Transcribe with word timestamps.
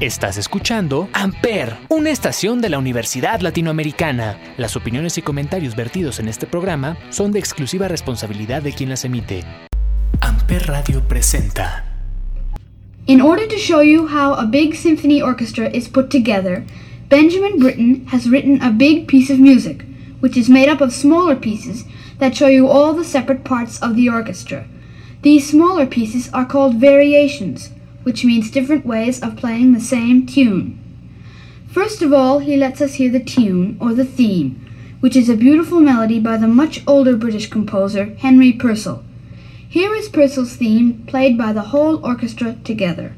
Estás 0.00 0.38
escuchando 0.38 1.10
Amper, 1.12 1.76
una 1.90 2.08
estación 2.08 2.62
de 2.62 2.70
la 2.70 2.78
Universidad 2.78 3.42
Latinoamericana. 3.42 4.38
Las 4.56 4.74
opiniones 4.74 5.18
y 5.18 5.22
comentarios 5.22 5.76
vertidos 5.76 6.20
en 6.20 6.28
este 6.28 6.46
programa 6.46 6.96
son 7.10 7.32
de 7.32 7.38
exclusiva 7.38 7.86
responsabilidad 7.86 8.62
de 8.62 8.72
quien 8.72 8.88
las 8.88 9.04
emite. 9.04 9.44
Amper 10.22 10.68
Radio 10.68 11.06
presenta. 11.06 11.84
In 13.08 13.20
order 13.20 13.46
to 13.46 13.58
show 13.58 13.82
you 13.82 14.08
how 14.08 14.32
a 14.32 14.46
big 14.46 14.74
symphony 14.74 15.20
orchestra 15.20 15.68
is 15.68 15.86
put 15.86 16.08
together, 16.08 16.64
Benjamin 17.10 17.58
Britten 17.58 18.06
has 18.06 18.26
written 18.26 18.58
a 18.62 18.70
big 18.70 19.06
piece 19.06 19.30
of 19.30 19.38
music, 19.38 19.84
which 20.22 20.38
is 20.38 20.48
made 20.48 20.70
up 20.70 20.80
of 20.80 20.94
smaller 20.94 21.36
pieces 21.36 21.84
that 22.20 22.34
show 22.34 22.48
you 22.48 22.66
all 22.66 22.94
the 22.94 23.04
separate 23.04 23.44
parts 23.44 23.78
of 23.82 23.96
the 23.96 24.08
orchestra. 24.08 24.64
These 25.20 25.50
smaller 25.50 25.84
pieces 25.84 26.30
are 26.32 26.46
called 26.46 26.80
variations 26.80 27.68
which 28.02 28.24
means 28.24 28.50
different 28.50 28.86
ways 28.86 29.22
of 29.22 29.36
playing 29.36 29.72
the 29.72 29.80
same 29.80 30.26
tune. 30.26 30.78
First 31.68 32.02
of 32.02 32.12
all, 32.12 32.40
he 32.40 32.56
lets 32.56 32.80
us 32.80 32.94
hear 32.94 33.10
the 33.10 33.22
tune, 33.22 33.76
or 33.80 33.94
the 33.94 34.04
theme, 34.04 34.66
which 35.00 35.16
is 35.16 35.28
a 35.28 35.36
beautiful 35.36 35.80
melody 35.80 36.18
by 36.18 36.36
the 36.36 36.48
much 36.48 36.82
older 36.86 37.16
British 37.16 37.48
composer 37.48 38.14
Henry 38.16 38.52
Purcell. 38.52 39.04
Here 39.68 39.94
is 39.94 40.08
Purcell's 40.08 40.56
theme, 40.56 41.04
played 41.06 41.38
by 41.38 41.52
the 41.52 41.62
whole 41.62 42.04
orchestra 42.04 42.56
together. 42.64 43.14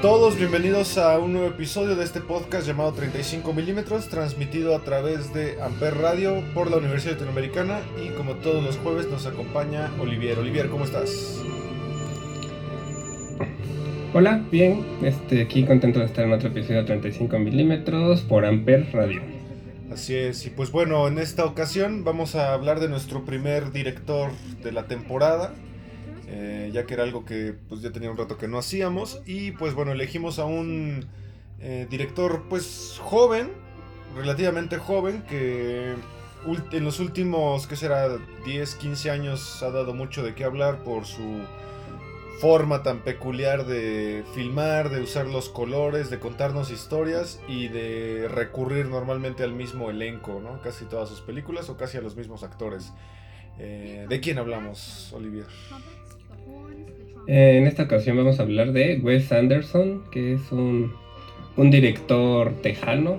A 0.00 0.02
todos, 0.02 0.38
bienvenidos 0.38 0.96
a 0.96 1.18
un 1.18 1.34
nuevo 1.34 1.48
episodio 1.48 1.94
de 1.94 2.04
este 2.04 2.22
podcast 2.22 2.66
llamado 2.66 2.94
35 2.94 3.52
milímetros, 3.52 4.08
transmitido 4.08 4.74
a 4.74 4.78
través 4.82 5.34
de 5.34 5.60
Amper 5.60 5.98
Radio 5.98 6.42
por 6.54 6.70
la 6.70 6.78
Universidad 6.78 7.12
Latinoamericana 7.16 7.80
y 8.02 8.08
como 8.16 8.36
todos 8.36 8.64
los 8.64 8.78
jueves 8.78 9.10
nos 9.10 9.26
acompaña 9.26 9.90
Olivier. 10.00 10.38
Olivier, 10.38 10.70
¿cómo 10.70 10.86
estás? 10.86 11.42
Hola, 14.14 14.42
bien, 14.50 14.86
este, 15.02 15.42
aquí 15.42 15.66
contento 15.66 15.98
de 15.98 16.06
estar 16.06 16.24
en 16.24 16.32
otro 16.32 16.48
episodio 16.48 16.78
de 16.78 16.86
35 16.86 17.38
milímetros 17.38 18.22
por 18.22 18.46
Amper 18.46 18.88
Radio. 18.94 19.20
Así 19.92 20.16
es, 20.16 20.46
y 20.46 20.50
pues 20.50 20.72
bueno, 20.72 21.08
en 21.08 21.18
esta 21.18 21.44
ocasión 21.44 22.04
vamos 22.04 22.36
a 22.36 22.54
hablar 22.54 22.80
de 22.80 22.88
nuestro 22.88 23.26
primer 23.26 23.70
director 23.70 24.30
de 24.62 24.72
la 24.72 24.84
temporada, 24.84 25.52
eh, 26.32 26.70
ya 26.72 26.86
que 26.86 26.94
era 26.94 27.02
algo 27.02 27.24
que 27.24 27.54
pues 27.68 27.82
ya 27.82 27.90
tenía 27.90 28.10
un 28.10 28.16
rato 28.16 28.38
que 28.38 28.46
no 28.46 28.58
hacíamos. 28.58 29.20
Y 29.26 29.50
pues 29.52 29.74
bueno 29.74 29.92
elegimos 29.92 30.38
a 30.38 30.44
un 30.44 31.06
eh, 31.58 31.86
director 31.90 32.44
pues 32.48 32.98
joven 33.02 33.50
relativamente 34.16 34.78
joven 34.78 35.22
que 35.28 35.94
en 36.72 36.84
los 36.84 37.00
últimos 37.00 37.66
que 37.66 37.76
será 37.76 38.16
10 38.44 38.74
15 38.76 39.10
años 39.10 39.62
ha 39.62 39.70
dado 39.70 39.92
mucho 39.92 40.22
de 40.22 40.34
qué 40.34 40.44
hablar 40.44 40.82
por 40.84 41.04
su 41.04 41.42
forma 42.40 42.82
tan 42.82 43.00
peculiar 43.00 43.66
de 43.66 44.24
filmar 44.34 44.88
de 44.88 45.02
usar 45.02 45.26
los 45.26 45.48
colores 45.50 46.10
de 46.10 46.18
contarnos 46.18 46.70
historias 46.70 47.40
y 47.46 47.68
de 47.68 48.26
recurrir 48.28 48.86
normalmente 48.86 49.42
al 49.42 49.52
mismo 49.52 49.90
elenco 49.90 50.40
no 50.42 50.62
casi 50.62 50.86
todas 50.86 51.08
sus 51.08 51.20
películas 51.20 51.68
o 51.68 51.76
casi 51.76 51.98
a 51.98 52.00
los 52.00 52.16
mismos 52.16 52.42
actores. 52.42 52.92
Eh, 53.58 54.06
¿De 54.08 54.20
quién 54.20 54.38
hablamos, 54.38 55.12
Olivier? 55.12 55.44
En 57.32 57.68
esta 57.68 57.84
ocasión 57.84 58.16
vamos 58.16 58.40
a 58.40 58.42
hablar 58.42 58.72
de 58.72 58.98
Wes 59.00 59.30
Anderson, 59.30 60.02
que 60.10 60.32
es 60.32 60.50
un, 60.50 60.92
director 61.56 62.52
tejano 62.60 63.18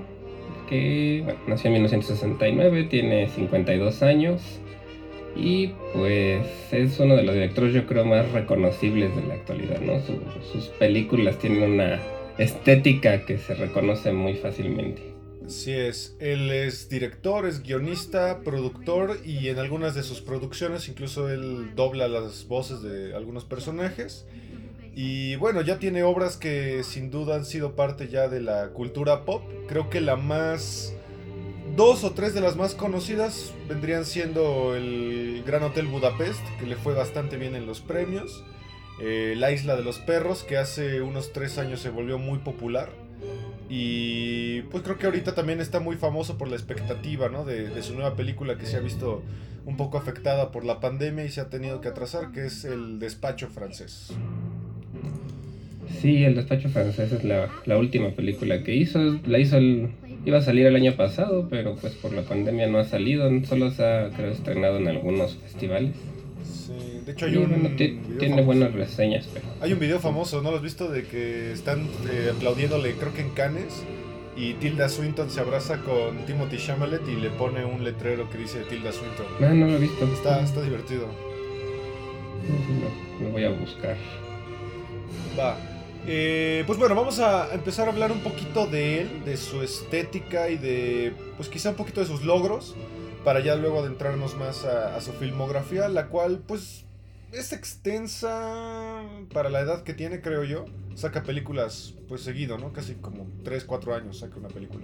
que 0.67 1.23
nació 1.48 1.70
en 1.70 1.76
1969, 1.76 2.88
tiene 2.89 3.30
52 3.30 4.04
años 4.04 4.59
y 5.34 5.67
pues 5.94 6.45
es 6.73 7.00
uno 7.00 7.16
de 7.16 7.23
los 7.23 7.36
directores 7.36 7.73
yo 7.73 7.86
creo 7.86 8.04
más 8.04 8.30
reconocibles 8.34 9.16
de 9.16 9.28
la 9.28 9.36
actualidad, 9.36 9.80
sus 10.52 10.66
películas 10.78 11.38
tienen 11.39 11.72
una 11.72 12.02
estética 12.38 13.26
que 13.26 13.38
se 13.38 13.54
reconoce 13.54 14.11
muy 14.11 14.33
fácilmente. 14.33 15.11
Así 15.52 15.73
es, 15.73 16.16
él 16.20 16.50
es 16.50 16.88
director, 16.88 17.45
es 17.45 17.62
guionista, 17.62 18.39
productor 18.39 19.17
y 19.26 19.50
en 19.50 19.60
algunas 19.60 19.94
de 19.94 20.02
sus 20.02 20.22
producciones 20.22 20.88
incluso 20.88 21.28
él 21.28 21.76
dobla 21.76 22.08
las 22.08 22.48
voces 22.48 22.82
de 22.82 23.14
algunos 23.14 23.44
personajes. 23.44 24.26
Y 24.95 25.36
bueno, 25.36 25.61
ya 25.61 25.78
tiene 25.78 26.04
obras 26.04 26.38
que 26.38 26.84
sin 26.84 27.11
duda 27.11 27.36
han 27.36 27.44
sido 27.44 27.76
parte 27.76 28.08
ya 28.08 28.30
de 28.30 28.40
la 28.40 28.70
cultura 28.70 29.26
pop. 29.26 29.44
Creo 29.67 29.90
que 29.90 30.00
la 30.00 30.16
más... 30.16 30.94
Dos 31.76 32.06
o 32.06 32.11
tres 32.11 32.34
de 32.34 32.40
las 32.40 32.56
más 32.56 32.73
conocidas 32.73 33.54
vendrían 33.67 34.06
siendo 34.06 34.73
el 34.73 35.44
Gran 35.45 35.64
Hotel 35.64 35.88
Budapest, 35.88 36.40
que 36.61 36.66
le 36.66 36.78
fue 36.78 36.94
bastante 36.94 37.36
bien 37.36 37.56
en 37.56 37.66
los 37.66 37.82
premios. 37.82 38.45
Eh, 39.02 39.36
la 39.36 39.52
Isla 39.52 39.76
de 39.76 39.84
los 39.84 40.00
Perros, 40.00 40.44
que 40.44 40.58
hace 40.58 41.02
unos 41.02 41.34
tres 41.34 41.58
años 41.58 41.82
se 41.82 41.90
volvió 41.90 42.17
muy 42.17 42.40
popular. 42.40 43.01
Y 43.73 44.64
pues 44.64 44.83
creo 44.83 44.98
que 44.98 45.05
ahorita 45.05 45.33
también 45.33 45.61
está 45.61 45.80
muy 45.80 45.95
famoso 45.95 46.37
por 46.37 46.49
la 46.49 46.58
expectativa, 46.58 47.30
¿no? 47.30 47.45
De, 47.45 47.82
su 47.82 47.93
nueva 47.93 48.17
película 48.17 48.58
que 48.58 48.65
se 48.65 48.76
ha 48.76 48.82
visto 48.82 49.23
un 49.65 49.77
poco 49.77 49.98
afectada 49.98 50.52
por 50.52 50.65
la 50.65 50.82
pandemia 50.82 51.23
y 51.23 51.30
se 51.30 51.39
ha 51.39 51.49
tenido 51.49 51.80
que 51.80 51.87
atrasar, 51.87 52.33
que 52.33 52.48
es 52.48 52.65
El 52.65 52.99
Despacho 52.99 53.48
Francés. 53.48 54.11
Sí, 56.02 56.21
El 56.26 56.36
Despacho 56.36 56.67
Francés 56.67 57.14
es 57.14 57.23
la, 57.23 57.77
última 57.77 58.10
película 58.10 58.61
que 58.61 58.76
hizo. 58.76 58.99
La 59.26 59.39
hizo 59.39 59.58
iba 60.26 60.37
a 60.37 60.42
salir 60.42 60.65
el 60.65 60.76
año 60.76 60.98
pasado, 60.98 61.48
pero 61.49 61.77
pues 61.77 61.93
por 61.93 62.11
la 62.11 62.23
pandemia 62.23 62.67
no 62.67 62.77
ha 62.77 62.83
salido. 62.83 63.30
Solo 63.45 63.71
se 63.71 63.86
ha, 63.86 64.10
creo, 64.10 64.31
estrenado 64.31 64.80
en 64.80 64.89
algunos 64.89 65.37
festivales. 65.37 65.95
De 67.06 67.12
hecho, 67.12 67.26
hay 67.26 67.38
un. 67.38 67.76
tiene 67.76 68.42
buenas 68.44 68.74
reseñas, 68.74 69.28
pero. 69.34 69.46
Hay 69.62 69.74
un 69.74 69.80
video 69.80 70.00
famoso, 70.00 70.42
¿no 70.42 70.52
lo 70.52 70.58
has 70.58 70.64
visto? 70.64 70.90
De 70.90 71.04
que 71.04 71.52
están 71.52 71.88
eh, 72.12 72.32
aplaudiéndole, 72.36 72.94
creo 72.94 73.14
que 73.14 73.22
en 73.22 73.30
Cannes. 73.32 73.84
Y 74.36 74.54
Tilda 74.54 74.88
Swinton 74.88 75.30
se 75.30 75.42
abraza 75.42 75.82
con 75.82 76.26
Timothy 76.26 76.58
Chalamet 76.58 77.02
y 77.08 77.18
le 77.18 77.30
pone 77.32 77.66
un 77.66 77.84
letrero 77.84 78.30
que 78.30 78.38
dice 78.38 78.62
Tilda 78.70 78.92
Swinton. 78.92 79.26
Ah, 79.42 79.54
no 79.54 79.68
lo 79.68 79.76
he 79.76 79.80
visto. 79.80 80.06
Está, 80.06 80.42
está 80.42 80.62
divertido. 80.62 81.08
lo 83.22 83.30
voy 83.30 83.44
a 83.44 83.50
buscar. 83.50 83.98
Va. 85.38 85.58
Eh, 86.08 86.64
pues 86.66 86.80
bueno, 86.80 86.96
vamos 86.96 87.20
a 87.20 87.54
empezar 87.54 87.88
a 87.88 87.92
hablar 87.92 88.12
un 88.12 88.22
poquito 88.22 88.66
de 88.66 89.02
él, 89.02 89.10
de 89.26 89.38
su 89.38 89.62
estética 89.62 90.50
y 90.50 90.58
de, 90.58 91.14
pues 91.38 91.48
quizá 91.48 91.70
un 91.70 91.76
poquito 91.76 92.02
de 92.02 92.08
sus 92.08 92.23
logros, 92.23 92.76
para 93.23 93.39
ya 93.39 93.55
luego 93.55 93.80
adentrarnos 93.80 94.36
más 94.36 94.65
a, 94.65 94.95
a 94.95 95.02
su 95.02 95.11
filmografía, 95.14 95.87
la 95.89 96.08
cual 96.08 96.42
pues 96.48 96.86
es 97.33 97.54
extensa 97.54 99.04
para 99.33 99.49
la 99.49 99.61
edad 99.61 99.83
que 99.83 99.93
tiene, 99.93 100.21
creo 100.21 100.43
yo. 100.43 100.65
Saca 100.95 101.23
películas 101.23 101.95
pues 102.08 102.21
seguido, 102.21 102.58
¿no? 102.58 102.73
Casi 102.73 102.95
como 102.95 103.27
3, 103.43 103.64
4 103.64 103.95
años 103.95 104.20
saca 104.20 104.37
una 104.37 104.49
película. 104.49 104.83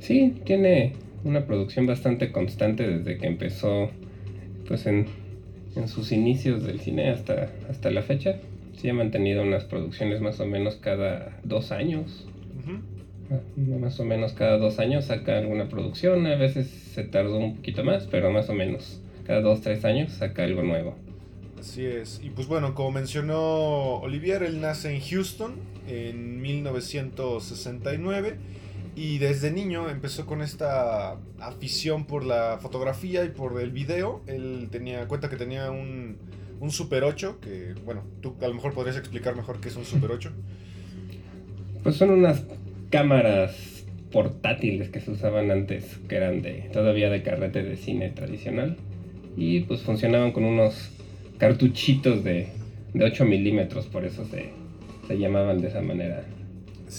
Sí, 0.00 0.42
tiene 0.44 0.94
una 1.24 1.46
producción 1.46 1.86
bastante 1.86 2.32
constante 2.32 2.86
desde 2.86 3.18
que 3.18 3.26
empezó 3.26 3.90
pues 4.68 4.86
en, 4.86 5.06
sus 5.86 6.12
inicios 6.12 6.64
del 6.64 6.80
cine 6.80 7.10
hasta, 7.10 7.50
hasta 7.68 7.90
la 7.90 8.02
fecha. 8.02 8.36
Sí 8.76 8.88
ha 8.88 8.94
mantenido 8.94 9.42
unas 9.42 9.64
producciones 9.64 10.20
más 10.20 10.40
o 10.40 10.46
menos 10.46 10.76
cada 10.76 11.38
dos 11.44 11.72
años. 11.72 12.26
Más 13.56 13.98
o 14.00 14.04
menos 14.04 14.32
cada 14.32 14.58
dos 14.58 14.78
años 14.78 15.06
saca 15.06 15.38
alguna 15.38 15.68
producción. 15.68 16.26
A 16.26 16.36
veces 16.36 16.68
se 16.68 17.04
tardó 17.04 17.38
un 17.38 17.56
poquito 17.56 17.84
más, 17.84 18.06
pero 18.06 18.30
más 18.30 18.48
o 18.48 18.54
menos 18.54 19.00
cada 19.26 19.40
dos, 19.40 19.60
tres 19.60 19.84
años 19.84 20.12
saca 20.12 20.44
algo 20.44 20.62
nuevo. 20.62 20.94
Así 21.58 21.84
es. 21.84 22.20
Y 22.22 22.30
pues 22.30 22.46
bueno, 22.46 22.74
como 22.74 22.92
mencionó 22.92 23.96
Olivier, 23.96 24.42
él 24.42 24.60
nace 24.60 24.94
en 24.94 25.00
Houston 25.00 25.54
en 25.88 26.40
1969 26.40 28.36
y 28.94 29.18
desde 29.18 29.50
niño 29.50 29.88
empezó 29.88 30.26
con 30.26 30.42
esta 30.42 31.16
afición 31.40 32.04
por 32.06 32.24
la 32.24 32.58
fotografía 32.60 33.24
y 33.24 33.30
por 33.30 33.60
el 33.60 33.70
video. 33.70 34.22
Él 34.26 34.68
tenía 34.70 35.08
cuenta 35.08 35.28
que 35.28 35.36
tenía 35.36 35.70
un, 35.70 36.18
un 36.60 36.70
Super 36.70 37.04
8, 37.04 37.38
que 37.40 37.74
bueno, 37.84 38.04
tú 38.20 38.36
a 38.40 38.48
lo 38.48 38.54
mejor 38.54 38.72
podrías 38.72 38.96
explicar 38.96 39.34
mejor 39.34 39.60
qué 39.60 39.68
es 39.68 39.76
un 39.76 39.84
Super 39.84 40.12
8. 40.12 40.30
Pues 41.82 41.96
son 41.96 42.10
unas 42.10 42.44
cámaras 42.90 43.84
portátiles 44.12 44.88
que 44.88 45.00
se 45.00 45.10
usaban 45.10 45.50
antes, 45.50 45.98
que 46.08 46.16
eran 46.16 46.42
de 46.42 46.70
todavía 46.72 47.10
de 47.10 47.22
carrete 47.22 47.62
de 47.62 47.76
cine 47.76 48.10
tradicional 48.10 48.76
y 49.36 49.60
pues 49.60 49.82
funcionaban 49.82 50.32
con 50.32 50.44
unos 50.44 50.90
cartuchitos 51.38 52.24
de, 52.24 52.48
de 52.94 53.04
8 53.04 53.24
milímetros, 53.24 53.86
por 53.86 54.04
eso 54.04 54.24
se, 54.24 54.50
se, 55.06 55.18
llamaban 55.18 55.60
de 55.60 55.68
esa 55.68 55.82
manera. 55.82 56.24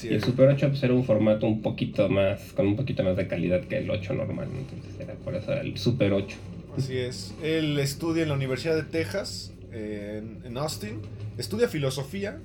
y 0.04 0.08
el 0.10 0.24
Super 0.24 0.50
8 0.50 0.68
pues, 0.70 0.84
era 0.84 0.94
un 0.94 1.04
formato 1.04 1.48
un 1.48 1.62
poquito 1.62 2.08
más, 2.10 2.54
con 2.54 2.68
un 2.68 2.76
poquito 2.76 3.04
más 3.04 3.18
de 3.18 3.28
calidad 3.28 3.62
que 3.62 3.78
el 3.80 3.90
8 3.90 4.14
normal, 4.14 4.50
entonces 4.56 5.00
era 5.00 5.16
por 5.16 5.34
eso 5.36 5.52
era 5.52 5.62
el 5.62 5.78
Super 5.78 6.14
8. 6.14 6.38
Así 6.78 6.96
es. 6.96 7.34
Él 7.42 7.80
estudia 7.80 8.22
en 8.22 8.30
la 8.30 8.36
Universidad 8.36 8.76
de 8.76 8.84
Texas, 8.84 9.52
en, 9.72 10.58
Austin. 10.58 11.02
Estudia 11.38 11.68
filosofía, 11.68 12.40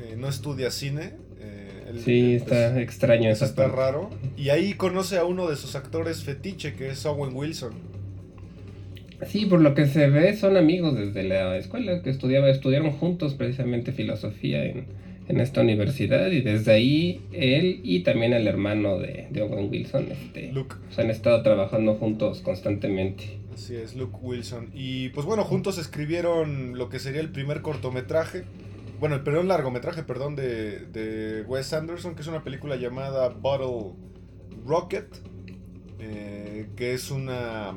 eh, 0.00 0.14
no 0.16 0.28
estudia 0.28 0.70
cine. 0.70 1.14
El- 1.88 2.00
Sí, 2.00 2.34
está 2.34 2.80
extraño 2.80 3.30
Eso 3.30 3.44
está 3.44 3.68
raro. 3.68 4.10
Y 4.36 4.50
ahí 4.50 4.74
conoce 4.74 5.16
a 5.18 5.24
uno 5.24 5.48
de 5.48 5.56
sus 5.56 5.74
actores 5.74 6.22
fetiche, 6.22 6.74
que 6.74 6.90
es 6.90 7.04
Owen 7.06 7.34
Wilson. 7.34 7.72
Sí, 9.26 9.46
por 9.46 9.60
lo 9.60 9.74
que 9.74 9.86
se 9.86 10.08
ve 10.08 10.36
son 10.36 10.56
amigos 10.56 10.96
desde 10.96 11.24
la 11.24 11.56
escuela, 11.56 12.02
que 12.02 12.10
estudiaba, 12.10 12.48
estudiaron 12.50 12.92
juntos 12.92 13.34
precisamente 13.34 13.90
filosofía 13.90 14.64
en, 14.64 14.84
en 15.26 15.40
esta 15.40 15.60
universidad 15.60 16.30
y 16.30 16.40
desde 16.40 16.72
ahí 16.72 17.20
él 17.32 17.80
y 17.82 18.00
también 18.04 18.32
el 18.32 18.46
hermano 18.46 18.98
de, 19.00 19.26
de 19.30 19.42
Owen 19.42 19.70
Wilson 19.70 20.06
este, 20.12 20.52
Luke. 20.52 20.76
pues, 20.86 20.98
han 21.00 21.10
estado 21.10 21.42
trabajando 21.42 21.94
juntos 21.96 22.40
constantemente. 22.42 23.38
Así 23.52 23.74
es, 23.74 23.96
Luke 23.96 24.16
Wilson. 24.22 24.70
Y 24.72 25.08
pues 25.08 25.26
bueno, 25.26 25.42
juntos 25.42 25.78
escribieron 25.78 26.78
lo 26.78 26.88
que 26.88 27.00
sería 27.00 27.20
el 27.20 27.30
primer 27.30 27.60
cortometraje. 27.60 28.44
Bueno, 29.00 29.14
el 29.14 29.22
primer 29.22 29.44
largometraje, 29.44 30.02
perdón, 30.02 30.34
de, 30.34 30.80
de 30.86 31.42
Wes 31.42 31.72
Anderson, 31.72 32.14
que 32.14 32.22
es 32.22 32.26
una 32.28 32.42
película 32.42 32.76
llamada 32.76 33.28
Bottle 33.28 33.92
Rocket. 34.66 35.06
eh, 36.00 36.66
que 36.76 36.94
es 36.94 37.10
una 37.10 37.74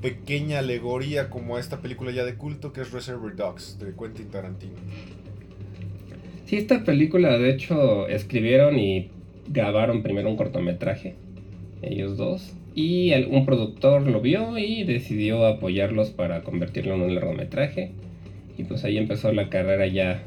pequeña 0.00 0.60
alegoría 0.60 1.30
como 1.30 1.56
a 1.56 1.60
esta 1.60 1.80
película 1.80 2.12
ya 2.12 2.24
de 2.24 2.36
culto 2.36 2.72
que 2.72 2.82
es 2.82 2.92
Reservoir 2.92 3.34
Dogs 3.34 3.78
de 3.78 3.94
Quentin 3.96 4.28
Tarantino. 4.30 4.76
Sí, 6.44 6.56
esta 6.56 6.84
película 6.84 7.36
de 7.36 7.50
hecho 7.50 8.06
escribieron 8.08 8.78
y 8.78 9.10
grabaron 9.48 10.02
primero 10.02 10.30
un 10.30 10.36
cortometraje, 10.36 11.16
ellos 11.82 12.16
dos, 12.16 12.54
y 12.74 13.12
un 13.24 13.44
productor 13.44 14.06
lo 14.06 14.20
vio 14.20 14.56
y 14.56 14.84
decidió 14.84 15.46
apoyarlos 15.46 16.10
para 16.10 16.42
convertirlo 16.42 16.94
en 16.94 17.02
un 17.02 17.14
largometraje. 17.14 17.92
Y 18.58 18.64
pues 18.64 18.84
ahí 18.84 18.98
empezó 18.98 19.32
la 19.32 19.48
carrera 19.48 19.86
ya 19.86 20.22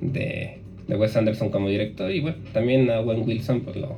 de, 0.00 0.58
de 0.86 0.96
Wes 0.96 1.16
Anderson 1.16 1.50
como 1.50 1.68
director. 1.68 2.10
Y 2.12 2.20
bueno, 2.20 2.36
también 2.52 2.88
a 2.90 3.00
Owen 3.00 3.22
Wilson 3.26 3.62
pues 3.62 3.76
lo, 3.76 3.96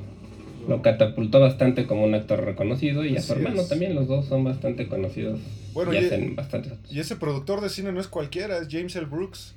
lo 0.68 0.80
catapultó 0.82 1.40
bastante 1.40 1.84
como 1.86 2.04
un 2.04 2.14
actor 2.14 2.44
reconocido 2.44 3.04
y 3.04 3.16
a 3.16 3.20
su 3.20 3.32
hermano 3.32 3.62
es. 3.62 3.68
también, 3.68 3.94
los 3.94 4.06
dos 4.08 4.26
son 4.26 4.44
bastante 4.44 4.86
conocidos 4.86 5.40
Bueno, 5.74 5.92
y 5.92 5.96
y- 5.96 5.98
hacen 5.98 6.36
bastantes. 6.36 6.74
Y 6.90 7.00
ese 7.00 7.16
productor 7.16 7.60
de 7.60 7.68
cine 7.68 7.92
no 7.92 8.00
es 8.00 8.06
cualquiera, 8.08 8.58
es 8.58 8.68
James 8.70 8.94
L. 8.96 9.06
Brooks. 9.06 9.54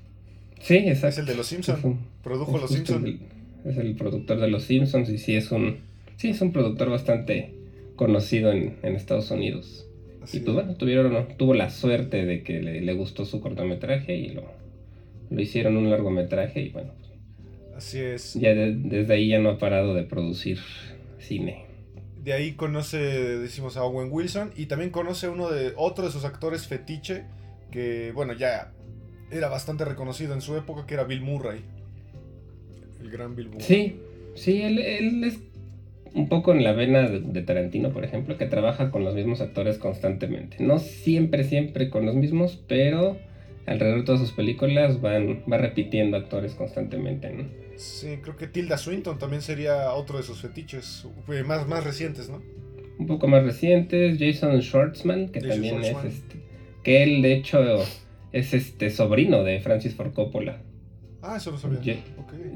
Sí, 0.60 0.76
exacto. 0.78 1.08
Es 1.10 1.18
el 1.20 1.26
de 1.28 1.36
Los 1.36 1.48
Simpson. 1.48 1.78
Es 1.78 1.84
un- 1.86 2.00
Produjo 2.24 2.56
es 2.56 2.62
Los 2.64 2.72
justo 2.72 2.94
Simpson. 2.94 3.06
el- 3.06 3.72
es 3.72 3.78
el 3.78 3.96
productor 3.96 4.40
de 4.40 4.48
Los 4.48 4.64
Simpsons 4.64 5.10
y 5.10 5.18
sí 5.20 5.36
es 5.36 5.52
un, 5.52 5.78
sí 6.18 6.30
es 6.30 6.42
un 6.42 6.52
productor 6.52 6.90
bastante 6.90 7.52
conocido 7.96 8.52
en, 8.52 8.76
en 8.82 8.96
Estados 8.96 9.30
Unidos. 9.32 9.85
Así 10.26 10.38
y 10.38 10.40
pues 10.42 10.50
es. 10.50 10.54
bueno, 10.64 10.76
tuvieron, 10.78 11.28
tuvo 11.38 11.54
la 11.54 11.70
suerte 11.70 12.26
de 12.26 12.44
que 12.44 12.62
le, 12.62 12.82
le 12.82 12.94
gustó 12.94 13.26
su 13.26 13.40
cortometraje 13.42 14.16
y 14.18 14.30
lo, 14.30 14.44
lo 15.30 15.42
hicieron 15.42 15.78
un 15.78 15.90
largometraje 15.90 16.62
y 16.62 16.70
bueno, 16.70 16.92
Así 17.76 18.00
es. 18.00 18.34
ya 18.36 18.54
de- 18.54 18.76
desde 18.76 19.14
ahí 19.14 19.30
ya 19.30 19.40
no 19.40 19.50
ha 19.50 19.58
parado 19.58 19.94
de 19.94 20.04
producir 20.04 20.60
cine. 21.20 21.64
De 22.24 22.34
ahí 22.34 22.54
conoce, 22.54 22.98
decimos, 22.98 23.78
a 23.78 23.84
Owen 23.84 24.10
Wilson 24.12 24.52
y 24.58 24.66
también 24.66 24.90
conoce 24.90 25.30
uno 25.30 25.50
de 25.52 25.74
otro 25.78 26.06
de 26.06 26.12
sus 26.12 26.26
actores 26.26 26.66
fetiche 26.68 27.24
que, 27.72 28.12
bueno, 28.14 28.34
ya 28.34 28.72
era 29.32 29.48
bastante 29.50 29.86
reconocido 29.86 30.34
en 30.34 30.42
su 30.42 30.56
época, 30.58 30.86
que 30.88 30.96
era 30.96 31.04
Bill 31.04 31.22
Murray. 31.22 31.62
El 33.02 33.12
gran 33.12 33.36
Bill 33.36 33.50
Murray. 33.50 33.62
Sí, 33.66 34.00
sí, 34.36 34.62
él, 34.62 34.80
él 34.80 35.24
es 35.24 35.40
un 36.16 36.30
poco 36.30 36.54
en 36.54 36.64
la 36.64 36.72
vena 36.72 37.10
de, 37.10 37.20
de 37.20 37.42
Tarantino, 37.42 37.92
por 37.92 38.06
ejemplo, 38.06 38.38
que 38.38 38.46
trabaja 38.46 38.90
con 38.90 39.04
los 39.04 39.14
mismos 39.14 39.42
actores 39.42 39.78
constantemente. 39.78 40.58
No 40.60 40.80
siempre, 40.80 41.44
siempre 41.44 41.90
con 41.90 42.06
los 42.06 42.16
mismos, 42.16 42.64
pero 42.68 43.18
alrededor 43.66 44.00
de 44.00 44.06
todas 44.06 44.22
sus 44.22 44.32
películas 44.32 45.02
van, 45.02 45.44
va 45.52 45.58
repitiendo 45.58 46.18
actores 46.18 46.54
constantemente, 46.56 47.32
¿no? 47.32 47.46
Sí, 47.76 48.20
creo 48.22 48.38
que 48.38 48.48
Tilda 48.48 48.78
Swinton 48.78 49.20
también 49.20 49.42
sería 49.42 49.92
otro 49.94 50.18
de 50.18 50.24
sus 50.24 50.40
fetiches, 50.40 51.06
eh, 51.28 51.44
más, 51.44 51.68
más 51.68 51.84
recientes, 51.84 52.30
¿no? 52.30 52.42
Un 52.98 53.08
poco 53.08 53.28
más 53.28 53.44
recientes, 53.44 54.18
Jason 54.18 54.62
Schwartzman, 54.62 55.30
que 55.30 55.42
Jason 55.42 55.56
también 55.56 55.84
Schwartzman. 55.84 56.08
es 56.08 56.14
este, 56.14 56.36
que 56.84 57.04
él 57.04 57.22
de 57.22 57.34
hecho 57.34 57.60
es 58.32 58.54
este 58.54 58.90
sobrino 58.90 59.44
de 59.44 59.60
Francis 59.60 59.96
Ford 59.96 60.14
Coppola. 60.14 60.62
Ah, 61.28 61.38
eso 61.38 61.52
no 61.52 61.58
sabía. 61.58 61.80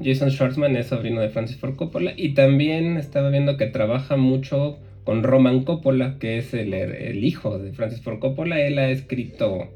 Jason 0.04 0.30
Schwartzman 0.30 0.76
es 0.76 0.86
sobrino 0.86 1.20
de 1.20 1.28
Francis 1.30 1.56
Ford 1.58 1.74
Coppola 1.76 2.12
y 2.16 2.34
también 2.34 2.96
estaba 2.96 3.30
viendo 3.30 3.56
que 3.56 3.66
trabaja 3.66 4.16
mucho 4.16 4.78
con 5.04 5.22
Roman 5.24 5.64
Coppola, 5.64 6.18
que 6.18 6.38
es 6.38 6.54
el, 6.54 6.72
el 6.74 7.24
hijo 7.24 7.58
de 7.58 7.72
Francis 7.72 8.00
Ford 8.02 8.18
Coppola. 8.20 8.60
Él 8.60 8.78
ha 8.78 8.88
escrito 8.90 9.68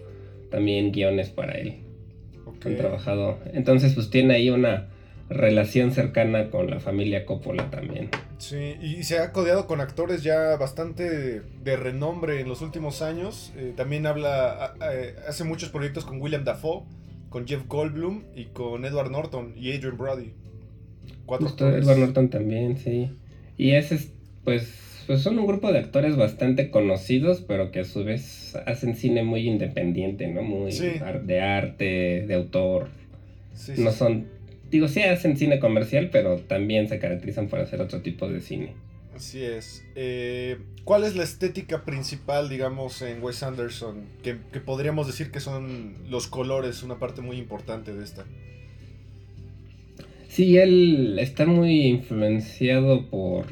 también 0.51 0.93
guiones 0.93 1.31
para 1.31 1.53
él. 1.55 1.79
Han 2.65 2.77
trabajado. 2.77 3.39
Entonces, 3.53 3.95
pues 3.95 4.11
tiene 4.11 4.35
ahí 4.35 4.49
una 4.51 4.89
relación 5.29 5.91
cercana 5.93 6.51
con 6.51 6.71
la 6.71 6.81
familia 6.81 7.27
Coppola 7.27 7.71
también. 7.71 8.11
Sí, 8.39 8.77
y 8.81 9.03
se 9.05 9.19
ha 9.19 9.33
codeado 9.33 9.67
con 9.67 9.81
actores 9.81 10.23
ya 10.23 10.57
bastante 10.57 11.41
de 11.41 11.77
renombre 11.77 12.41
en 12.41 12.49
los 12.49 12.61
últimos 12.63 13.03
años. 13.03 13.53
Eh, 13.57 13.73
también 13.77 14.07
habla, 14.07 14.51
a- 14.53 14.65
a- 14.85 15.29
hace 15.29 15.45
muchos 15.45 15.71
proyectos 15.71 16.05
con 16.05 16.21
William 16.21 16.45
Dafoe, 16.45 16.83
con 17.35 17.49
Jeff 17.49 17.67
Goldblum 17.67 18.23
y 18.37 18.45
con 18.45 18.85
Edward 18.85 19.11
Norton 19.11 19.55
y 19.57 19.73
Adrian 19.73 19.99
Brody. 19.99 20.31
Cuatro 21.27 21.49
Justo 21.49 21.65
actores. 21.67 21.85
Edward 21.85 21.99
Norton 21.99 22.29
también, 22.31 22.79
sí. 22.79 23.11
Y 23.59 23.73
ese 23.73 23.97
es, 23.97 24.13
pues, 24.45 25.03
pues 25.09 25.21
son 25.21 25.41
un 25.41 25.47
grupo 25.49 25.73
de 25.73 25.81
actores 25.81 26.15
bastante 26.15 26.71
conocidos, 26.71 27.41
pero 27.41 27.73
que 27.73 27.81
a 27.81 27.85
su 27.85 28.05
vez 28.05 28.55
hacen 28.67 28.95
cine 28.95 29.25
muy 29.25 29.49
independiente, 29.49 30.29
¿no? 30.29 30.45
Muy 30.45 30.71
Sí. 30.71 30.93
de 31.25 31.41
arte, 31.41 32.25
de 32.25 32.35
autor. 32.35 32.87
Sí, 33.53 33.75
sí, 33.75 33.83
No 33.83 33.91
sí. 33.91 33.99
son, 33.99 34.29
digo, 34.71 34.87
sí 34.87 35.03
hacen 35.03 35.37
cine 35.37 35.59
comercial, 35.59 36.11
pero 36.13 36.37
también 36.39 36.87
se 36.89 37.01
caracterizan 37.01 37.49
por 37.49 37.59
hacer 37.59 37.81
otro 37.81 38.01
tipo 38.01 38.29
de 38.29 38.41
cine. 38.43 38.75
Así 39.13 39.43
es. 39.43 39.85
Eh, 39.97 40.57
¿Cuál 40.85 41.05
es 41.05 41.17
la 41.17 41.25
estética 41.25 41.85
principal, 41.85 42.51
digamos, 42.51 43.01
en 43.01 43.23
Wes 43.23 43.43
Anderson? 43.43 44.05
Que, 44.23 44.37
que 44.53 44.61
podríamos 44.61 45.07
decir 45.07 45.31
que 45.31 45.41
son 45.41 45.95
los 46.11 46.27
colores, 46.27 46.83
una 46.83 46.99
parte 46.99 47.23
muy 47.23 47.39
importante 47.39 47.95
de 47.95 48.05
esta. 48.05 48.27
Sí, 50.29 50.59
él 50.59 51.17
está 51.19 51.47
muy 51.47 51.87
influenciado 51.87 53.09
por. 53.09 53.47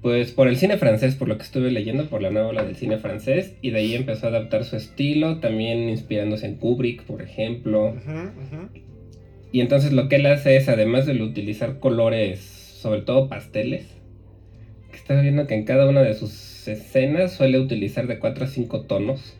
Pues 0.00 0.32
por 0.32 0.48
el 0.48 0.56
cine 0.56 0.78
francés, 0.78 1.14
por 1.14 1.28
lo 1.28 1.36
que 1.36 1.44
estuve 1.44 1.70
leyendo, 1.70 2.08
por 2.08 2.22
la 2.22 2.30
nueva 2.30 2.48
ola 2.48 2.64
del 2.64 2.74
cine 2.74 2.98
francés, 2.98 3.54
y 3.62 3.70
de 3.70 3.78
ahí 3.78 3.94
empezó 3.94 4.26
a 4.26 4.30
adaptar 4.30 4.64
su 4.64 4.74
estilo, 4.74 5.38
también 5.38 5.88
inspirándose 5.88 6.46
en 6.46 6.56
Kubrick, 6.56 7.04
por 7.04 7.22
ejemplo. 7.22 7.94
Y 9.52 9.60
entonces 9.60 9.92
lo 9.92 10.08
que 10.08 10.16
él 10.16 10.26
hace 10.26 10.56
es, 10.56 10.68
además 10.68 11.06
de 11.06 11.22
utilizar 11.22 11.78
colores, 11.78 12.40
sobre 12.40 13.02
todo 13.02 13.28
pasteles, 13.28 13.86
estaba 15.02 15.20
viendo 15.20 15.48
que 15.48 15.54
en 15.54 15.64
cada 15.64 15.88
una 15.88 16.00
de 16.00 16.14
sus 16.14 16.66
escenas 16.68 17.32
suele 17.32 17.58
utilizar 17.58 18.06
de 18.06 18.20
4 18.20 18.44
a 18.44 18.46
5 18.46 18.82
tonos 18.82 19.34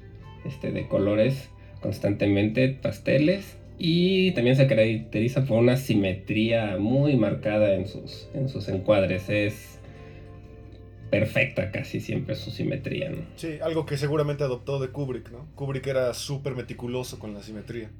este, 0.44 0.72
de 0.72 0.88
colores 0.88 1.50
constantemente, 1.80 2.68
pasteles, 2.68 3.56
y 3.78 4.32
también 4.32 4.56
se 4.56 4.66
caracteriza 4.66 5.44
por 5.44 5.58
una 5.58 5.76
simetría 5.76 6.76
muy 6.78 7.16
marcada 7.16 7.74
en 7.74 7.86
sus, 7.86 8.28
en 8.34 8.48
sus 8.48 8.68
encuadres. 8.68 9.28
Es 9.28 9.78
perfecta 11.10 11.70
casi 11.70 12.00
siempre 12.00 12.34
su 12.34 12.50
simetría. 12.50 13.12
Sí, 13.36 13.58
algo 13.62 13.86
que 13.86 13.96
seguramente 13.96 14.42
adoptó 14.42 14.80
de 14.80 14.88
Kubrick, 14.88 15.30
¿no? 15.30 15.46
Kubrick 15.54 15.86
era 15.86 16.12
súper 16.14 16.56
meticuloso 16.56 17.18
con 17.20 17.34
la 17.34 17.42
simetría. 17.42 17.90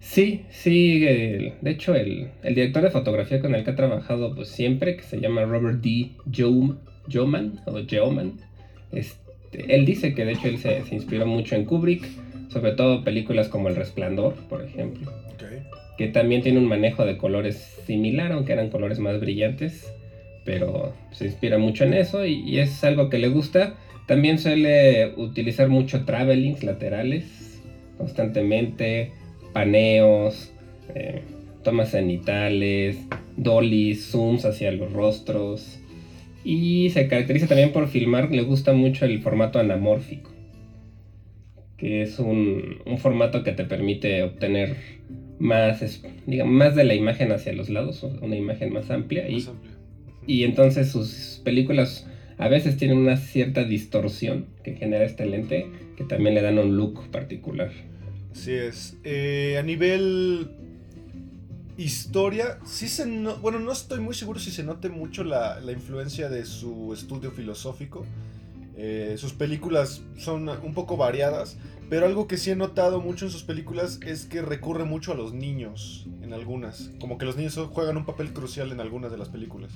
Sí, 0.00 0.42
sí, 0.50 1.04
el- 1.06 1.54
de 1.60 1.70
hecho 1.70 1.94
el, 1.94 2.28
el 2.42 2.54
director 2.54 2.82
de 2.82 2.90
fotografía 2.90 3.40
con 3.40 3.54
el 3.54 3.64
que 3.64 3.70
ha 3.70 3.76
trabajado 3.76 4.34
pues 4.34 4.48
siempre, 4.48 4.96
que 4.96 5.02
se 5.02 5.20
llama 5.20 5.44
Robert 5.44 5.80
D. 5.82 6.10
Yeom- 6.30 6.76
Yeoman, 7.08 7.60
o 7.66 7.78
Yeoman, 7.80 8.34
este, 8.92 9.74
él 9.74 9.84
dice 9.84 10.14
que 10.14 10.24
de 10.24 10.32
hecho 10.32 10.48
él 10.48 10.58
se, 10.58 10.82
se 10.84 10.94
inspiró 10.94 11.26
mucho 11.26 11.54
en 11.56 11.64
Kubrick, 11.64 12.04
sobre 12.50 12.72
todo 12.72 13.04
películas 13.04 13.48
como 13.48 13.68
El 13.68 13.76
Resplandor, 13.76 14.34
por 14.48 14.62
ejemplo, 14.64 15.10
Ok. 15.34 15.44
que 15.98 16.08
también 16.08 16.42
tiene 16.42 16.58
un 16.58 16.66
manejo 16.66 17.04
de 17.04 17.16
colores 17.16 17.56
similar, 17.86 18.32
aunque 18.32 18.52
eran 18.52 18.70
colores 18.70 18.98
más 18.98 19.20
brillantes, 19.20 19.92
pero 20.44 20.94
se 21.10 21.26
inspira 21.26 21.58
mucho 21.58 21.84
en 21.84 21.94
eso 21.94 22.24
y, 22.24 22.34
y 22.48 22.58
es 22.60 22.82
algo 22.84 23.08
que 23.10 23.18
le 23.18 23.28
gusta. 23.28 23.74
También 24.06 24.38
suele 24.38 25.12
utilizar 25.16 25.68
mucho 25.68 26.04
travelings 26.04 26.62
laterales 26.62 27.60
constantemente, 27.98 29.10
paneos, 29.60 30.52
eh, 30.94 31.22
tomas 31.64 31.92
cenitales, 31.92 32.98
dollies, 33.38 34.04
zooms 34.10 34.44
hacia 34.44 34.70
los 34.70 34.92
rostros. 34.92 35.78
Y 36.44 36.90
se 36.90 37.08
caracteriza 37.08 37.46
también 37.46 37.72
por 37.72 37.88
filmar, 37.88 38.30
le 38.30 38.42
gusta 38.42 38.74
mucho 38.74 39.06
el 39.06 39.22
formato 39.22 39.58
anamórfico, 39.58 40.30
que 41.78 42.02
es 42.02 42.18
un, 42.18 42.82
un 42.84 42.98
formato 42.98 43.42
que 43.44 43.52
te 43.52 43.64
permite 43.64 44.22
obtener 44.24 44.76
más, 45.38 45.80
es- 45.80 46.02
digamos, 46.26 46.52
más 46.52 46.74
de 46.76 46.84
la 46.84 46.94
imagen 46.94 47.32
hacia 47.32 47.54
los 47.54 47.70
lados, 47.70 48.02
una 48.02 48.36
imagen 48.36 48.74
más 48.74 48.90
amplia. 48.90 49.26
Y, 49.26 49.36
Más. 49.36 49.48
Ujú. 49.48 49.56
y 50.26 50.44
entonces 50.44 50.90
sus 50.92 51.40
películas 51.44 52.06
a 52.36 52.48
veces 52.48 52.76
tienen 52.76 52.98
una 52.98 53.16
cierta 53.16 53.64
distorsión 53.64 54.44
que 54.62 54.74
genera 54.74 55.06
este 55.06 55.24
lente, 55.24 55.66
que 55.96 56.04
también 56.04 56.34
le 56.34 56.42
dan 56.42 56.58
un 56.58 56.76
look 56.76 57.08
particular. 57.10 57.70
Así 58.36 58.52
es. 58.52 58.96
Eh, 59.02 59.56
a 59.58 59.62
nivel 59.62 60.50
historia, 61.78 62.58
sí 62.64 62.86
se 62.86 63.06
bueno, 63.40 63.58
no 63.58 63.72
estoy 63.72 64.00
muy 64.00 64.14
seguro 64.14 64.38
si 64.38 64.50
se 64.50 64.62
note 64.62 64.88
mucho 64.90 65.24
la, 65.24 65.58
influencia 65.72 66.28
de 66.28 66.44
su 66.44 66.92
estudio 66.92 67.30
filosófico. 67.30 68.04
Eh, 68.76 69.14
sus 69.16 69.32
películas 69.32 70.02
son 70.18 70.48
un 70.48 70.74
poco 70.74 70.98
variadas, 70.98 71.56
pero 71.88 72.04
algo 72.04 72.28
que 72.28 72.36
sí 72.36 72.50
he 72.50 72.56
notado 72.56 73.00
mucho 73.00 73.24
en 73.24 73.30
sus 73.30 73.42
películas 73.42 74.00
es 74.06 74.26
que 74.26 74.42
recurre 74.42 74.84
mucho 74.84 75.12
a 75.12 75.14
los 75.14 75.32
niños 75.32 76.06
en 76.22 76.34
algunas. 76.34 76.90
Como 77.00 77.16
que 77.16 77.24
los 77.24 77.36
niños 77.36 77.58
juegan 77.72 77.96
un 77.96 78.04
papel 78.04 78.34
crucial 78.34 78.70
en 78.70 78.80
algunas 78.80 79.10
de 79.10 79.18
las 79.18 79.30
películas. 79.30 79.72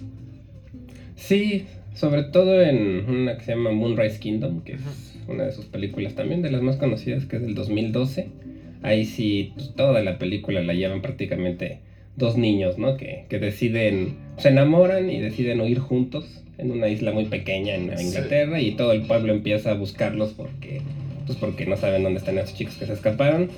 Sí, 1.16 1.66
sobre 1.94 2.24
todo 2.24 2.60
en 2.60 3.08
una 3.08 3.38
que 3.38 3.44
se 3.44 3.54
llama 3.54 3.72
Moonrise 3.72 4.20
Kingdom, 4.20 4.60
que 4.62 4.74
es 4.74 4.80
una 5.28 5.44
de 5.44 5.52
sus 5.52 5.64
películas 5.64 6.14
también, 6.14 6.42
de 6.42 6.50
las 6.50 6.62
más 6.62 6.76
conocidas, 6.76 7.24
que 7.24 7.36
es 7.36 7.42
del 7.42 7.54
2012. 7.54 8.49
Ahí 8.82 9.04
sí, 9.04 9.52
toda 9.76 10.02
la 10.02 10.18
película 10.18 10.62
la 10.62 10.72
llevan 10.72 11.02
prácticamente 11.02 11.80
dos 12.16 12.36
niños, 12.36 12.78
¿no? 12.78 12.96
Que, 12.96 13.26
deciden, 13.30 14.16
se 14.38 14.48
enamoran 14.48 15.10
y 15.10 15.20
deciden 15.20 15.60
huir 15.60 15.78
juntos 15.78 16.42
en 16.58 16.70
una 16.70 16.88
isla 16.88 17.12
muy 17.12 17.24
pequeña 17.24 17.74
en 17.74 17.98
Inglaterra 17.98 18.60
y 18.60 18.72
todo 18.72 18.92
el 18.92 19.02
pueblo 19.02 19.32
empieza 19.32 19.70
a 19.70 19.74
buscarlos 19.74 20.32
porque, 20.32 20.82
pues 21.26 21.38
porque 21.38 21.66
no 21.66 21.76
saben 21.76 22.02
dónde 22.02 22.18
están 22.18 22.38
esos 22.38 22.54
chicos 22.54 22.74
que 22.76 22.86
se 22.86 22.92
escaparon. 22.92 23.48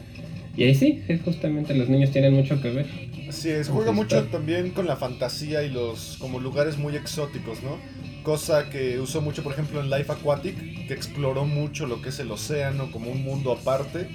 Y 0.57 0.65
ahí 0.65 0.75
sí, 0.75 1.03
justamente 1.25 1.75
los 1.75 1.89
niños 1.89 2.11
tienen 2.11 2.35
mucho 2.35 2.61
que 2.61 2.71
ver. 2.71 2.87
Sí, 3.31 3.49
es, 3.49 3.69
juega 3.69 3.93
mucho 3.93 4.25
también 4.25 4.71
con 4.71 4.87
la 4.87 4.97
fantasía 4.97 5.63
y 5.63 5.71
los 5.71 6.19
como 6.19 6.39
lugares 6.39 6.77
muy 6.77 6.95
exóticos, 6.97 7.63
¿no? 7.63 7.79
Cosa 8.23 8.69
que 8.69 9.01
usó 9.01 9.23
mucho, 9.23 9.43
por 9.43 9.53
ejemplo, 9.53 9.81
en 9.81 9.91
Life 9.91 10.13
Aquatic, 10.13 10.87
que 10.87 10.93
exploró 10.93 11.47
mucho 11.47 11.87
lo 11.87 12.03
que 12.03 12.11
es 12.11 12.21
el 12.21 12.31
océano 12.31 12.93
como 12.93 13.11
un 13.11 13.25
mundo 13.25 13.53
aparte. 13.53 14.07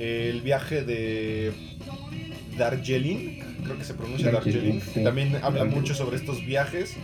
El 0.00 0.40
viaje 0.40 0.82
de 0.82 1.52
Darjeeling, 2.56 3.40
creo 3.64 3.78
que 3.78 3.84
se 3.84 3.94
pronuncia 3.94 4.32
Darjeeling, 4.32 4.80
también 5.04 5.36
habla 5.42 5.64
mucho 5.64 5.94
sobre 5.94 6.16
estos 6.16 6.44
viajes. 6.44 6.96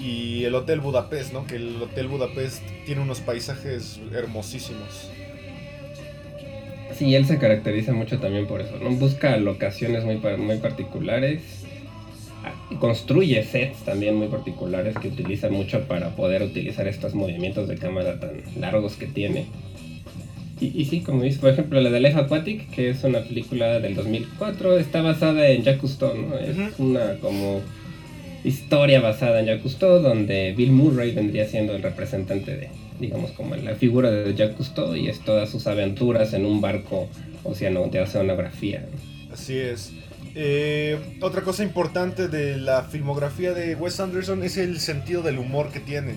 Y 0.00 0.44
el 0.44 0.54
Hotel 0.54 0.80
Budapest, 0.80 1.32
¿no? 1.32 1.46
Que 1.46 1.56
el 1.56 1.80
Hotel 1.80 2.08
Budapest 2.08 2.62
tiene 2.84 3.00
unos 3.00 3.20
paisajes 3.20 4.00
hermosísimos. 4.12 5.08
Sí, 6.94 7.14
él 7.14 7.26
se 7.26 7.38
caracteriza 7.38 7.92
mucho 7.92 8.18
también 8.20 8.46
por 8.46 8.60
eso, 8.60 8.76
¿no? 8.78 8.90
Busca 8.90 9.36
locaciones 9.36 10.04
muy, 10.04 10.18
muy 10.36 10.58
particulares, 10.58 11.64
ah, 12.44 12.52
construye 12.78 13.42
sets 13.44 13.78
también 13.84 14.16
muy 14.16 14.28
particulares 14.28 14.96
que 15.00 15.08
utiliza 15.08 15.48
mucho 15.48 15.88
para 15.88 16.10
poder 16.10 16.42
utilizar 16.42 16.86
estos 16.86 17.14
movimientos 17.14 17.66
de 17.68 17.76
cámara 17.76 18.20
tan 18.20 18.42
largos 18.60 18.94
que 18.96 19.06
tiene. 19.06 19.46
Y, 20.74 20.84
sí, 20.84 21.00
como 21.00 21.22
dices, 21.22 21.40
por 21.40 21.50
ejemplo, 21.50 21.80
la 21.80 21.90
de 21.90 22.00
Life 22.00 22.18
Aquatic, 22.18 22.70
que 22.70 22.90
es 22.90 23.04
una 23.04 23.20
película 23.20 23.80
del 23.80 23.94
2004, 23.94 24.78
está 24.78 25.02
basada 25.02 25.48
en 25.48 25.62
Jacques 25.62 25.80
Cousteau, 25.80 26.16
¿no? 26.16 26.38
Es 26.38 26.56
una 26.78 27.16
como 27.20 27.60
historia 28.44 29.00
basada 29.00 29.40
en 29.40 29.46
Jacques 29.46 29.62
Cousteau, 29.62 30.00
donde 30.00 30.54
Bill 30.56 30.72
Murray 30.72 31.12
vendría 31.12 31.46
siendo 31.46 31.74
el 31.74 31.82
representante 31.82 32.56
de, 32.56 32.68
digamos, 33.00 33.32
como 33.32 33.56
la 33.56 33.74
figura 33.74 34.10
de 34.10 34.34
Jacques 34.34 34.56
Cousteau 34.56 34.96
y 34.96 35.08
es 35.08 35.20
todas 35.20 35.50
sus 35.50 35.66
aventuras 35.66 36.32
en 36.32 36.46
un 36.46 36.60
barco 36.60 37.08
océano 37.42 37.86
de 37.88 38.00
oceanografía. 38.00 38.86
Así 39.32 39.58
es. 39.58 39.92
Eh, 40.36 40.98
otra 41.20 41.42
cosa 41.42 41.62
importante 41.62 42.26
de 42.28 42.56
la 42.56 42.82
filmografía 42.82 43.52
de 43.52 43.76
Wes 43.76 44.00
Anderson 44.00 44.42
es 44.42 44.56
el 44.56 44.80
sentido 44.80 45.22
del 45.22 45.38
humor 45.38 45.70
que 45.70 45.80
tiene. 45.80 46.14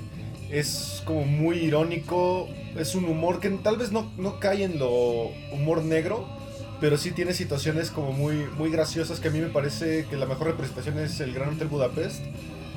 Es 0.49 1.01
como 1.05 1.25
muy 1.25 1.57
irónico, 1.57 2.47
es 2.77 2.95
un 2.95 3.05
humor 3.05 3.39
que 3.39 3.49
tal 3.49 3.77
vez 3.77 3.91
no, 3.91 4.11
no 4.17 4.39
cae 4.39 4.63
en 4.63 4.79
lo 4.79 5.31
humor 5.51 5.83
negro, 5.83 6.25
pero 6.79 6.97
sí 6.97 7.11
tiene 7.11 7.33
situaciones 7.33 7.91
como 7.91 8.11
muy, 8.11 8.45
muy 8.57 8.69
graciosas 8.69 9.19
que 9.19 9.27
a 9.27 9.31
mí 9.31 9.39
me 9.39 9.49
parece 9.49 10.05
que 10.05 10.15
la 10.15 10.25
mejor 10.25 10.47
representación 10.47 10.99
es 10.99 11.19
el 11.19 11.33
Gran 11.33 11.55
Hotel 11.55 11.67
Budapest 11.67 12.21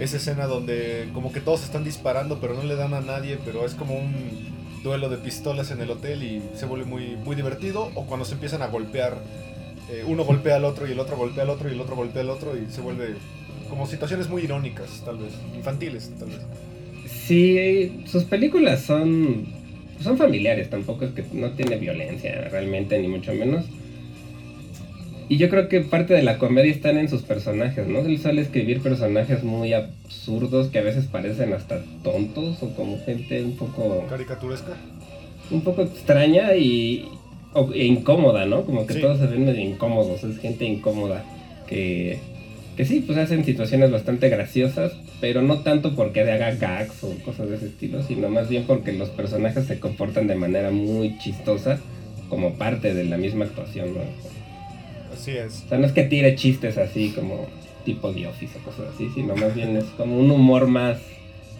esa 0.00 0.16
escena 0.16 0.46
donde 0.46 1.10
como 1.12 1.30
que 1.30 1.40
todos 1.40 1.62
están 1.62 1.84
disparando 1.84 2.40
pero 2.40 2.54
no 2.54 2.62
le 2.62 2.74
dan 2.74 2.94
a 2.94 3.00
nadie, 3.00 3.38
pero 3.44 3.66
es 3.66 3.74
como 3.74 3.94
un 3.94 4.50
duelo 4.82 5.10
de 5.10 5.18
pistolas 5.18 5.70
en 5.70 5.80
el 5.82 5.90
hotel 5.90 6.22
y 6.22 6.42
se 6.54 6.64
vuelve 6.64 6.86
muy, 6.86 7.16
muy 7.16 7.36
divertido, 7.36 7.90
o 7.94 8.06
cuando 8.06 8.24
se 8.24 8.32
empiezan 8.32 8.62
a 8.62 8.68
golpear, 8.68 9.18
eh, 9.90 10.04
uno 10.06 10.24
golpea 10.24 10.56
al 10.56 10.64
otro 10.64 10.88
y 10.88 10.92
el 10.92 11.00
otro 11.00 11.18
golpea 11.18 11.44
al 11.44 11.50
otro 11.50 11.68
y 11.68 11.72
el 11.72 11.80
otro 11.80 11.96
golpea 11.96 12.22
al 12.22 12.30
otro 12.30 12.56
y 12.56 12.70
se 12.72 12.80
vuelve 12.80 13.16
como 13.68 13.86
situaciones 13.86 14.28
muy 14.28 14.42
irónicas, 14.42 15.02
tal 15.04 15.18
vez, 15.18 15.32
infantiles, 15.54 16.10
tal 16.18 16.28
vez. 16.28 16.40
Sí, 17.30 17.92
sus 18.06 18.25
películas 18.25 18.82
son, 18.82 19.46
son 20.02 20.18
familiares, 20.18 20.68
tampoco 20.68 21.04
es 21.04 21.12
que 21.12 21.22
no 21.32 21.52
tiene 21.52 21.76
violencia 21.76 22.49
realmente, 22.50 22.99
ni 22.99 23.06
mucho 23.06 23.32
menos. 23.32 23.66
Y 25.28 25.37
yo 25.37 25.49
creo 25.49 25.68
que 25.68 25.80
parte 25.82 26.12
de 26.12 26.25
la 26.25 26.38
comedia 26.38 26.72
están 26.72 26.99
en 26.99 27.08
sus 27.08 27.22
personajes, 27.22 27.87
¿no? 27.87 28.00
Él 28.00 28.18
suele 28.18 28.42
escribir 28.42 28.80
personajes 28.80 29.44
muy 29.44 29.75
absurdos 29.75 30.70
que 30.70 30.80
a 30.80 30.82
veces 30.82 31.04
parecen 31.04 31.52
hasta 31.52 31.84
tontos 32.02 32.64
o 32.64 32.75
como 32.75 32.99
gente 33.04 33.44
un 33.44 33.54
poco... 33.56 34.06
Caricaturesca. 34.08 34.72
Un 35.52 35.60
poco 35.60 35.82
extraña 35.82 36.56
y... 36.56 37.10
e 37.75 37.84
incómoda, 37.84 38.44
¿no? 38.44 38.64
Como 38.64 38.88
que 38.88 38.94
todos 38.94 39.20
se 39.20 39.28
ven 39.28 39.44
medio 39.44 39.60
incómodos, 39.60 40.25
es 40.25 40.37
gente 40.40 40.64
incómoda. 40.64 41.22
Que, 41.68 42.18
que 42.80 42.87
sí, 42.87 43.00
pues 43.00 43.18
hacen 43.18 43.44
situaciones 43.44 43.90
bastante 43.90 44.30
graciosas, 44.30 44.94
pero 45.20 45.42
no 45.42 45.58
tanto 45.58 45.94
porque 45.94 46.22
haga 46.22 46.52
gags 46.52 47.04
o 47.04 47.14
cosas 47.26 47.50
de 47.50 47.56
ese 47.56 47.66
estilo, 47.66 48.02
sino 48.02 48.30
más 48.30 48.49
bien 48.49 48.64
porque 48.66 48.94
los 48.94 49.10
personajes 49.10 49.66
se 49.66 49.78
comportan 49.78 50.26
de 50.28 50.34
manera 50.34 50.70
muy 50.70 51.18
chistosa 51.18 51.78
como 52.30 52.54
parte 52.54 52.94
de 52.94 53.04
la 53.04 53.18
misma 53.18 53.44
actuación, 53.44 53.92
¿no? 53.92 54.00
Así 55.12 55.32
es. 55.32 55.64
O 55.66 55.68
sea, 55.68 55.76
no 55.76 55.88
es 55.88 55.92
que 55.92 56.04
tire 56.04 56.34
chistes 56.37 56.78
así 56.78 57.10
como 57.10 57.49
tipo 57.84 58.14
de 58.14 58.28
Office 58.28 58.56
o 58.58 58.62
cosas 58.64 58.94
así, 58.94 59.10
sino 59.14 59.37
más 59.37 59.54
bien 59.54 59.76
es 59.76 59.84
como 59.99 60.18
un 60.18 60.30
humor 60.30 60.66
más, 60.66 60.96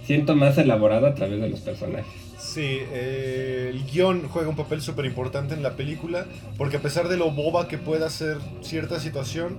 siento 0.07 0.35
más 0.35 0.57
elaborado 0.57 1.07
a 1.07 1.15
través 1.15 1.39
de 1.39 1.51
los 1.51 1.61
personajes. 1.61 2.15
Sí, 2.39 2.79
eh, 2.93 3.73
el 3.75 3.85
guion 3.85 4.27
juega 4.27 4.49
un 4.49 4.57
papel 4.57 4.81
súper 4.81 5.05
importante 5.05 5.53
en 5.53 5.63
la 5.63 5.73
película, 5.73 6.25
porque 6.57 6.79
a 6.79 6.81
pesar 6.81 7.09
de 7.09 7.19
lo 7.19 7.31
boba 7.31 7.69
que 7.69 7.77
pueda 7.77 8.09
ser 8.09 8.39
cierta 8.63 8.99
situación, 9.01 9.59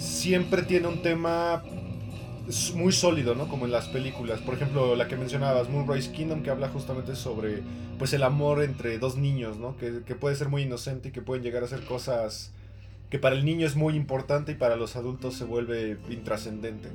siempre 0.00 0.62
tiene 0.62 0.88
un 0.88 1.02
tema 1.02 1.62
muy 2.74 2.90
sólido, 2.90 3.34
¿no? 3.34 3.48
Como 3.48 3.66
en 3.66 3.72
las 3.72 3.86
películas. 3.88 4.40
Por 4.40 4.54
ejemplo, 4.54 4.96
la 4.96 5.06
que 5.06 5.16
mencionabas, 5.16 5.68
Moonrise 5.68 6.10
Kingdom, 6.10 6.42
que 6.42 6.50
habla 6.50 6.68
justamente 6.68 7.14
sobre 7.14 7.62
pues 7.98 8.12
el 8.12 8.22
amor 8.22 8.62
entre 8.62 8.98
dos 8.98 9.16
niños, 9.16 9.58
¿no? 9.58 9.76
Que, 9.76 10.00
que 10.04 10.14
puede 10.14 10.34
ser 10.34 10.48
muy 10.48 10.62
inocente 10.62 11.10
y 11.10 11.12
que 11.12 11.22
pueden 11.22 11.44
llegar 11.44 11.62
a 11.62 11.66
hacer 11.66 11.84
cosas 11.84 12.52
que 13.10 13.18
para 13.18 13.36
el 13.36 13.44
niño 13.44 13.66
es 13.66 13.76
muy 13.76 13.94
importante 13.94 14.52
y 14.52 14.54
para 14.54 14.76
los 14.76 14.96
adultos 14.96 15.34
se 15.34 15.44
vuelve 15.44 15.98
intrascendente. 16.10 16.88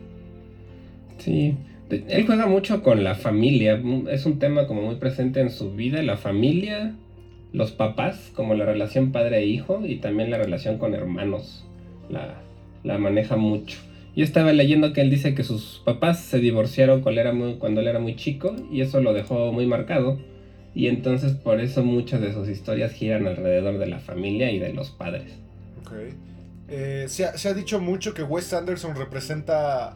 Sí, 1.19 1.55
él 1.89 2.25
juega 2.25 2.47
mucho 2.47 2.81
con 2.81 3.03
la 3.03 3.15
familia, 3.15 3.81
es 4.09 4.25
un 4.25 4.39
tema 4.39 4.65
como 4.65 4.81
muy 4.81 4.95
presente 4.95 5.41
en 5.41 5.49
su 5.49 5.73
vida, 5.73 6.01
la 6.01 6.17
familia, 6.17 6.95
los 7.53 7.71
papás, 7.71 8.31
como 8.33 8.55
la 8.55 8.65
relación 8.65 9.11
padre 9.11 9.39
e 9.39 9.45
hijo 9.45 9.85
y 9.85 9.97
también 9.97 10.31
la 10.31 10.37
relación 10.37 10.77
con 10.77 10.93
hermanos, 10.93 11.65
la, 12.09 12.44
la 12.85 12.97
maneja 12.97 13.35
mucho. 13.35 13.79
Yo 14.15 14.23
estaba 14.23 14.53
leyendo 14.53 14.93
que 14.93 15.01
él 15.01 15.09
dice 15.09 15.35
que 15.35 15.43
sus 15.43 15.81
papás 15.83 16.21
se 16.21 16.39
divorciaron 16.39 17.01
cuando, 17.01 17.19
era 17.19 17.33
muy, 17.33 17.55
cuando 17.55 17.81
él 17.81 17.87
era 17.87 17.99
muy 17.99 18.15
chico 18.15 18.55
y 18.71 18.79
eso 18.79 19.01
lo 19.01 19.13
dejó 19.13 19.51
muy 19.51 19.65
marcado. 19.65 20.19
Y 20.73 20.87
entonces 20.87 21.33
por 21.33 21.59
eso 21.59 21.83
muchas 21.83 22.21
de 22.21 22.31
sus 22.31 22.47
historias 22.47 22.93
giran 22.93 23.27
alrededor 23.27 23.77
de 23.77 23.87
la 23.87 23.99
familia 23.99 24.51
y 24.51 24.59
de 24.59 24.71
los 24.73 24.91
padres. 24.91 25.33
Eh, 26.67 27.05
se, 27.09 27.25
ha, 27.25 27.53
dicho 27.53 27.79
mucho 27.79 28.13
que 28.13 28.23
Wes 28.23 28.53
Anderson 28.53 28.95
representa 28.95 29.95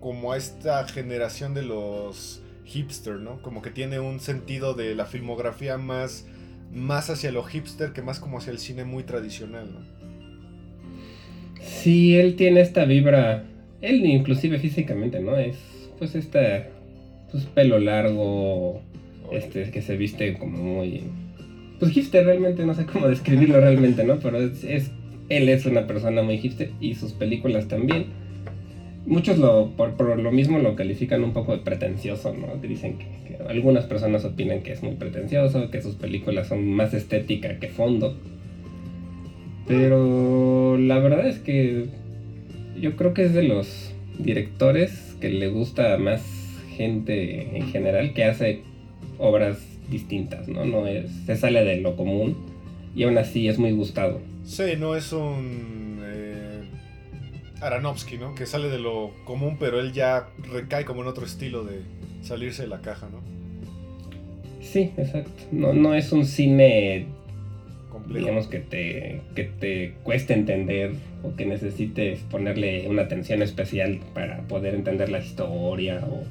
como 0.00 0.32
a 0.32 0.36
esta 0.36 0.86
generación 0.86 1.54
de 1.54 1.62
los 1.62 2.42
hipster, 2.64 3.16
¿no? 3.16 3.40
Como 3.42 3.62
que 3.62 3.70
tiene 3.70 4.00
un 4.00 4.20
sentido 4.20 4.74
de 4.74 4.94
la 4.94 5.06
filmografía 5.06 5.78
más, 5.78 6.26
más 6.72 7.10
hacia 7.10 7.32
lo 7.32 7.42
hipster 7.44 7.92
que 7.92 8.02
más 8.02 8.20
como 8.20 8.38
hacia 8.38 8.52
el 8.52 8.58
cine 8.58 8.84
muy 8.84 9.04
tradicional, 9.04 9.72
¿no? 9.72 9.99
Sí, 11.60 12.16
él 12.16 12.36
tiene 12.36 12.60
esta 12.60 12.84
vibra, 12.84 13.44
él 13.80 14.04
inclusive 14.04 14.58
físicamente, 14.58 15.20
¿no? 15.20 15.36
Es 15.36 15.56
pues 15.98 16.14
este 16.14 16.64
pues, 17.30 17.44
pelo 17.44 17.78
largo, 17.78 18.80
este 19.32 19.70
que 19.70 19.82
se 19.82 19.96
viste 19.96 20.36
como 20.38 20.56
muy 20.58 21.02
pues 21.78 21.92
hipster 21.92 22.24
realmente, 22.24 22.64
no 22.66 22.74
sé 22.74 22.86
cómo 22.86 23.08
describirlo 23.08 23.60
realmente, 23.60 24.04
¿no? 24.04 24.18
Pero 24.18 24.38
es 24.38 24.90
él 25.30 25.48
es 25.48 25.64
una 25.64 25.86
persona 25.86 26.22
muy 26.22 26.38
hipster 26.38 26.72
y 26.80 26.94
sus 26.94 27.12
películas 27.12 27.68
también. 27.68 28.06
Muchos 29.06 29.38
lo, 29.38 29.70
por, 29.76 30.18
lo 30.18 30.30
mismo 30.30 30.58
lo 30.58 30.76
califican 30.76 31.24
un 31.24 31.32
poco 31.32 31.52
de 31.52 31.62
pretencioso, 31.62 32.34
¿no? 32.34 32.56
Dicen 32.60 32.98
que, 32.98 33.36
algunas 33.48 33.86
personas 33.86 34.24
opinan 34.24 34.62
que 34.62 34.72
es 34.72 34.82
muy 34.82 34.96
pretencioso, 34.96 35.70
que 35.70 35.80
sus 35.80 35.94
películas 35.94 36.48
son 36.48 36.68
más 36.68 36.92
estética 36.92 37.58
que 37.58 37.68
fondo. 37.68 38.16
Pero 39.70 40.76
la 40.78 40.98
verdad 40.98 41.28
es 41.28 41.38
que 41.38 41.86
yo 42.76 42.96
creo 42.96 43.14
que 43.14 43.26
es 43.26 43.32
de 43.32 43.44
los 43.44 43.94
directores 44.18 45.14
que 45.20 45.28
le 45.28 45.46
gusta 45.46 45.94
a 45.94 45.96
más 45.96 46.22
gente 46.76 47.56
en 47.56 47.68
general 47.68 48.12
que 48.12 48.24
hace 48.24 48.62
obras 49.18 49.58
distintas, 49.88 50.48
¿no? 50.48 50.64
No 50.64 50.88
es, 50.88 51.08
se 51.24 51.36
sale 51.36 51.62
de 51.64 51.76
lo 51.80 51.94
común 51.94 52.36
y 52.96 53.04
aún 53.04 53.16
así 53.16 53.46
es 53.46 53.60
muy 53.60 53.70
gustado. 53.70 54.20
Sí, 54.44 54.74
no 54.76 54.96
es 54.96 55.12
un. 55.12 56.00
Eh, 56.02 56.62
Aronofsky, 57.60 58.18
¿no? 58.18 58.34
Que 58.34 58.46
sale 58.46 58.70
de 58.70 58.80
lo 58.80 59.12
común, 59.24 59.56
pero 59.60 59.78
él 59.78 59.92
ya 59.92 60.30
recae 60.52 60.84
como 60.84 61.02
en 61.02 61.06
otro 61.06 61.24
estilo 61.24 61.62
de 61.62 61.82
salirse 62.22 62.62
de 62.62 62.68
la 62.68 62.80
caja, 62.80 63.08
¿no? 63.08 63.20
Sí, 64.60 64.92
exacto. 64.96 65.30
No, 65.52 65.72
no 65.72 65.94
es 65.94 66.10
un 66.10 66.26
cine, 66.26 67.06
Complejo. 67.90 68.20
digamos, 68.20 68.46
que 68.46 68.58
te, 68.60 69.20
que 69.34 69.44
te 69.44 69.94
cueste 70.02 70.34
entender 70.34 70.92
o 71.22 71.34
que 71.36 71.44
necesites 71.44 72.20
ponerle 72.30 72.88
una 72.88 73.02
atención 73.02 73.42
especial 73.42 74.00
para 74.14 74.42
poder 74.42 74.74
entender 74.74 75.10
la 75.10 75.18
historia 75.18 76.06
o, 76.08 76.24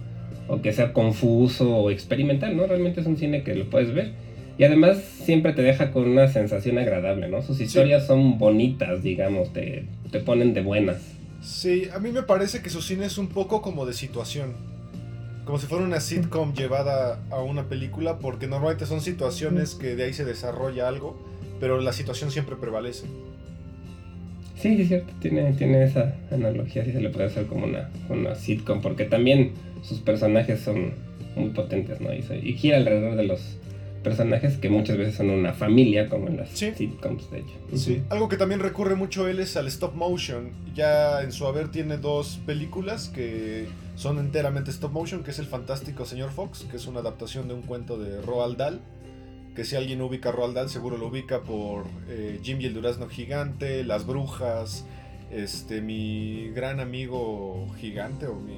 o 0.54 0.62
que 0.62 0.74
sea 0.74 0.94
confuso 0.94 1.76
o 1.76 1.92
experimental, 1.92 2.58
¿no? 2.58 2.66
Realmente 2.66 3.02
es 3.02 3.08
un 3.08 3.18
cine 3.18 3.44
que 3.44 3.56
lo 3.56 3.70
puedes 3.70 3.94
ver. 3.94 4.14
Y 4.58 4.66
además 4.66 4.98
siempre 4.98 5.54
te 5.54 5.62
deja 5.62 5.92
con 5.92 6.10
una 6.10 6.28
sensación 6.28 6.78
agradable, 6.78 7.30
¿no? 7.30 7.42
Sus 7.42 7.62
historias 7.62 8.06
son 8.06 8.38
bonitas, 8.38 9.04
digamos, 9.04 9.54
te, 9.54 9.86
te 10.12 10.20
ponen 10.20 10.54
de 10.54 10.62
buenas. 10.62 10.98
Sí, 11.42 11.88
a 11.94 12.00
mí 12.00 12.12
me 12.12 12.24
parece 12.24 12.62
que 12.62 12.70
su 12.70 12.82
cine 12.82 13.06
es 13.06 13.18
un 13.18 13.30
poco 13.30 13.62
como 13.62 13.86
de 13.86 13.94
situación. 13.94 14.54
Como 15.46 15.58
si 15.58 15.68
fuera 15.68 15.86
una 15.86 16.02
sitcom 16.02 16.54
llevada 16.54 17.22
a 17.32 17.42
una 17.42 17.70
película, 17.70 18.20
porque 18.20 18.48
normalmente 18.48 18.86
son 18.86 19.00
situaciones 19.00 19.76
que 19.76 19.96
de 19.96 20.04
ahí 20.04 20.14
se 20.14 20.26
desarrolla 20.26 20.90
algo, 20.90 21.18
pero 21.60 21.80
la 21.82 21.94
situación 21.94 22.32
siempre 22.32 22.56
prevalece. 22.56 23.06
Sí, 24.58 24.82
es 24.82 24.90
cierto, 24.90 25.14
tiene, 25.22 25.54
tiene 25.54 25.84
esa 25.84 26.16
analogía, 26.32 26.84
sí 26.84 26.92
se 26.92 27.00
le 27.00 27.10
puede 27.10 27.28
hacer 27.28 27.46
como 27.48 27.66
una, 27.66 27.90
una 28.10 28.36
sitcom, 28.36 28.82
porque 28.82 29.06
también 29.06 29.52
sus 29.82 30.00
personajes 30.00 30.60
son 30.60 30.92
muy 31.38 31.50
potentes, 31.52 32.02
¿no? 32.02 32.10
Y, 32.14 32.22
gira 32.54 32.78
alrededor 32.78 33.16
de 33.16 33.24
los 33.24 33.40
personajes 34.04 34.58
que 34.58 34.70
muchas 34.70 34.98
veces 34.98 35.16
son 35.16 35.30
una 35.30 35.54
familia, 35.54 36.10
como 36.10 36.28
en 36.28 36.38
las 36.38 36.50
Sí. 36.50 36.72
sitcoms, 36.76 37.30
de 37.32 37.40
hecho. 37.40 37.54
Sí. 37.76 38.02
Algo 38.10 38.28
que 38.30 38.36
también 38.38 38.60
recurre 38.60 38.96
mucho 38.96 39.28
él 39.28 39.40
es 39.40 39.56
al 39.56 39.68
stop 39.68 39.94
motion. 39.96 40.52
Ya 40.76 41.22
en 41.22 41.32
su 41.32 41.46
haber 41.48 41.70
tiene 41.70 41.98
dos 41.98 42.40
películas 42.46 43.10
que 43.10 43.68
son 43.96 44.20
enteramente 44.20 44.72
stop 44.72 44.92
motion, 44.92 45.24
que 45.24 45.32
es 45.32 45.40
El 45.40 45.46
Fantástico 45.48 46.06
Señor 46.06 46.32
Fox, 46.32 46.66
que 46.70 46.78
es 46.78 46.88
una 46.88 47.00
adaptación 47.02 47.48
de 47.50 47.54
un 47.54 47.62
cuento 47.62 47.98
de 47.98 48.22
Roald 48.22 48.58
Dahl. 48.58 48.80
Que 49.56 49.66
si 49.66 49.76
alguien 49.76 50.02
ubica 50.02 50.30
a 50.30 50.32
Roald 50.32 50.56
Dahl, 50.56 50.70
seguro 50.70 50.98
lo 50.98 51.08
ubica 51.08 51.42
por 51.42 51.86
eh, 52.08 52.40
Jim 52.44 52.62
y 52.62 52.66
el 52.66 52.74
Durazno 52.74 53.10
Gigante, 53.10 53.84
Las 53.84 54.06
Brujas, 54.06 54.86
este, 55.32 55.82
mi 55.82 56.50
gran 56.50 56.80
amigo 56.80 57.68
gigante 57.80 58.28
o 58.28 58.36
mi 58.36 58.58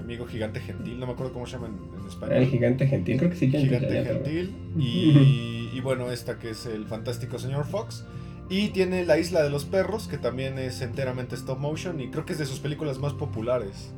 amigo 0.00 0.26
gigante 0.26 0.60
gentil, 0.60 1.00
no 1.00 1.06
me 1.06 1.12
acuerdo 1.12 1.32
cómo 1.32 1.46
se 1.46 1.52
llama 1.52 1.68
en, 1.68 2.00
en 2.00 2.06
español. 2.06 2.36
El 2.36 2.48
gigante 2.48 2.86
gentil, 2.86 3.16
creo 3.18 3.30
que 3.30 3.36
sí. 3.36 3.50
Gigante 3.50 4.04
Gentil 4.04 4.54
y, 4.78 5.70
y 5.74 5.80
bueno, 5.80 6.10
esta 6.10 6.38
que 6.38 6.50
es 6.50 6.66
el 6.66 6.86
fantástico 6.86 7.38
señor 7.38 7.66
Fox. 7.66 8.04
Y 8.48 8.68
tiene 8.68 9.04
La 9.04 9.18
Isla 9.18 9.42
de 9.42 9.50
los 9.50 9.64
Perros, 9.64 10.06
que 10.06 10.18
también 10.18 10.58
es 10.58 10.80
enteramente 10.80 11.34
stop 11.34 11.58
motion 11.58 12.00
y 12.00 12.10
creo 12.10 12.24
que 12.24 12.32
es 12.32 12.38
de 12.38 12.46
sus 12.46 12.60
películas 12.60 12.98
más 12.98 13.12
populares. 13.12 13.92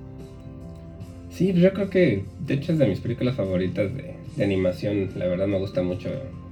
Sí, 1.31 1.53
pues 1.53 1.63
yo 1.63 1.73
creo 1.75 1.91
que 1.91 2.25
de 2.41 2.55
hecho 2.55 2.73
es 2.73 2.79
de 2.79 2.87
mis 2.87 3.01
películas 3.01 3.37
favoritas 3.37 3.95
de, 3.95 4.17
de 4.37 4.45
animación. 4.45 5.11
La 5.17 5.27
verdad 5.27 5.47
me 5.47 5.59
gusta 5.59 5.83
mucho 5.83 6.09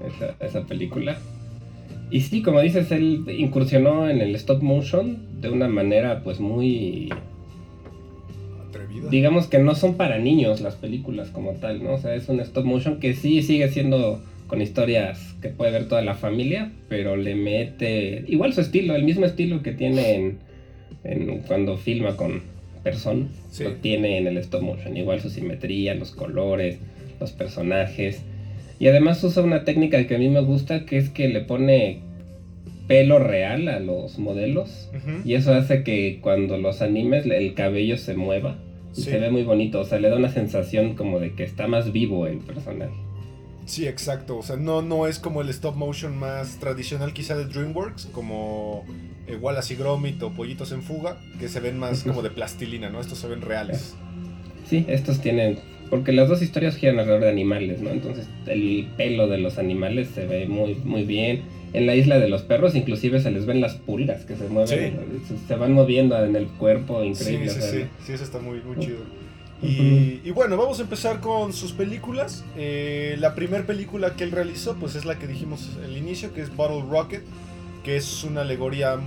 esa, 0.07 0.35
esa 0.45 0.67
película. 0.67 1.19
Y 2.11 2.21
sí, 2.21 2.43
como 2.43 2.61
dices, 2.61 2.91
él 2.93 3.25
incursionó 3.37 4.09
en 4.09 4.21
el 4.21 4.35
stop 4.37 4.63
motion 4.63 5.41
de 5.41 5.51
una 5.51 5.69
manera 5.69 6.23
pues 6.23 6.39
muy... 6.41 7.11
Atrevida. 8.69 9.09
Digamos 9.11 9.47
que 9.47 9.59
no 9.59 9.75
son 9.75 9.95
para 9.97 10.19
niños 10.19 10.61
las 10.61 10.75
películas 10.77 11.31
como 11.31 11.53
tal, 11.55 11.83
¿no? 11.83 11.95
O 11.95 11.99
sea, 11.99 12.15
es 12.15 12.29
un 12.29 12.41
stop 12.41 12.65
motion 12.65 13.01
que 13.01 13.15
sí 13.15 13.43
sigue 13.43 13.69
siendo 13.69 14.21
con 14.47 14.63
historias 14.63 15.35
que 15.43 15.49
puede 15.49 15.73
ver 15.73 15.89
toda 15.89 16.03
la 16.03 16.15
familia, 16.15 16.71
pero 16.89 17.17
le 17.17 17.35
mete 17.35 18.25
igual 18.29 18.53
su 18.53 18.61
estilo, 18.61 18.95
el 18.95 19.03
mismo 19.03 19.27
estilo 19.27 19.63
que 19.63 19.73
tiene 19.73 20.15
en, 20.15 20.39
en 21.03 21.39
cuando 21.41 21.77
filma 21.77 22.17
con 22.17 22.43
personas, 22.85 23.29
Sí. 23.51 23.65
lo 23.65 23.73
tiene 23.73 24.19
en 24.19 24.29
el 24.29 24.37
stop 24.39 24.63
motion, 24.63 24.97
igual 24.97 25.21
su 25.21 25.31
simetría, 25.31 25.95
los 25.95 26.13
colores, 26.13 26.79
los 27.21 27.33
personajes. 27.33 28.23
Y 28.79 28.89
además 28.89 29.23
usa 29.25 29.43
una 29.43 29.65
técnica 29.65 30.07
que 30.07 30.17
a 30.17 30.19
mí 30.19 30.29
me 30.29 30.41
gusta, 30.41 30.85
que 30.85 30.99
es 30.99 31.09
que 31.11 31.29
le 31.29 31.41
pone 31.41 32.01
pelo 32.87 33.19
real 33.19 33.69
a 33.69 33.81
los 33.81 34.19
modelos. 34.19 34.91
Y 35.25 35.35
eso 35.35 35.55
hace 35.55 35.83
que 35.83 36.19
cuando 36.21 36.57
los 36.59 36.83
animes 36.83 37.27
el 37.27 37.55
cabello 37.55 37.97
se 37.99 38.15
mueva 38.15 38.59
y 38.93 39.03
Sí. 39.03 39.11
se 39.11 39.19
ve 39.19 39.31
muy 39.31 39.43
bonito. 39.43 39.81
O 39.81 39.85
sea, 39.85 39.99
le 39.99 40.09
da 40.09 40.17
una 40.17 40.31
sensación 40.31 40.95
como 40.95 41.19
de 41.19 41.33
que 41.35 41.43
está 41.43 41.67
más 41.67 41.93
vivo 41.93 42.27
el 42.27 42.39
personaje. 42.39 42.93
Sí, 43.65 43.87
exacto. 43.89 44.37
O 44.39 44.43
sea, 44.45 44.57
no, 44.57 44.83
no 44.83 45.09
es 45.09 45.19
como 45.19 45.41
el 45.43 45.49
stop 45.49 45.75
motion 45.75 46.17
más 46.17 46.59
tradicional 46.61 47.13
quizá 47.13 47.37
de 47.37 47.47
DreamWorks, 47.47 48.07
como 48.13 48.85
eh, 49.27 49.37
Wallace 49.37 49.75
y 49.75 49.77
Gromit 49.77 50.23
o 50.23 50.31
Pollitos 50.33 50.71
en 50.71 50.83
Fuga, 50.83 51.17
que 51.41 51.49
se 51.49 51.59
ven 51.59 51.77
más 51.79 52.05
como 52.05 52.23
de 52.23 52.31
plastilina, 52.31 52.91
¿no? 52.91 53.01
Estos 53.01 53.19
se 53.19 53.27
ven 53.27 53.41
reales. 53.41 53.97
Sí, 54.69 54.85
estos 54.87 55.21
tienen. 55.21 55.59
Porque 55.91 56.13
las 56.13 56.29
dos 56.29 56.43
historias 56.43 56.77
giran 56.77 56.99
alrededor 56.99 57.23
de 57.23 57.31
animales, 57.31 57.81
¿no? 57.81 57.91
Entonces 57.91 58.27
el 58.47 58.89
pelo 58.97 59.29
de 59.29 59.39
los 59.39 59.59
animales 59.59 60.09
se 60.15 60.27
ve 60.27 60.47
muy, 60.47 60.75
muy 60.85 61.05
bien. 61.05 61.43
En 61.73 61.87
la 61.87 61.95
isla 61.95 62.19
de 62.19 62.29
los 62.29 62.43
perros, 62.43 62.75
inclusive 62.75 63.21
se 63.21 63.31
les 63.31 63.45
ven 63.47 63.61
las 63.61 63.75
pulgas 63.75 64.25
que 64.25 64.35
se 64.37 64.49
mueven, 64.49 64.97
se, 65.29 65.37
se 65.47 65.55
van 65.57 65.73
moviendo 65.75 66.23
en 66.25 66.35
el 66.37 66.47
cuerpo, 66.47 67.03
Sí, 67.03 67.09
increíble. 67.09 67.51
sí, 67.51 67.59
o 67.59 67.61
sea, 67.61 67.71
sí, 67.71 67.85
sí, 68.07 68.13
eso 68.15 68.25
está 68.25 68.39
muy, 68.39 68.61
muy 68.63 68.79
chido. 68.79 68.99
Y, 69.63 70.21
y 70.25 70.31
bueno, 70.33 70.57
vamos 70.57 70.79
a 70.81 70.83
empezar 70.83 71.21
con 71.21 71.53
sus 71.53 71.73
películas. 71.73 72.45
Eh, 72.57 73.17
la 73.19 73.35
primera 73.35 73.65
película 73.65 74.15
que 74.15 74.25
él 74.25 74.31
realizó, 74.31 74.77
pues 74.77 74.95
es 74.97 75.05
la 75.07 75.19
que 75.19 75.27
dijimos 75.27 75.71
al 75.85 75.97
inicio, 75.97 76.33
que 76.35 76.43
es 76.43 76.55
Bottle 76.55 76.83
Rocket, 76.91 77.23
que 77.83 77.97
es 77.97 78.23
una 78.25 78.43
alegoría, 78.43 78.99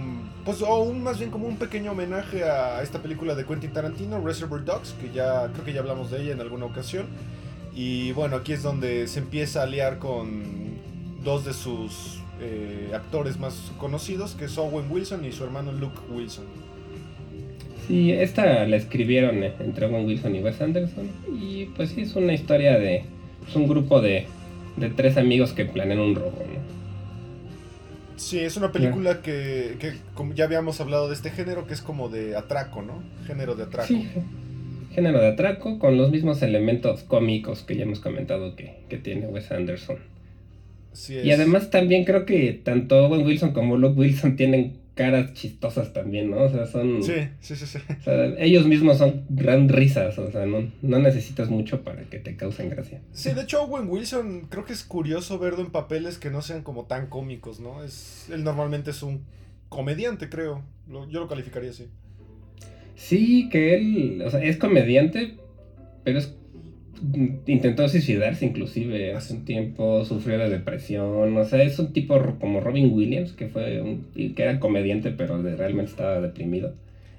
pues, 0.45 0.61
o 0.61 0.81
un, 0.81 1.03
más 1.03 1.19
bien 1.19 1.31
como 1.31 1.47
un 1.47 1.57
pequeño 1.57 1.91
homenaje 1.91 2.43
a 2.43 2.81
esta 2.81 3.01
película 3.01 3.35
de 3.35 3.45
Quentin 3.45 3.71
Tarantino, 3.71 4.21
Reservoir 4.21 4.63
Dogs, 4.63 4.95
que 5.01 5.11
ya 5.13 5.49
creo 5.53 5.65
que 5.65 5.73
ya 5.73 5.79
hablamos 5.81 6.11
de 6.11 6.21
ella 6.21 6.33
en 6.33 6.41
alguna 6.41 6.65
ocasión. 6.65 7.07
Y 7.75 8.11
bueno, 8.13 8.37
aquí 8.37 8.53
es 8.53 8.63
donde 8.63 9.07
se 9.07 9.19
empieza 9.19 9.63
a 9.63 9.65
liar 9.65 9.99
con 9.99 10.43
dos 11.23 11.45
de 11.45 11.53
sus 11.53 12.19
eh, 12.41 12.91
actores 12.93 13.37
más 13.39 13.71
conocidos, 13.77 14.35
que 14.35 14.45
es 14.45 14.57
Owen 14.57 14.85
Wilson 14.89 15.25
y 15.25 15.31
su 15.31 15.43
hermano 15.43 15.71
Luke 15.71 15.99
Wilson. 16.09 16.45
Sí, 17.87 18.11
esta 18.11 18.65
la 18.65 18.75
escribieron 18.75 19.43
entre 19.43 19.87
Owen 19.87 20.05
Wilson 20.05 20.35
y 20.35 20.41
Wes 20.41 20.61
Anderson. 20.61 21.09
Y 21.39 21.65
pues 21.75 21.89
sí, 21.89 22.01
es 22.01 22.15
una 22.15 22.33
historia 22.33 22.77
de. 22.77 23.03
Es 23.47 23.55
un 23.55 23.67
grupo 23.67 23.99
de, 23.99 24.27
de 24.77 24.89
tres 24.89 25.17
amigos 25.17 25.53
que 25.53 25.65
planean 25.65 25.99
un 25.99 26.15
robo, 26.15 26.31
¿no? 26.31 26.58
Sí, 28.19 28.39
es 28.39 28.57
una 28.57 28.71
película 28.73 29.21
que, 29.21 29.77
que, 29.79 29.93
como 30.13 30.33
ya 30.33 30.43
habíamos 30.43 30.81
hablado 30.81 31.07
de 31.07 31.13
este 31.13 31.29
género, 31.29 31.65
que 31.65 31.73
es 31.73 31.81
como 31.81 32.09
de 32.09 32.35
atraco, 32.35 32.81
¿no? 32.81 33.01
Género 33.25 33.55
de 33.55 33.63
atraco. 33.63 33.87
Sí, 33.87 34.07
género 34.93 35.21
de 35.21 35.27
atraco 35.27 35.79
con 35.79 35.95
los 35.95 36.11
mismos 36.11 36.41
elementos 36.41 37.03
cómicos 37.03 37.63
que 37.63 37.77
ya 37.77 37.83
hemos 37.83 38.01
comentado 38.01 38.57
que, 38.57 38.81
que 38.89 38.97
tiene 38.97 39.27
Wes 39.27 39.49
Anderson. 39.51 39.99
Sí 40.91 41.17
es. 41.17 41.25
Y 41.25 41.31
además 41.31 41.69
también 41.69 42.03
creo 42.03 42.25
que 42.25 42.59
tanto 42.61 43.07
Owen 43.07 43.25
Wilson 43.25 43.53
como 43.53 43.77
Luke 43.77 43.97
Wilson 43.97 44.35
tienen 44.35 44.73
caras 44.99 45.33
chistosas 45.33 45.93
también, 45.93 46.29
¿no? 46.29 46.43
O 46.43 46.49
sea, 46.49 46.65
son... 46.65 47.01
Sí, 47.01 47.13
sí, 47.39 47.55
sí, 47.55 47.65
sí. 47.65 47.77
o 47.89 48.03
sea, 48.03 48.25
ellos 48.37 48.65
mismos 48.67 48.97
son 48.97 49.23
gran 49.29 49.69
risas, 49.69 50.19
o 50.19 50.29
sea, 50.29 50.45
no, 50.45 50.69
no 50.81 50.99
necesitas 50.99 51.49
mucho 51.49 51.83
para 51.85 52.03
que 52.03 52.19
te 52.19 52.35
causen 52.35 52.69
gracia. 52.69 52.99
Sí, 53.13 53.31
de 53.31 53.43
hecho 53.43 53.63
Owen 53.63 53.87
Wilson 53.89 54.47
creo 54.49 54.65
que 54.65 54.73
es 54.73 54.83
curioso 54.83 55.39
verlo 55.39 55.61
en 55.61 55.71
papeles 55.71 56.17
que 56.17 56.29
no 56.29 56.41
sean 56.41 56.63
como 56.63 56.83
tan 56.83 57.07
cómicos, 57.07 57.61
¿no? 57.61 57.81
Es, 57.81 58.27
él 58.29 58.43
normalmente 58.43 58.91
es 58.91 59.01
un 59.01 59.23
comediante, 59.69 60.27
creo. 60.27 60.63
Lo- 60.89 61.07
yo 61.09 61.21
lo 61.21 61.27
calificaría 61.29 61.69
así. 61.69 61.87
Sí, 62.95 63.47
que 63.49 63.75
él, 63.75 64.21
o 64.25 64.29
sea, 64.29 64.43
es 64.43 64.57
comediante, 64.57 65.37
pero 66.03 66.19
es 66.19 66.35
intentó 67.47 67.87
suicidarse 67.89 68.45
inclusive 68.45 69.13
hace 69.15 69.33
un 69.33 69.45
tiempo, 69.45 70.03
sufrió 70.05 70.37
de 70.37 70.49
depresión, 70.49 71.37
o 71.37 71.45
sea, 71.45 71.63
es 71.63 71.79
un 71.79 71.93
tipo 71.93 72.19
como 72.39 72.59
Robin 72.61 72.91
Williams, 72.93 73.33
que 73.33 73.47
fue 73.47 73.81
un, 73.81 74.05
que 74.13 74.41
era 74.43 74.59
comediante, 74.59 75.11
pero 75.11 75.41
de- 75.41 75.55
realmente 75.55 75.91
estaba 75.91 76.21
deprimido. 76.21 76.73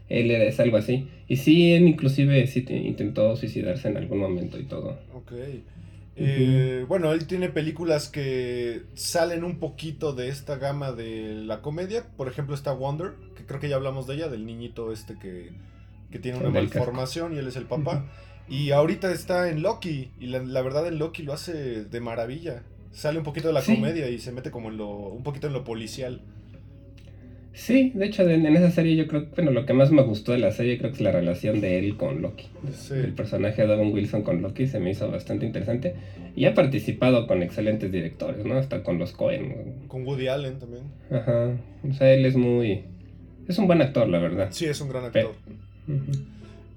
Él 0.09 0.31
es 0.33 0.59
algo 0.61 0.77
así. 0.77 1.09
Y 1.29 1.37
sí, 1.37 1.73
él 1.73 1.85
inclusive 1.89 2.47
sí 2.47 2.63
te- 2.63 2.77
intentó 2.77 3.37
suicidarse 3.37 3.89
en 3.89 3.97
algún 3.97 4.19
momento 4.19 4.59
y 4.59 4.65
todo. 4.65 4.99
Ok. 5.13 5.33
Eh, 6.17 6.85
Bueno, 6.89 7.13
él 7.13 7.27
tiene 7.27 7.49
películas 7.49 8.09
que 8.09 8.83
salen 8.95 9.45
un 9.45 9.59
poquito 9.59 10.13
de 10.13 10.29
esta 10.29 10.57
gama 10.57 10.93
de 10.93 11.35
la 11.45 11.63
comedia. 11.63 12.05
Por 12.17 12.29
ejemplo, 12.29 12.55
está 12.55 12.73
Wonder, 12.73 13.13
que 13.37 13.45
creo 13.47 13.61
que 13.61 13.69
ya 13.69 13.77
hablamos 13.77 14.07
de 14.07 14.15
ella, 14.17 14.29
del 14.29 14.45
niñito 14.47 14.93
este 14.93 15.19
que, 15.19 15.53
que 16.11 16.19
tiene 16.19 16.39
una 16.39 16.51
malformación 16.51 17.35
y 17.35 17.39
él 17.39 17.47
es 17.49 17.57
el 17.57 17.67
papá. 17.67 18.07
Y 18.51 18.73
ahorita 18.73 19.13
está 19.13 19.49
en 19.49 19.63
Loki, 19.63 20.11
y 20.21 20.27
la, 20.27 20.41
la 20.43 20.61
verdad 20.61 20.87
en 20.89 20.99
Loki 20.99 21.23
lo 21.23 21.33
hace 21.33 21.85
de 21.85 22.01
maravilla. 22.01 22.63
Sale 22.93 23.19
un 23.19 23.25
poquito 23.25 23.47
de 23.49 23.55
la 23.55 23.63
Sí. 23.63 23.77
comedia 23.77 24.09
y 24.11 24.19
se 24.19 24.33
mete 24.33 24.51
como 24.51 24.69
en 24.71 24.77
lo, 24.77 24.89
un 24.91 25.23
poquito 25.23 25.47
en 25.47 25.53
lo 25.53 25.63
policial. 25.65 26.21
Sí, 27.53 27.91
de 27.95 28.07
hecho, 28.07 28.29
en, 28.29 28.47
en 28.47 28.57
esa 28.57 28.71
serie 28.71 28.97
yo 28.97 29.07
creo, 29.07 29.27
bueno, 29.35 29.51
lo 29.51 29.67
que 29.67 29.73
más 29.73 29.91
me 29.91 30.03
gustó 30.03 30.33
de 30.33 30.39
la 30.39 30.51
serie 30.53 30.79
creo 30.79 30.91
que 30.91 30.97
es 30.97 31.01
la 31.03 31.11
relación 31.13 31.61
de 31.61 31.79
él 31.79 31.97
con 31.97 32.23
Loki. 32.23 32.47
Sí. 32.73 32.95
El 32.95 33.13
personaje 33.13 33.67
de 33.67 33.73
Owen 33.75 33.93
Wilson 33.93 34.23
con 34.23 34.41
Loki 34.43 34.67
se 34.67 34.79
me 34.81 34.91
hizo 34.91 35.11
bastante 35.11 35.47
interesante 35.47 35.95
y 36.37 36.45
ha 36.47 36.55
participado 36.55 37.27
con 37.27 37.43
excelentes 37.43 37.91
directores, 37.93 38.45
¿no? 38.45 38.55
Hasta 38.55 38.83
con 38.83 38.99
los 38.99 39.13
Cohen. 39.13 39.85
Con 39.89 40.07
Woody 40.07 40.29
Allen 40.29 40.59
también. 40.59 40.85
Ajá. 41.11 41.51
O 41.89 41.93
sea, 41.93 42.13
él 42.15 42.25
es 42.25 42.37
muy 42.37 42.83
es 43.49 43.59
un 43.59 43.67
buen 43.67 43.83
actor, 43.83 44.09
la 44.09 44.21
verdad. 44.21 44.49
Sí, 44.51 44.67
es 44.67 44.81
un 44.81 44.89
gran 44.89 45.05
actor. 45.07 45.35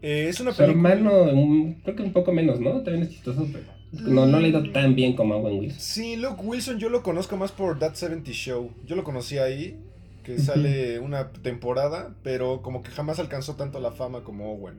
Eh, 0.03 0.27
es 0.29 0.39
una 0.39 0.51
película... 0.51 0.91
hermano, 0.91 1.23
un- 1.31 1.75
creo 1.83 1.95
que 1.95 2.03
un 2.03 2.13
poco 2.13 2.31
menos, 2.31 2.59
¿no? 2.59 2.81
También 2.81 3.03
es 3.03 3.09
chistoso, 3.09 3.47
pero 3.51 3.65
no, 4.13 4.25
no 4.27 4.39
le 4.39 4.47
ha 4.47 4.49
ido 4.49 4.71
tan 4.71 4.93
bien 4.95 5.15
como 5.15 5.35
Owen 5.35 5.59
Wilson. 5.59 5.79
Sí, 5.79 6.15
Luke 6.17 6.41
Wilson 6.43 6.77
yo 6.77 6.89
lo 6.89 7.01
conozco 7.03 7.37
más 7.37 7.51
por 7.51 7.79
That 7.79 7.95
70 7.95 8.31
Show. 8.31 8.71
Yo 8.85 8.95
lo 8.95 9.03
conocí 9.03 9.37
ahí, 9.37 9.77
que 10.23 10.37
sale 10.39 10.99
una 10.99 11.29
temporada, 11.31 12.13
pero 12.23 12.61
como 12.61 12.83
que 12.83 12.91
jamás 12.91 13.19
alcanzó 13.19 13.55
tanto 13.55 13.79
la 13.79 13.91
fama 13.91 14.21
como 14.23 14.51
Owen. 14.53 14.75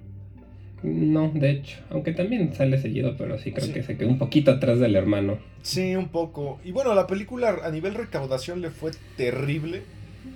No, 0.83 1.31
de 1.35 1.51
hecho, 1.51 1.79
aunque 1.89 2.13
también 2.13 2.53
sale 2.55 2.77
seguido, 2.79 3.17
pero 3.17 3.39
sí 3.39 3.53
creo 3.53 3.67
Sí. 3.69 3.73
que 3.73 3.83
se 3.83 3.97
quedó 3.97 4.09
un 4.11 4.19
poquito 4.19 4.51
atrás 4.51 4.79
del 4.79 4.97
hermano. 4.97 5.39
Sí, 5.63 5.97
un 5.97 6.09
poco. 6.09 6.59
Y 6.63 6.73
bueno, 6.73 6.95
la 6.95 7.07
película 7.07 7.57
a 7.65 7.71
nivel 7.71 7.95
recaudación 7.95 8.61
le 8.61 8.69
fue 8.69 8.91
terrible. 9.17 9.83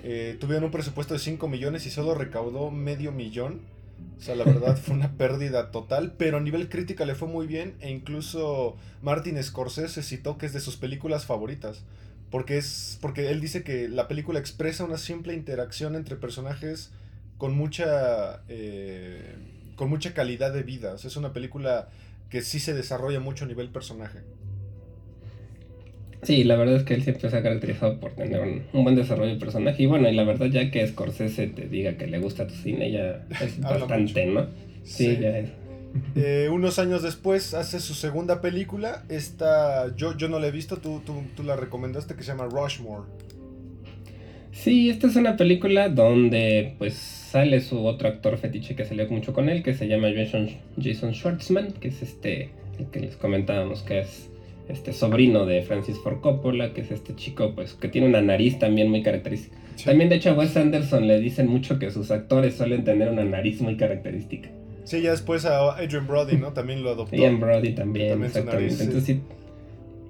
Eh, 0.03 0.37
tuvieron 0.39 0.63
un 0.63 0.71
presupuesto 0.71 1.13
de 1.13 1.19
5 1.19 1.47
millones 1.47 1.85
y 1.85 1.91
solo 1.91 2.15
recaudó 2.15 2.71
medio 2.71 3.11
millón. 3.11 3.59
O 4.17 4.21
sea, 4.21 4.35
la 4.35 4.43
verdad 4.43 4.77
fue 4.77 4.95
una 4.95 5.13
pérdida 5.13 5.71
total, 5.71 6.13
pero 6.17 6.37
a 6.37 6.41
nivel 6.41 6.67
crítica 6.67 7.05
le 7.05 7.15
fue 7.15 7.27
muy 7.27 7.47
bien 7.47 7.75
e 7.79 7.89
incluso 7.89 8.75
Martin 9.01 9.41
Scorsese 9.41 10.03
citó 10.03 10.37
que 10.37 10.45
es 10.45 10.53
de 10.53 10.59
sus 10.59 10.75
películas 10.75 11.25
favoritas. 11.25 11.83
Porque 12.29 12.57
es 12.57 12.99
porque 13.01 13.31
él 13.31 13.41
dice 13.41 13.63
que 13.63 13.87
la 13.87 14.07
película 14.07 14.39
expresa 14.39 14.83
una 14.83 14.97
simple 14.97 15.33
interacción 15.33 15.95
entre 15.95 16.15
personajes 16.15 16.91
con 17.37 17.55
mucha 17.55 18.43
eh, 18.49 19.35
con 19.75 19.89
mucha 19.89 20.13
calidad 20.13 20.53
de 20.53 20.63
vida. 20.63 20.93
O 20.93 20.97
sea, 20.97 21.07
es 21.07 21.15
una 21.15 21.33
película 21.33 21.87
que 22.29 22.41
sí 22.41 22.59
se 22.59 22.73
desarrolla 22.73 23.19
mucho 23.19 23.45
a 23.45 23.47
nivel 23.47 23.69
personaje. 23.69 24.19
Sí, 26.21 26.43
la 26.43 26.55
verdad 26.57 26.75
es 26.75 26.83
que 26.83 26.93
él 26.95 27.03
siempre 27.03 27.29
se 27.29 27.37
ha 27.37 27.41
caracterizado 27.41 27.99
por 27.99 28.11
tener 28.11 28.41
un, 28.41 28.63
un 28.73 28.83
buen 28.83 28.95
desarrollo 28.95 29.33
de 29.33 29.39
personaje. 29.39 29.83
Y 29.83 29.85
bueno, 29.85 30.09
y 30.09 30.13
la 30.15 30.23
verdad, 30.25 30.47
ya 30.47 30.69
que 30.69 30.85
Scorsese 30.87 31.47
te 31.47 31.67
diga 31.67 31.97
que 31.97 32.07
le 32.07 32.19
gusta 32.19 32.45
tu 32.45 32.53
cine, 32.55 32.91
ya 32.91 33.25
es 33.41 33.59
bastante, 33.61 34.25
¿no? 34.25 34.47
Sí, 34.83 35.05
Sí. 35.05 35.17
ya 35.21 35.37
es. 35.39 35.49
Eh, 36.15 36.49
unos 36.51 36.77
años 36.77 37.01
después 37.01 37.53
hace 37.53 37.79
su 37.79 37.93
segunda 37.93 38.41
película. 38.41 39.03
Esta 39.09 39.95
yo, 39.95 40.15
yo 40.17 40.27
no 40.29 40.39
la 40.39 40.47
he 40.47 40.51
visto, 40.51 40.77
tú, 40.77 41.01
tú, 41.05 41.23
tú 41.35 41.43
la 41.43 41.55
recomendaste 41.55 42.15
que 42.15 42.21
se 42.23 42.31
llama 42.31 42.45
Rushmore. 42.45 43.07
Sí, 44.51 44.89
esta 44.89 45.07
es 45.07 45.15
una 45.15 45.37
película 45.37 45.89
donde 45.89 46.75
pues 46.77 46.95
sale 46.95 47.61
su 47.61 47.85
otro 47.85 48.09
actor 48.09 48.37
fetiche 48.37 48.75
que 48.75 48.83
salió 48.85 49.07
mucho 49.09 49.33
con 49.33 49.47
él, 49.49 49.63
que 49.63 49.73
se 49.73 49.87
llama 49.87 50.09
Jason, 50.13 50.49
Jason 50.81 51.13
Schwartzman, 51.13 51.71
que 51.73 51.87
es 51.89 52.01
este, 52.01 52.49
el 52.77 52.87
que 52.91 52.99
les 52.99 53.15
comentábamos 53.15 53.83
que 53.83 53.99
es 53.99 54.28
este 54.69 54.93
sobrino 54.93 55.45
de 55.45 55.61
Francis 55.63 55.97
Ford 55.99 56.21
Coppola, 56.21 56.73
que 56.73 56.81
es 56.81 56.91
este 56.91 57.15
chico 57.15 57.53
pues 57.55 57.73
que 57.73 57.87
tiene 57.89 58.07
una 58.07 58.21
nariz 58.21 58.59
también 58.59 58.89
muy 58.89 59.01
característica. 59.03 59.57
También 59.83 60.09
de 60.09 60.17
hecho 60.17 60.29
a 60.31 60.33
Wes 60.33 60.55
Anderson 60.55 61.07
le 61.07 61.19
dicen 61.19 61.47
mucho 61.47 61.79
que 61.79 61.89
sus 61.91 62.11
actores 62.11 62.55
suelen 62.55 62.83
tener 62.83 63.09
una 63.09 63.23
nariz 63.23 63.61
muy 63.61 63.75
característica. 63.77 64.49
Sí, 64.83 65.01
ya 65.01 65.11
después 65.11 65.45
a 65.45 65.75
Adrian 65.75 66.07
Brody, 66.07 66.37
¿no? 66.37 66.51
También 66.53 66.83
lo 66.83 66.89
adoptó. 66.91 67.15
Ian 67.15 67.39
Brody 67.39 67.73
también, 67.73 68.09
También 68.09 68.27
exactamente. 68.27 68.63
nariz, 68.73 68.81
Entonces 68.81 69.03
sí, 69.17 69.21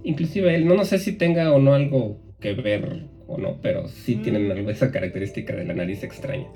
inclusive 0.03 0.55
él, 0.55 0.65
no, 0.65 0.75
no 0.75 0.85
sé 0.85 0.99
si 0.99 1.13
tenga 1.13 1.51
o 1.51 1.59
no 1.59 1.73
algo 1.73 2.17
que 2.39 2.53
ver 2.53 3.03
o 3.27 3.37
no, 3.37 3.57
pero 3.61 3.87
sí 3.87 4.15
Mm. 4.15 4.21
tienen 4.23 4.51
algo 4.51 4.69
esa 4.69 4.91
característica 4.91 5.55
de 5.55 5.65
la 5.65 5.73
nariz 5.73 6.03
extraña. 6.03 6.47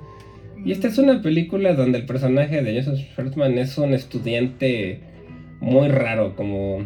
Mm, 0.58 0.68
Y 0.68 0.72
esta 0.72 0.88
es 0.88 0.98
una 0.98 1.22
película 1.22 1.74
donde 1.74 2.00
el 2.00 2.06
personaje 2.06 2.62
de 2.64 2.76
Jason 2.76 2.98
Schwartzman 2.98 3.58
es 3.58 3.78
un 3.78 3.94
estudiante 3.94 5.00
muy 5.60 5.88
raro, 5.90 6.36
como, 6.36 6.86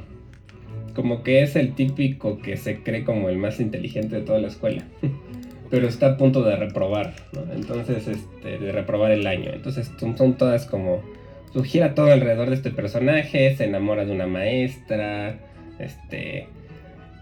como 0.98 1.24
que 1.24 1.42
es 1.44 1.56
el 1.56 1.74
típico 1.76 2.40
que 2.40 2.58
se 2.58 2.84
cree 2.84 3.06
como 3.06 3.30
el 3.30 3.38
más 3.38 3.62
inteligente 3.62 4.18
de 4.18 4.22
toda 4.24 4.40
la 4.40 4.50
escuela. 4.50 4.84
Pero 5.70 5.88
está 5.88 6.08
a 6.08 6.18
punto 6.18 6.44
de 6.44 6.56
reprobar, 6.58 7.14
¿no? 7.32 7.42
Entonces, 7.54 8.06
este, 8.08 8.58
de 8.58 8.72
reprobar 8.74 9.12
el 9.12 9.26
año. 9.28 9.52
Entonces, 9.54 9.90
son, 10.00 10.18
son 10.18 10.34
todas 10.38 10.66
como... 10.66 11.02
su- 11.54 11.64
gira 11.64 11.94
todo 11.96 12.12
alrededor 12.12 12.50
de 12.50 12.56
este 12.56 12.72
personaje, 12.72 13.56
se 13.56 13.64
enamora 13.66 14.04
de 14.06 14.12
una 14.12 14.28
maestra, 14.28 15.40
este... 15.80 16.48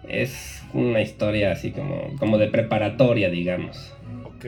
Es 0.08 0.62
una 0.74 1.02
historia 1.02 1.52
así 1.52 1.72
como, 1.72 2.16
como 2.20 2.38
de 2.38 2.48
preparatoria, 2.48 3.30
digamos. 3.30 3.92
Ok. 4.26 4.46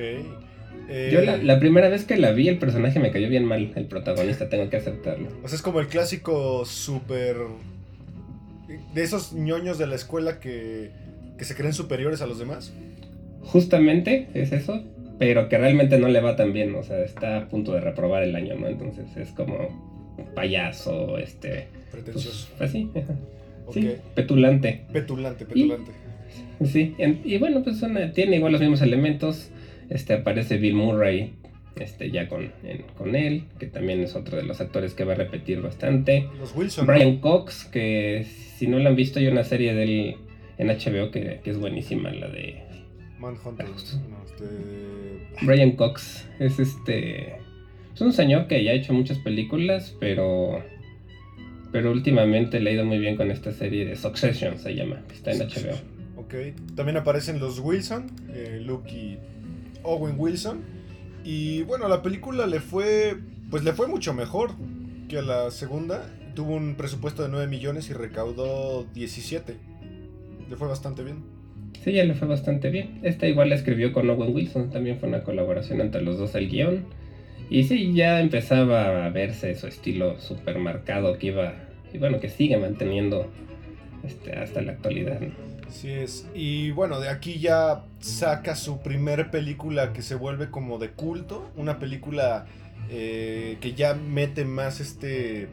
Eh, 0.90 1.10
Yo 1.12 1.22
la, 1.22 1.38
la 1.38 1.60
primera 1.60 1.90
vez 1.90 2.06
que 2.06 2.16
la 2.18 2.32
vi, 2.32 2.48
el 2.48 2.60
personaje 2.60 3.00
me 3.00 3.10
cayó 3.12 3.28
bien 3.28 3.44
mal, 3.46 3.72
el 3.76 3.86
protagonista, 3.86 4.48
tengo 4.50 4.70
que 4.70 4.78
aceptarlo. 4.78 5.28
O 5.44 5.48
sea, 5.48 5.56
es 5.56 5.62
como 5.64 5.80
el 5.80 5.88
clásico 5.88 6.64
súper... 6.66 7.38
De 8.94 9.04
esos 9.04 9.34
ñoños 9.34 9.78
de 9.78 9.88
la 9.88 9.96
escuela 9.96 10.40
que, 10.40 10.92
que 11.38 11.46
se 11.46 11.56
creen 11.56 11.74
superiores 11.74 12.22
a 12.22 12.28
los 12.28 12.40
demás. 12.40 12.74
Justamente 13.42 14.28
es 14.34 14.52
eso, 14.52 14.84
pero 15.20 15.48
que 15.50 15.58
realmente 15.58 15.98
no 16.00 16.08
le 16.10 16.20
va 16.22 16.36
tan 16.36 16.52
bien, 16.54 16.76
o 16.76 16.84
sea, 16.84 17.00
está 17.04 17.38
a 17.38 17.48
punto 17.50 17.74
de 17.74 17.82
reprobar 17.82 18.24
el 18.24 18.36
año, 18.36 18.56
¿no? 18.56 18.68
Entonces 18.68 19.06
es 19.16 19.30
como 19.30 20.16
payaso, 20.36 21.18
este... 21.18 21.68
Pues, 21.92 22.04
Pretencioso. 22.04 22.48
así. 22.60 22.90
Ok. 23.66 23.74
sí, 23.74 23.92
petulante. 24.16 24.86
Petulante, 24.92 25.46
petulante. 25.46 25.92
Sí, 26.66 26.96
y 27.24 27.38
bueno, 27.38 27.64
pues 27.64 27.82
una- 27.82 28.12
tiene 28.12 28.38
igual 28.38 28.52
los 28.52 28.62
mismos 28.62 28.82
elementos. 28.82 29.50
Este 29.90 30.14
aparece 30.14 30.58
Bill 30.58 30.74
Murray, 30.76 31.34
este 31.82 32.12
ya 32.12 32.28
con, 32.28 32.52
en- 32.64 32.84
con 32.98 33.16
él, 33.16 33.44
que 33.60 33.68
también 33.68 34.02
es 34.02 34.16
otro 34.16 34.38
de 34.38 34.44
los 34.44 34.60
actores 34.62 34.94
que 34.94 35.04
va 35.04 35.14
a 35.14 35.16
repetir 35.16 35.62
bastante. 35.62 36.28
Los 36.40 36.56
Wilson. 36.56 36.86
Brian 36.88 37.18
Cox, 37.18 37.66
que 37.66 38.26
si 38.58 38.68
no 38.68 38.80
lo 38.80 38.90
han 38.90 38.96
visto, 38.96 39.20
hay 39.20 39.28
una 39.28 39.44
serie 39.44 39.74
de 39.74 39.84
él 39.84 40.16
en 40.58 40.68
HBO 40.68 41.12
que, 41.12 41.40
que 41.44 41.50
es 41.50 41.58
buenísima, 41.58 42.12
la 42.12 42.28
de 42.28 42.62
Manhunter. 43.20 43.66
Este... 44.26 44.46
Brian 45.46 45.72
Cox. 45.72 46.28
Es 46.40 46.60
este. 46.60 47.36
Es 47.94 48.02
un 48.02 48.14
señor 48.14 48.48
que 48.48 48.64
ya 48.64 48.72
ha 48.72 48.74
hecho 48.76 48.94
muchas 48.94 49.18
películas, 49.20 49.96
pero. 50.00 50.64
Pero 51.72 51.92
últimamente 51.92 52.60
le 52.60 52.70
ha 52.70 52.74
ido 52.74 52.86
muy 52.86 52.98
bien 52.98 53.16
con 53.18 53.30
esta 53.30 53.52
serie 53.52 53.86
de 53.86 53.96
Succession, 53.98 54.58
se 54.58 54.74
llama, 54.74 55.02
que 55.08 55.16
está 55.16 55.32
en 55.32 55.40
HBO. 55.40 55.76
Ok. 56.16 56.34
También 56.76 56.98
aparecen 56.98 57.40
los 57.40 57.60
Wilson, 57.60 58.10
eh, 58.30 58.62
Luke 58.64 58.90
y 58.90 59.18
Owen 59.84 60.16
Wilson. 60.18 60.62
Y 61.28 61.64
bueno, 61.64 61.90
la 61.90 62.02
película 62.02 62.48
le 62.48 62.62
fue. 62.62 63.18
Pues 63.52 63.62
le 63.66 63.74
fue 63.74 63.88
mucho 63.88 64.14
mejor 64.14 64.52
que 65.10 65.22
la 65.22 65.52
segunda. 65.52 66.10
Tuvo 66.36 66.56
un 66.56 66.76
presupuesto 66.76 67.22
de 67.22 67.28
9 67.28 67.48
millones 67.48 67.90
y 67.90 67.94
recaudó 67.94 68.86
17. 68.94 69.58
Le 70.50 70.56
fue 70.56 70.70
bastante 70.70 71.04
bien. 71.04 71.26
Sí, 71.84 71.92
ya 71.92 72.06
le 72.06 72.14
fue 72.14 72.30
bastante 72.30 72.70
bien. 72.70 73.00
Esta 73.04 73.28
igual 73.28 73.50
la 73.50 73.56
escribió 73.56 73.92
con 73.92 74.10
Owen 74.10 74.34
Wilson, 74.34 74.70
también 74.70 75.00
fue 75.00 75.10
una 75.10 75.24
colaboración 75.24 75.82
entre 75.82 76.02
los 76.02 76.18
dos 76.18 76.34
el 76.34 76.48
guion. 76.48 76.86
Y 77.50 77.64
sí, 77.64 77.94
ya 77.94 78.22
empezaba 78.22 79.06
a 79.06 79.10
verse 79.10 79.54
su 79.56 79.68
estilo 79.68 80.22
súper 80.22 80.60
marcado 80.60 81.18
que 81.18 81.28
iba, 81.28 81.56
y 81.94 81.98
bueno, 81.98 82.22
que 82.22 82.30
sigue 82.30 82.56
manteniendo 82.56 83.30
este, 84.06 84.32
hasta 84.34 84.62
la 84.62 84.74
actualidad. 84.74 85.20
¿no? 85.20 85.47
Así 85.68 85.92
es. 85.92 86.28
Y 86.34 86.72
bueno, 86.72 87.00
de 87.00 87.10
aquí 87.10 87.40
ya 87.40 87.84
saca 88.00 88.56
su 88.56 88.80
primer 88.80 89.32
película 89.32 89.94
que 89.94 90.02
se 90.02 90.16
vuelve 90.16 90.50
como 90.50 90.78
de 90.78 90.92
culto. 90.92 91.50
Una 91.56 91.78
película 91.80 92.46
eh, 92.90 93.58
que 93.60 93.74
ya 93.74 93.94
mete 93.94 94.46
más 94.46 94.80
este 94.80 95.50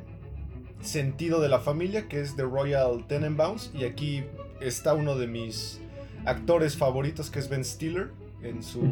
sentido 0.81 1.41
de 1.41 1.49
la 1.49 1.59
familia, 1.59 2.09
que 2.09 2.21
es 2.21 2.37
The 2.37 2.43
Royal 2.43 3.07
Tenenbaums. 3.09 3.73
Y 3.75 3.85
aquí 3.85 4.25
está 4.61 4.95
uno 4.95 5.17
de 5.17 5.27
mis 5.27 5.81
actores 6.25 6.77
favoritos, 6.77 7.31
que 7.31 7.39
es 7.39 7.49
Ben 7.49 7.65
Stiller, 7.65 8.11
en 8.43 8.63
su, 8.63 8.83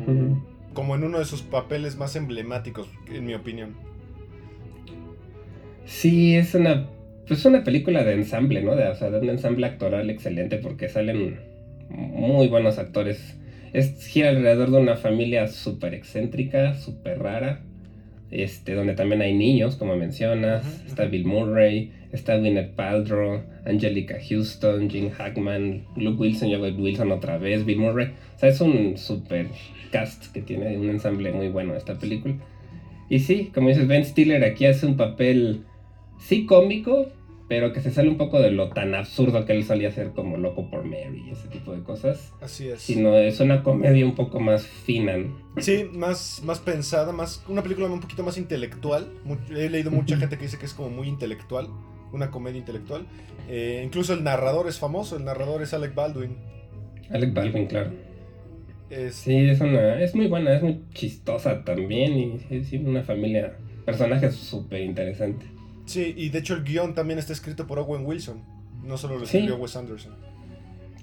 como 0.74 0.94
en 0.96 1.04
uno 1.04 1.18
de 1.18 1.24
sus 1.24 1.42
papeles 1.42 1.96
más 1.96 2.16
emblemáticos, 2.16 2.88
en 3.06 3.26
mi 3.26 3.34
opinión. 3.34 3.74
Sí, 5.86 6.36
es 6.36 6.54
una, 6.54 6.88
pues 7.26 7.44
una 7.44 7.64
película 7.64 8.04
de 8.04 8.14
ensamble, 8.14 8.62
¿no? 8.62 8.76
De, 8.76 8.86
o 8.88 8.94
sea, 8.94 9.10
de 9.10 9.18
un 9.18 9.30
ensamble 9.30 9.66
actoral 9.66 10.10
excelente 10.10 10.58
porque 10.58 10.88
salen 10.88 11.38
muy 11.88 12.48
buenos 12.48 12.78
actores. 12.78 13.36
Es, 13.72 14.06
gira 14.06 14.30
alrededor 14.30 14.70
de 14.70 14.78
una 14.78 14.96
familia 14.96 15.48
súper 15.48 15.94
excéntrica, 15.94 16.74
súper 16.74 17.20
rara, 17.20 17.60
este, 18.30 18.74
donde 18.74 18.94
también 18.94 19.22
hay 19.22 19.34
niños, 19.34 19.76
como 19.76 19.96
mencionas. 19.96 20.84
Está. 20.86 21.06
Bill 21.06 21.26
Murray, 21.26 21.92
está 22.12 22.36
Gwyneth 22.36 22.74
Paltrow, 22.74 23.42
Angelica 23.64 24.16
Houston, 24.28 24.90
Gene 24.90 25.10
Hackman, 25.10 25.84
Luke 25.96 26.20
Wilson, 26.20 26.50
yo 26.50 26.60
Wilson 26.60 27.12
otra 27.12 27.38
vez, 27.38 27.64
Bill 27.64 27.78
Murray. 27.78 28.08
O 28.36 28.38
sea, 28.38 28.48
es 28.48 28.60
un 28.60 28.96
súper 28.96 29.46
cast 29.90 30.32
que 30.32 30.42
tiene 30.42 30.76
un 30.76 30.90
ensamble 30.90 31.32
muy 31.32 31.48
bueno 31.48 31.74
esta 31.74 31.98
película. 31.98 32.34
Y 33.08 33.20
sí, 33.20 33.50
como 33.54 33.68
dices, 33.68 33.86
Ben 33.86 34.04
Stiller 34.04 34.44
aquí 34.44 34.66
hace 34.66 34.86
un 34.86 34.96
papel, 34.96 35.64
sí 36.26 36.46
cómico, 36.46 37.06
pero 37.48 37.72
que 37.72 37.80
se 37.80 37.90
sale 37.90 38.08
un 38.08 38.16
poco 38.16 38.40
de 38.40 38.50
lo 38.50 38.70
tan 38.70 38.94
absurdo 38.94 39.44
que 39.44 39.52
él 39.52 39.64
solía 39.64 39.88
hacer 39.88 40.12
como 40.12 40.36
Loco 40.38 40.70
por 40.70 40.84
Mary 40.84 41.24
y 41.26 41.30
ese 41.32 41.48
tipo 41.48 41.72
de 41.72 41.82
cosas. 41.82 42.32
Así 42.40 42.68
es. 42.68 42.80
Sino 42.80 43.16
es 43.16 43.40
una 43.40 43.62
comedia 43.62 44.06
un 44.06 44.14
poco 44.14 44.40
más 44.40 44.66
fina. 44.66 45.16
Sí, 45.58 45.84
más, 45.92 46.42
más 46.44 46.60
pensada, 46.60 47.12
más 47.12 47.44
una 47.48 47.62
película 47.62 47.88
un 47.88 48.00
poquito 48.00 48.22
más 48.22 48.38
intelectual. 48.38 49.12
He 49.54 49.68
leído 49.68 49.90
mucha 49.90 50.16
gente 50.16 50.36
que 50.38 50.44
dice 50.44 50.58
que 50.58 50.66
es 50.66 50.72
como 50.74 50.88
muy 50.90 51.08
intelectual, 51.08 51.68
una 52.12 52.30
comedia 52.30 52.58
intelectual. 52.58 53.06
Eh, 53.48 53.82
incluso 53.84 54.14
el 54.14 54.24
narrador 54.24 54.68
es 54.68 54.78
famoso, 54.78 55.16
el 55.16 55.24
narrador 55.24 55.60
es 55.62 55.74
Alec 55.74 55.94
Baldwin. 55.94 56.36
Alec 57.10 57.34
Baldwin, 57.34 57.66
claro. 57.66 57.90
Es- 58.88 59.16
Sí, 59.16 59.36
es 59.36 59.60
una, 59.60 60.00
es 60.02 60.14
muy 60.14 60.26
buena, 60.26 60.54
es 60.54 60.62
muy 60.62 60.84
chistosa 60.94 61.64
también 61.64 62.16
y 62.18 62.40
es 62.50 62.72
una 62.74 63.02
familia, 63.02 63.56
personajes 63.84 64.34
súper 64.36 64.80
interesante. 64.82 65.44
Sí, 65.86 66.14
y 66.16 66.28
de 66.30 66.38
hecho 66.38 66.54
el 66.54 66.64
guion 66.64 66.94
también 66.94 67.18
está 67.18 67.32
escrito 67.32 67.66
por 67.66 67.78
Owen 67.78 68.04
Wilson. 68.06 68.42
No 68.84 68.96
solo 68.96 69.18
lo 69.18 69.26
Sí. 69.26 69.38
escribió 69.38 69.56
Wes 69.56 69.76
Anderson. 69.76 70.14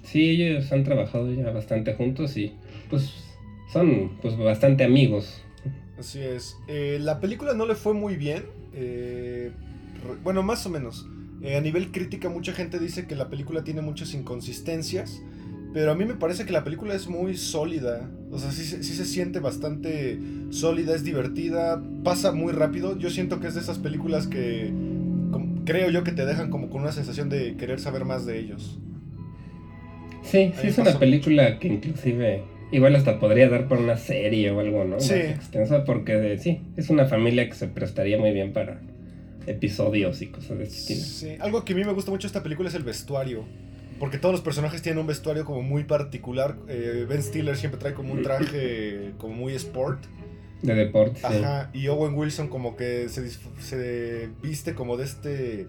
Sí, 0.02 0.30
ellos 0.30 0.70
han 0.72 0.84
trabajado 0.84 1.32
ya 1.32 1.50
bastante 1.50 1.94
juntos 1.94 2.36
y 2.36 2.54
pues 2.88 3.12
son 3.72 4.18
pues 4.22 4.36
bastante 4.36 4.84
amigos. 4.84 5.42
Así 5.98 6.18
es. 6.20 6.56
Eh, 6.68 6.98
la 7.00 7.20
película 7.20 7.52
no 7.54 7.66
le 7.66 7.74
fue 7.74 7.92
muy 7.94 8.16
bien. 8.16 8.44
eh, 8.72 9.50
bueno, 10.24 10.42
más 10.42 10.64
o 10.64 10.70
menos. 10.70 11.06
Eh, 11.42 11.56
a 11.56 11.60
nivel 11.60 11.90
crítica, 11.90 12.28
mucha 12.28 12.52
gente 12.52 12.78
dice 12.78 13.06
que 13.06 13.14
la 13.16 13.28
película 13.28 13.64
tiene 13.64 13.80
muchas 13.82 14.14
inconsistencias. 14.14 15.20
Pero 15.72 15.92
a 15.92 15.94
mí 15.94 16.04
me 16.04 16.14
parece 16.14 16.44
que 16.46 16.52
la 16.52 16.64
película 16.64 16.94
es 16.94 17.06
muy 17.08 17.36
sólida. 17.36 18.10
O 18.32 18.38
sea, 18.38 18.50
sí, 18.50 18.64
se- 18.64 18.82
sí 18.82 18.92
se 18.94 19.04
siente 19.04 19.38
bastante 19.38 20.18
sólida, 20.50 20.94
es 20.96 21.04
divertida, 21.04 21.80
pasa 22.02 22.32
muy 22.32 22.52
rápido. 22.52 22.98
Yo 22.98 23.08
siento 23.10 23.38
que 23.40 23.46
es 23.46 23.54
de 23.54 23.60
esas 23.60 23.78
películas 23.78 24.26
que 24.26 24.72
creo 25.64 25.90
yo 25.90 26.02
que 26.02 26.10
te 26.12 26.26
dejan 26.26 26.50
como 26.50 26.70
con 26.70 26.82
una 26.82 26.90
sensación 26.90 27.28
de 27.28 27.56
querer 27.56 27.78
saber 27.78 28.04
más 28.04 28.26
de 28.26 28.38
ellos. 28.40 28.80
Sí, 30.22 30.52
sí 30.60 30.66
es 30.68 30.78
una 30.78 30.98
película 30.98 31.58
que 31.58 31.68
inclusive 31.68 32.42
igual 32.72 32.94
hasta 32.96 33.18
podría 33.20 33.48
dar 33.48 33.68
por 33.68 33.78
una 33.78 33.96
serie 33.96 34.50
o 34.50 34.60
algo, 34.60 34.84
¿no? 34.84 34.98
Sí. 35.00 35.14
Más 35.14 35.36
extensa 35.36 35.84
porque 35.84 36.12
de- 36.14 36.38
sí, 36.38 36.60
es 36.76 36.90
una 36.90 37.06
familia 37.06 37.48
que 37.48 37.54
se 37.54 37.68
prestaría 37.68 38.18
muy 38.18 38.32
bien 38.32 38.52
para 38.52 38.80
episodios 39.46 40.20
y 40.22 40.26
cosas 40.26 40.58
de 40.58 40.64
este 40.64 40.92
estilo. 40.94 41.00
Sí, 41.34 41.40
algo 41.40 41.64
que 41.64 41.72
a 41.72 41.76
mí 41.76 41.84
me 41.84 41.92
gusta 41.92 42.10
mucho 42.10 42.22
de 42.22 42.28
esta 42.28 42.42
película 42.42 42.68
es 42.68 42.74
el 42.74 42.82
vestuario. 42.84 43.44
Porque 44.00 44.18
todos 44.18 44.32
los 44.32 44.40
personajes 44.40 44.82
tienen 44.82 44.98
un 44.98 45.06
vestuario 45.06 45.44
como 45.44 45.62
muy 45.62 45.84
particular. 45.84 46.56
Eh, 46.68 47.06
ben 47.08 47.22
Stiller 47.22 47.56
siempre 47.56 47.78
trae 47.78 47.94
como 47.94 48.12
un 48.14 48.22
traje 48.22 49.12
como 49.18 49.34
muy 49.34 49.52
sport. 49.54 50.02
De 50.62 50.74
deporte, 50.74 51.20
sí. 51.20 51.26
Ajá. 51.26 51.70
Y 51.72 51.86
Owen 51.88 52.14
Wilson 52.14 52.48
como 52.48 52.76
que 52.76 53.08
se, 53.08 53.28
se 53.60 54.28
viste 54.42 54.74
como 54.74 54.96
de 54.96 55.04
este... 55.04 55.66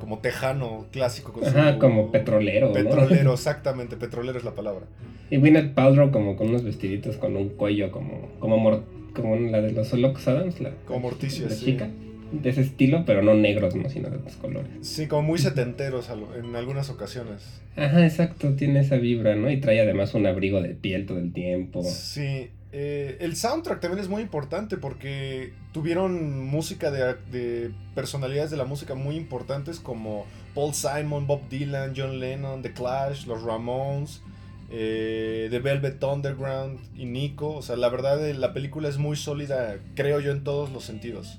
Como 0.00 0.18
tejano 0.20 0.86
clásico. 0.90 1.32
Con 1.32 1.44
Ajá, 1.44 1.74
su- 1.74 1.78
como 1.78 2.10
petrolero, 2.10 2.68
¿no? 2.68 2.72
Petrolero, 2.72 3.32
exactamente. 3.34 3.96
Petrolero 3.96 4.38
es 4.38 4.44
la 4.44 4.54
palabra. 4.54 4.86
Y 5.30 5.36
Gwyneth 5.36 5.74
Paltrow 5.74 6.10
como 6.10 6.34
con 6.36 6.48
unos 6.48 6.64
vestiditos 6.64 7.16
con 7.18 7.36
un 7.36 7.50
cuello 7.50 7.90
como 7.92 8.30
como 8.38 8.56
mor- 8.58 8.84
como 9.14 9.36
la 9.36 9.60
de 9.60 9.72
los 9.72 9.92
Locos 9.92 10.26
Adams, 10.28 10.60
la, 10.60 10.70
Como 10.86 11.00
Morticia, 11.00 11.44
la 11.46 11.54
sí. 11.54 11.66
chica. 11.66 11.90
De 12.32 12.50
ese 12.50 12.62
estilo, 12.62 13.04
pero 13.04 13.22
no 13.22 13.34
negros, 13.34 13.74
¿no? 13.74 13.88
Sino 13.88 14.10
de 14.10 14.16
otros 14.16 14.36
colores. 14.36 14.70
Sí, 14.80 15.06
como 15.06 15.22
muy 15.22 15.38
setenteros 15.38 16.08
en 16.36 16.56
algunas 16.56 16.90
ocasiones. 16.90 17.60
Ajá, 17.76 18.04
exacto, 18.04 18.54
tiene 18.54 18.80
esa 18.80 18.96
vibra, 18.96 19.34
¿no? 19.36 19.50
Y 19.50 19.60
trae 19.60 19.80
además 19.80 20.14
un 20.14 20.26
abrigo 20.26 20.60
de 20.62 20.70
piel 20.70 21.06
todo 21.06 21.18
el 21.18 21.32
tiempo. 21.32 21.82
Sí, 21.84 22.50
eh, 22.72 23.18
el 23.20 23.36
soundtrack 23.36 23.80
también 23.80 24.02
es 24.02 24.08
muy 24.08 24.22
importante 24.22 24.78
porque 24.78 25.52
tuvieron 25.72 26.44
música 26.46 26.90
de, 26.90 27.16
de 27.30 27.70
personalidades 27.94 28.50
de 28.50 28.56
la 28.56 28.64
música 28.64 28.94
muy 28.94 29.16
importantes 29.16 29.78
como 29.78 30.26
Paul 30.54 30.74
Simon, 30.74 31.26
Bob 31.26 31.48
Dylan, 31.50 31.92
John 31.94 32.18
Lennon, 32.18 32.62
The 32.62 32.72
Clash, 32.72 33.26
los 33.26 33.42
Ramones, 33.42 34.22
eh, 34.70 35.48
The 35.50 35.58
Velvet 35.58 36.02
Underground 36.02 36.80
y 36.96 37.04
Nico. 37.04 37.54
O 37.54 37.62
sea, 37.62 37.76
la 37.76 37.90
verdad 37.90 38.26
eh, 38.26 38.34
la 38.34 38.54
película 38.54 38.88
es 38.88 38.96
muy 38.98 39.16
sólida, 39.16 39.76
creo 39.94 40.20
yo, 40.20 40.32
en 40.32 40.42
todos 40.42 40.72
los 40.72 40.84
sentidos. 40.84 41.38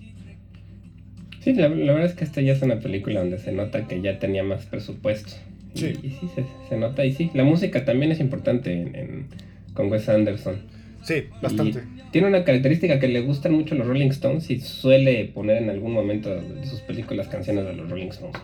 Sí, 1.44 1.54
la, 1.54 1.68
la 1.70 1.94
verdad 1.94 2.06
es 2.06 2.14
que 2.14 2.24
esta 2.24 2.42
ya 2.42 2.54
es 2.54 2.62
una 2.62 2.80
película 2.80 3.20
donde 3.20 3.38
se 3.38 3.52
nota 3.52 3.88
que 3.88 4.02
ya 4.02 4.18
tenía 4.20 4.44
más 4.44 4.66
presupuesto. 4.66 5.34
Sí. 5.74 5.94
Y, 6.04 6.10
sí, 6.12 6.30
se, 6.36 6.46
se 6.70 6.78
nota. 6.78 7.04
Y 7.06 7.14
sí, 7.14 7.32
la 7.34 7.44
música 7.44 7.84
también 7.84 8.12
es 8.12 8.20
importante 8.20 8.72
en, 8.74 8.96
en- 8.96 9.28
con 9.74 9.92
Wes 9.92 10.08
Anderson. 10.08 10.56
Sí, 11.04 11.26
bastante. 11.42 11.80
Y 12.08 12.12
tiene 12.12 12.28
una 12.28 12.44
característica 12.46 13.00
que 13.00 13.08
le 13.10 13.22
gustan 13.22 13.54
mucho 13.54 13.76
los 13.76 13.86
Rolling 13.88 14.10
Stones 14.10 14.50
y 14.52 14.60
suele 14.62 15.26
poner 15.26 15.58
en 15.62 15.70
algún 15.70 15.92
momento 15.92 16.30
de 16.34 16.66
sus 16.66 16.80
películas 16.82 17.28
canciones 17.28 17.66
de 17.66 17.74
los 17.74 17.90
Rolling 17.90 18.08
Stones. 18.10 18.38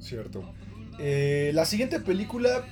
Cierto. 0.00 0.44
Eh, 0.98 1.52
la 1.54 1.64
siguiente 1.64 2.00
película, 2.00 2.64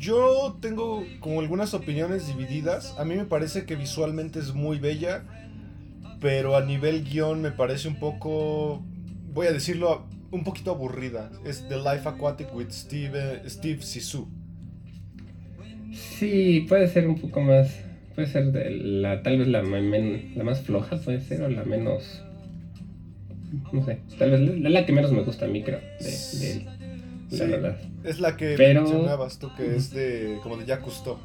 yo 0.00 0.56
tengo 0.60 1.04
como 1.20 1.40
algunas 1.40 1.74
opiniones 1.74 2.26
divididas. 2.26 2.94
A 2.98 3.04
mí 3.04 3.14
me 3.14 3.24
parece 3.26 3.64
que 3.64 3.76
visualmente 3.76 4.38
es 4.38 4.54
muy 4.54 4.78
bella, 4.78 5.22
pero 6.20 6.56
a 6.56 6.64
nivel 6.64 7.04
guion 7.04 7.40
me 7.42 7.50
parece 7.50 7.88
un 7.88 7.96
poco, 7.96 8.82
voy 9.32 9.46
a 9.46 9.52
decirlo, 9.52 10.06
un 10.30 10.44
poquito 10.44 10.70
aburrida. 10.72 11.30
Es 11.44 11.66
The 11.68 11.76
Life 11.78 12.08
Aquatic 12.08 12.54
with 12.54 12.70
Steve, 12.70 13.42
Steve 13.48 13.82
Sisu. 13.82 14.28
Sí, 15.92 16.66
puede 16.68 16.88
ser 16.88 17.08
un 17.08 17.18
poco 17.20 17.40
más. 17.40 17.74
Puede 18.14 18.28
ser 18.28 18.52
de 18.52 18.70
la, 18.70 19.22
tal 19.22 19.38
vez 19.38 19.48
la, 19.48 19.62
men- 19.62 20.32
la 20.36 20.44
más 20.44 20.60
floja, 20.62 20.96
puede 20.96 21.20
ser, 21.20 21.42
o 21.42 21.48
la 21.48 21.64
menos. 21.64 22.22
No 23.72 23.84
sé, 23.84 24.00
tal 24.18 24.30
vez 24.32 24.40
la, 24.60 24.68
la 24.70 24.84
que 24.86 24.92
menos 24.92 25.12
me 25.12 25.22
gusta 25.22 25.46
a 25.46 25.48
mí, 25.48 25.62
creo. 25.62 25.78
De, 26.00 26.38
de 26.40 26.52
él, 26.52 26.64
la 27.30 27.36
Sí. 27.36 27.38
verdad. 27.46 27.78
Es 28.04 28.20
la 28.20 28.36
que 28.36 28.54
Pero- 28.56 28.82
mencionabas 28.82 29.38
tú, 29.38 29.50
que 29.56 29.76
es 29.76 29.90
de 29.90 30.38
como 30.42 30.56
de 30.56 30.66
Jacques 30.66 30.84
Cousteau. 30.84 31.18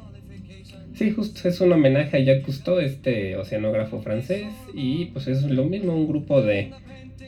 Sí, 0.94 1.10
justo 1.10 1.48
es 1.48 1.60
un 1.60 1.72
homenaje 1.72 2.16
a 2.16 2.20
Jacques 2.20 2.44
Cousteau, 2.44 2.78
este 2.78 3.36
oceanógrafo 3.36 4.00
francés, 4.00 4.46
y 4.72 5.06
pues 5.06 5.26
es 5.26 5.42
lo 5.42 5.64
mismo, 5.64 5.92
un 5.94 6.06
grupo 6.06 6.40
de, 6.40 6.70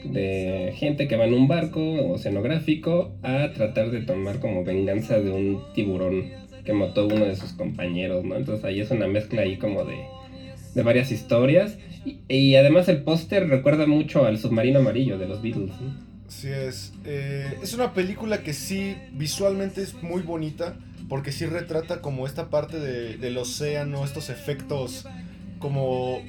de 0.05 0.73
gente 0.75 1.09
que 1.09 1.17
va 1.17 1.25
en 1.25 1.33
un 1.33 1.49
barco 1.49 1.81
oceanográfico 2.11 3.13
a 3.23 3.51
tratar 3.53 3.91
de 3.91 4.01
tomar 4.01 4.39
como 4.39 4.63
venganza 4.63 5.19
de 5.19 5.31
un 5.31 5.61
tiburón 5.73 6.29
que 6.63 6.71
mató 6.71 7.01
a 7.01 7.05
uno 7.05 7.25
de 7.25 7.35
sus 7.35 7.51
compañeros, 7.51 8.23
¿no? 8.23 8.37
Entonces 8.37 8.63
ahí 8.63 8.79
es 8.79 8.89
una 8.91 9.07
mezcla 9.07 9.41
ahí 9.41 9.57
como 9.57 9.83
de, 9.83 9.97
de 10.73 10.83
varias 10.83 11.11
historias, 11.11 11.77
y, 12.29 12.55
además 12.55 12.87
el 12.87 13.03
póster 13.03 13.49
recuerda 13.49 13.85
mucho 13.85 14.25
al 14.25 14.37
submarino 14.37 14.79
amarillo 14.79 15.17
de 15.17 15.27
los 15.27 15.41
Beatles. 15.41 15.71
Sí 16.29 16.47
es. 16.47 16.93
Eh, 17.05 17.57
es 17.61 17.73
una 17.73 17.93
película 17.93 18.43
que 18.43 18.53
sí, 18.53 18.95
visualmente 19.13 19.81
es 19.81 20.01
muy 20.01 20.21
bonita, 20.21 20.77
porque 21.09 21.31
sí 21.31 21.45
retrata 21.45 22.01
como 22.01 22.25
esta 22.27 22.49
parte 22.49 22.79
de- 22.79 23.17
del 23.17 23.37
océano, 23.37 24.03
estos 24.03 24.29
efectos 24.29 25.05
como 25.59 26.21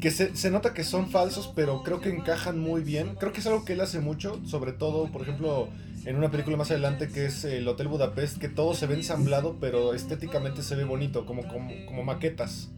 que 0.00 0.10
se, 0.10 0.34
se 0.36 0.50
nota 0.50 0.74
que 0.74 0.82
son 0.84 1.08
falsos, 1.08 1.52
pero 1.54 1.82
creo 1.82 2.00
que 2.00 2.10
encajan 2.10 2.58
muy 2.58 2.82
bien. 2.82 3.10
Creo 3.18 3.32
que 3.32 3.40
es 3.40 3.46
algo 3.46 3.64
que 3.64 3.74
él 3.74 3.80
hace 3.80 4.00
mucho, 4.00 4.40
sobre 4.44 4.72
todo, 4.72 5.10
por 5.12 5.22
ejemplo, 5.22 5.68
en 6.04 6.16
una 6.16 6.30
película 6.30 6.56
más 6.56 6.70
adelante 6.70 7.08
que 7.08 7.26
es 7.26 7.44
el 7.44 7.66
Hotel 7.68 7.88
Budapest, 7.88 8.38
que 8.38 8.48
todo 8.48 8.74
se 8.74 8.86
ve 8.86 8.94
ensamblado, 8.94 9.56
pero 9.60 9.94
estéticamente 9.94 10.62
se 10.62 10.74
ve 10.74 10.84
bonito, 10.84 11.24
como, 11.26 11.46
como, 11.46 11.70
como 11.86 12.02
maquetas. 12.02 12.70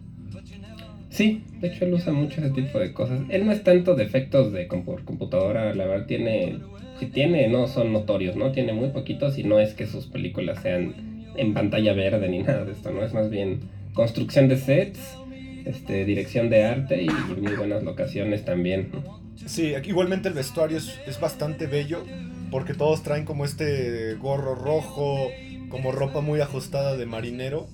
Sí, 1.08 1.44
de 1.60 1.68
hecho 1.68 1.86
él 1.86 1.94
usa 1.94 2.12
mucho 2.12 2.40
ese 2.40 2.50
tipo 2.50 2.78
de 2.78 2.92
cosas. 2.92 3.20
Él 3.30 3.46
no 3.46 3.52
es 3.52 3.62
tanto 3.64 3.94
de 3.94 4.04
efectos 4.04 4.52
de 4.52 4.68
computadora, 4.68 5.74
la 5.74 5.86
verdad 5.86 6.06
tiene, 6.06 6.58
si 7.00 7.06
tiene, 7.06 7.48
no 7.48 7.66
son 7.68 7.92
notorios, 7.92 8.36
¿no? 8.36 8.52
Tiene 8.52 8.74
muy 8.74 8.90
poquitos 8.90 9.38
y 9.38 9.44
no 9.44 9.58
es 9.58 9.72
que 9.74 9.86
sus 9.86 10.06
películas 10.06 10.60
sean 10.62 11.05
en 11.36 11.54
pantalla 11.54 11.92
verde 11.94 12.28
ni 12.28 12.40
nada 12.40 12.64
de 12.64 12.72
esto, 12.72 12.90
¿no? 12.90 13.02
Es 13.02 13.12
más 13.12 13.30
bien 13.30 13.60
construcción 13.94 14.48
de 14.48 14.58
sets, 14.58 15.00
este, 15.64 16.04
dirección 16.04 16.50
de 16.50 16.64
arte 16.64 17.02
y 17.02 17.08
muy 17.40 17.56
buenas 17.56 17.82
locaciones 17.82 18.44
también. 18.44 18.90
Sí, 19.46 19.74
igualmente 19.84 20.28
el 20.28 20.34
vestuario 20.34 20.78
es, 20.78 20.98
es 21.06 21.20
bastante 21.20 21.66
bello 21.66 22.04
porque 22.50 22.74
todos 22.74 23.02
traen 23.02 23.24
como 23.24 23.44
este 23.44 24.14
gorro 24.14 24.54
rojo, 24.54 25.28
como 25.68 25.92
ropa 25.92 26.20
muy 26.20 26.40
ajustada 26.40 26.96
de 26.96 27.06
marinero. 27.06 27.68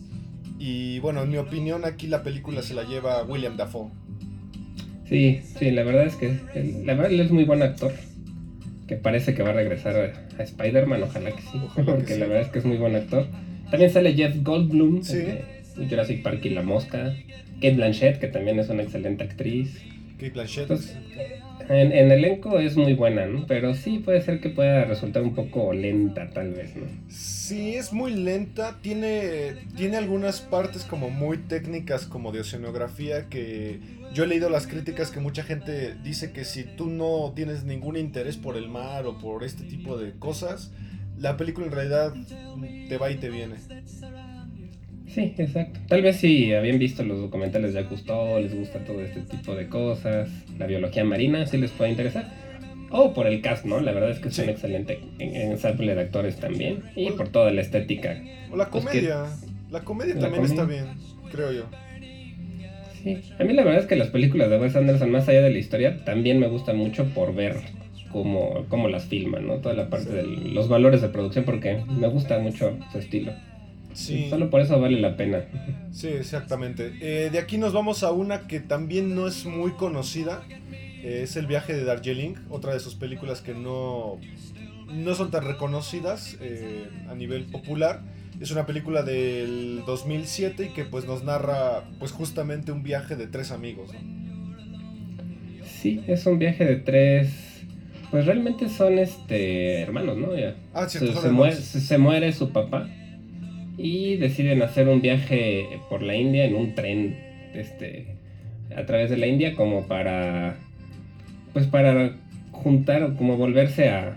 Y 0.59 0.99
bueno, 1.01 1.23
en 1.23 1.31
mi 1.31 1.37
opinión 1.37 1.85
aquí 1.85 2.07
la 2.07 2.23
película 2.23 2.63
se 2.63 2.75
la 2.75 2.85
lleva 2.85 3.23
William 3.25 3.57
Dafoe. 3.57 3.91
Sí, 5.09 5.41
sí, 5.59 5.71
la 5.71 5.83
verdad 5.83 6.07
es 6.07 6.17
que 6.17 6.39
él, 6.55 6.87
la 6.87 6.95
verdad 6.95 7.13
él 7.13 7.21
es 7.21 7.31
muy 7.31 7.45
buen 7.45 7.63
actor. 7.63 7.93
Que 8.87 8.97
parece 8.97 9.35
que 9.35 9.43
va 9.43 9.51
a 9.51 9.55
regresar 9.55 9.97
a, 9.97 10.41
a 10.41 10.43
Spider-Man, 10.43 11.03
ojalá 11.03 11.33
que 11.33 11.43
sí. 11.43 11.61
Ojalá 11.65 11.87
que 11.87 11.93
porque 11.93 12.15
sí. 12.15 12.21
la 12.21 12.27
verdad 12.27 12.43
es 12.43 12.49
que 12.49 12.59
es 12.61 12.65
muy 12.65 12.77
buen 12.77 12.97
actor. 12.97 13.27
También 13.73 13.91
sale 13.91 14.15
Jeff 14.15 14.37
Goldblum 14.45 15.03
Sí. 15.03 15.17
de 15.17 15.45
Jurassic 15.91 16.23
Park 16.23 16.41
y 16.45 16.51
La 16.51 16.63
Mosca. 16.63 17.17
Kate 17.55 17.75
Blanchett, 17.75 18.21
que 18.21 18.29
también 18.29 18.59
es 18.61 18.69
una 18.69 18.83
excelente 18.85 19.25
actriz. 19.25 19.81
Kate 20.19 20.31
Blanchett. 20.31 20.69
Pues, 20.69 20.97
En, 21.69 21.93
en 21.93 22.11
elenco 22.11 22.59
es 22.59 22.77
muy 22.77 22.95
buena, 22.95 23.25
¿no? 23.27 23.47
Pero 23.47 23.73
sí 23.75 24.01
puede 24.01 24.21
ser 24.21 24.41
que 24.41 24.51
pueda 24.51 24.85
resultar 24.85 25.23
un 25.23 25.35
poco 25.35 25.73
lenta, 25.73 26.29
tal 26.31 26.51
vez, 26.53 26.75
¿no? 26.77 26.83
Sí, 27.09 27.75
es 27.77 27.93
muy 27.93 28.13
lenta. 28.15 28.79
Tiene, 28.83 29.53
tiene 29.77 29.97
algunas 29.97 30.41
partes 30.41 30.83
como 30.85 31.09
muy 31.09 31.39
técnicas, 31.39 32.05
como 32.07 32.33
de 32.33 32.41
oceanografía, 32.41 33.29
que 33.31 33.79
yo 34.13 34.25
he 34.25 34.27
leído 34.27 34.51
las 34.51 34.67
críticas 34.67 35.11
que 35.13 35.21
mucha 35.21 35.45
gente 35.45 35.95
dice 36.03 36.33
que 36.33 36.45
si 36.45 36.65
tú 36.65 36.89
no 36.89 37.33
tienes 37.35 37.65
ningún 37.65 37.97
interés 37.97 38.37
por 38.37 38.57
el 38.57 38.69
mar 38.69 39.07
o 39.07 39.19
por 39.19 39.45
este 39.45 39.63
tipo 39.65 39.97
de 39.97 40.13
cosas, 40.19 40.73
la 41.19 41.37
película 41.37 41.67
en 41.67 41.73
realidad 41.73 42.13
te 42.89 42.97
va 42.99 43.11
y 43.11 43.17
te 43.17 43.31
viene. 43.31 43.57
Sí, 45.09 45.35
exacto. 45.37 45.79
Tal 45.89 46.01
vez 46.03 46.17
si 46.17 46.55
habían 46.55 46.79
visto 46.79 47.03
los 47.05 47.21
documentales 47.21 47.75
de 47.75 47.85
Cousteau, 47.85 48.39
les 48.41 48.55
gusta 48.55 48.79
todo 48.85 49.01
este 49.03 49.21
tipo 49.21 49.55
de 49.55 49.69
cosas, 49.69 50.31
la 50.59 50.67
biología 50.67 51.05
marina, 51.05 51.45
sí 51.47 51.59
les 51.59 51.71
puede 51.71 51.91
interesar. 51.91 52.33
O 52.91 53.13
por 53.15 53.27
el 53.27 53.41
cast, 53.43 53.65
¿no? 53.65 53.81
La 53.81 53.93
verdad 53.93 54.11
es 54.11 54.19
que 54.21 54.29
es 54.29 54.35
Sí. 54.37 54.43
un 54.43 54.49
excelente 54.51 55.01
en- 55.19 55.35
ensamble 55.53 55.95
de 55.95 56.01
actores 56.01 56.37
también. 56.37 56.83
Y 56.97 57.11
por 57.13 57.29
toda 57.29 57.51
la 57.51 57.61
estética. 57.63 58.23
O 58.51 58.57
la 58.57 58.69
Pues 58.71 58.85
que- 58.85 58.91
comedia. 59.01 59.25
La 59.71 59.81
comedia 59.81 60.15
La 60.15 60.21
también 60.23 60.45
está 60.45 60.65
bien, 60.65 60.85
creo 61.31 61.53
yo. 61.53 61.65
Sí, 63.03 63.19
a 63.39 63.45
mí 63.45 63.53
la 63.53 63.65
verdad 63.65 63.81
es 63.81 63.87
que 63.87 63.97
las 63.97 64.09
películas 64.09 64.49
de 64.51 64.59
Wes 64.59 64.77
Anderson, 64.77 65.11
más 65.11 65.27
allá 65.29 65.41
de 65.43 65.51
la 65.51 65.59
historia, 65.59 66.05
también 66.05 66.39
me 66.39 66.47
gustan 66.49 66.77
mucho 66.77 67.05
por 67.15 67.35
ver 67.35 67.57
cómo, 68.13 68.67
cómo 68.69 68.89
las 68.89 69.05
filman, 69.07 69.47
¿no? 69.47 69.57
Toda 69.57 69.75
la 69.75 69.89
parte 69.89 70.11
de 70.11 70.23
los 70.25 70.69
valores 70.69 71.01
de 71.03 71.09
producción, 71.09 71.45
porque 71.45 71.85
me 71.89 72.09
gusta 72.09 72.39
mucho 72.39 72.77
su 72.93 72.99
estilo. 72.99 73.33
Sí, 73.95 74.29
Solo 74.31 74.49
por 74.49 74.61
eso 74.63 74.81
vale 74.81 74.99
la 75.01 75.17
pena. 75.17 75.45
sí, 75.91 76.09
exactamente. 76.09 76.93
Eh, 77.01 77.29
de 77.31 77.39
aquí 77.39 77.59
nos 77.59 77.73
vamos 77.73 78.03
a 78.03 78.13
una 78.13 78.47
que 78.47 78.61
también 78.61 79.15
no 79.15 79.27
es 79.27 79.45
muy 79.45 79.73
conocida. 79.73 80.43
Eh, 81.03 81.21
es 81.25 81.37
El 81.37 81.47
viaje 81.47 81.75
de 81.75 81.85
Darjeeling, 81.85 82.35
otra 82.49 82.73
de 82.73 82.81
sus 82.81 82.95
películas 82.95 83.43
que 83.43 83.53
no, 83.55 84.19
no 84.91 85.15
son 85.15 85.31
tan 85.31 85.45
reconocidas 85.45 86.39
eh, 86.41 86.87
a 87.11 87.15
nivel 87.15 87.45
popular. 87.45 88.01
Es 88.41 88.51
una 88.51 88.65
película 88.67 89.03
del 89.03 89.83
2007 89.87 90.67
y 90.67 90.69
que 90.71 90.85
pues 90.85 91.05
nos 91.07 91.23
narra 91.23 91.85
pues 91.99 92.13
justamente 92.13 92.73
un 92.73 92.83
viaje 92.83 93.15
de 93.15 93.27
tres 93.27 93.51
amigos. 93.53 93.91
¿no? 93.93 94.01
Sí, 95.67 96.03
es 96.07 96.25
un 96.27 96.39
viaje 96.39 96.65
de 96.65 96.77
tres. 96.77 97.52
Pues 98.13 98.27
realmente 98.27 98.69
son 98.69 98.99
este 99.01 99.81
hermanos, 99.81 100.17
¿no? 100.19 100.37
Ya. 100.37 100.55
Ah, 100.75 100.89
Se, 100.89 101.01
cierto, 101.01 101.21
se 101.21 101.31
muere, 101.31 101.55
hermanos. 101.55 101.69
se- 101.69 101.81
se 101.81 101.99
muere 101.99 102.33
su 102.33 102.53
papá 102.53 102.89
y 103.79 104.17
deciden 104.17 104.63
hacer 104.63 104.87
un 104.89 105.01
viaje 105.01 105.67
por 105.91 106.03
la 106.03 106.15
India 106.15 106.45
en 106.45 106.55
un 106.55 106.75
tren 106.77 107.19
este 107.55 108.07
a 108.77 108.85
través 108.87 109.11
de 109.11 109.17
la 109.17 109.27
India 109.27 109.55
como 109.57 109.87
para 109.89 110.57
pues 111.53 111.67
para 111.67 112.15
juntar 112.53 113.03
o 113.03 113.17
como 113.17 113.37
volverse 113.37 113.89
a 113.89 114.17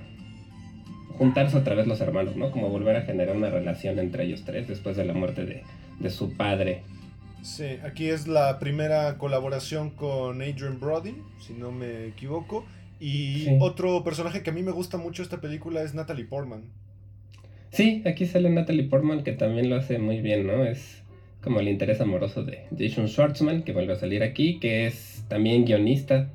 juntarse 1.17 1.57
otra 1.57 1.75
vez 1.75 1.87
los 1.87 2.01
hermanos, 2.01 2.35
¿no? 2.35 2.51
Como 2.51 2.69
volver 2.69 2.97
a 2.97 3.01
generar 3.03 3.35
una 3.37 3.49
relación 3.49 3.97
entre 3.99 4.25
ellos 4.25 4.43
tres 4.45 4.67
después 4.67 4.97
de 4.97 5.05
la 5.05 5.13
muerte 5.13 5.45
de, 5.45 5.63
de 5.99 6.09
su 6.09 6.35
padre. 6.35 6.83
Sí, 7.41 7.77
aquí 7.85 8.09
es 8.09 8.27
la 8.27 8.59
primera 8.59 9.17
colaboración 9.17 9.89
con 9.91 10.41
Adrian 10.41 10.79
Brody, 10.81 11.15
si 11.39 11.53
no 11.53 11.71
me 11.71 12.07
equivoco. 12.07 12.65
Y 12.99 13.43
Sí. 13.45 13.57
otro 13.59 14.03
personaje 14.03 14.41
que 14.43 14.49
a 14.49 14.53
mí 14.53 14.63
me 14.63 14.71
gusta 14.71 14.97
mucho 14.97 15.21
esta 15.23 15.41
película 15.41 15.81
es 15.83 15.93
Natalie 15.93 16.25
Portman. 16.25 16.63
Sí, 17.71 18.01
aquí 18.05 18.25
sale 18.25 18.49
Natalie 18.49 18.83
Portman 18.87 19.23
que 19.23 19.33
también 19.33 19.69
lo 19.69 19.75
hace 19.75 19.99
muy 19.99 20.21
bien, 20.21 20.47
¿no? 20.47 20.63
Es 20.65 21.03
como 21.41 21.59
el 21.59 21.67
interés 21.67 21.99
amoroso 22.01 22.43
de 22.43 22.63
Jason 22.77 23.07
Schwartzman, 23.07 23.63
que 23.63 23.73
vuelve 23.73 23.93
a 23.93 23.97
salir 23.97 24.23
aquí, 24.23 24.59
que 24.59 24.87
es 24.87 25.23
también 25.27 25.65
guionista, 25.65 26.29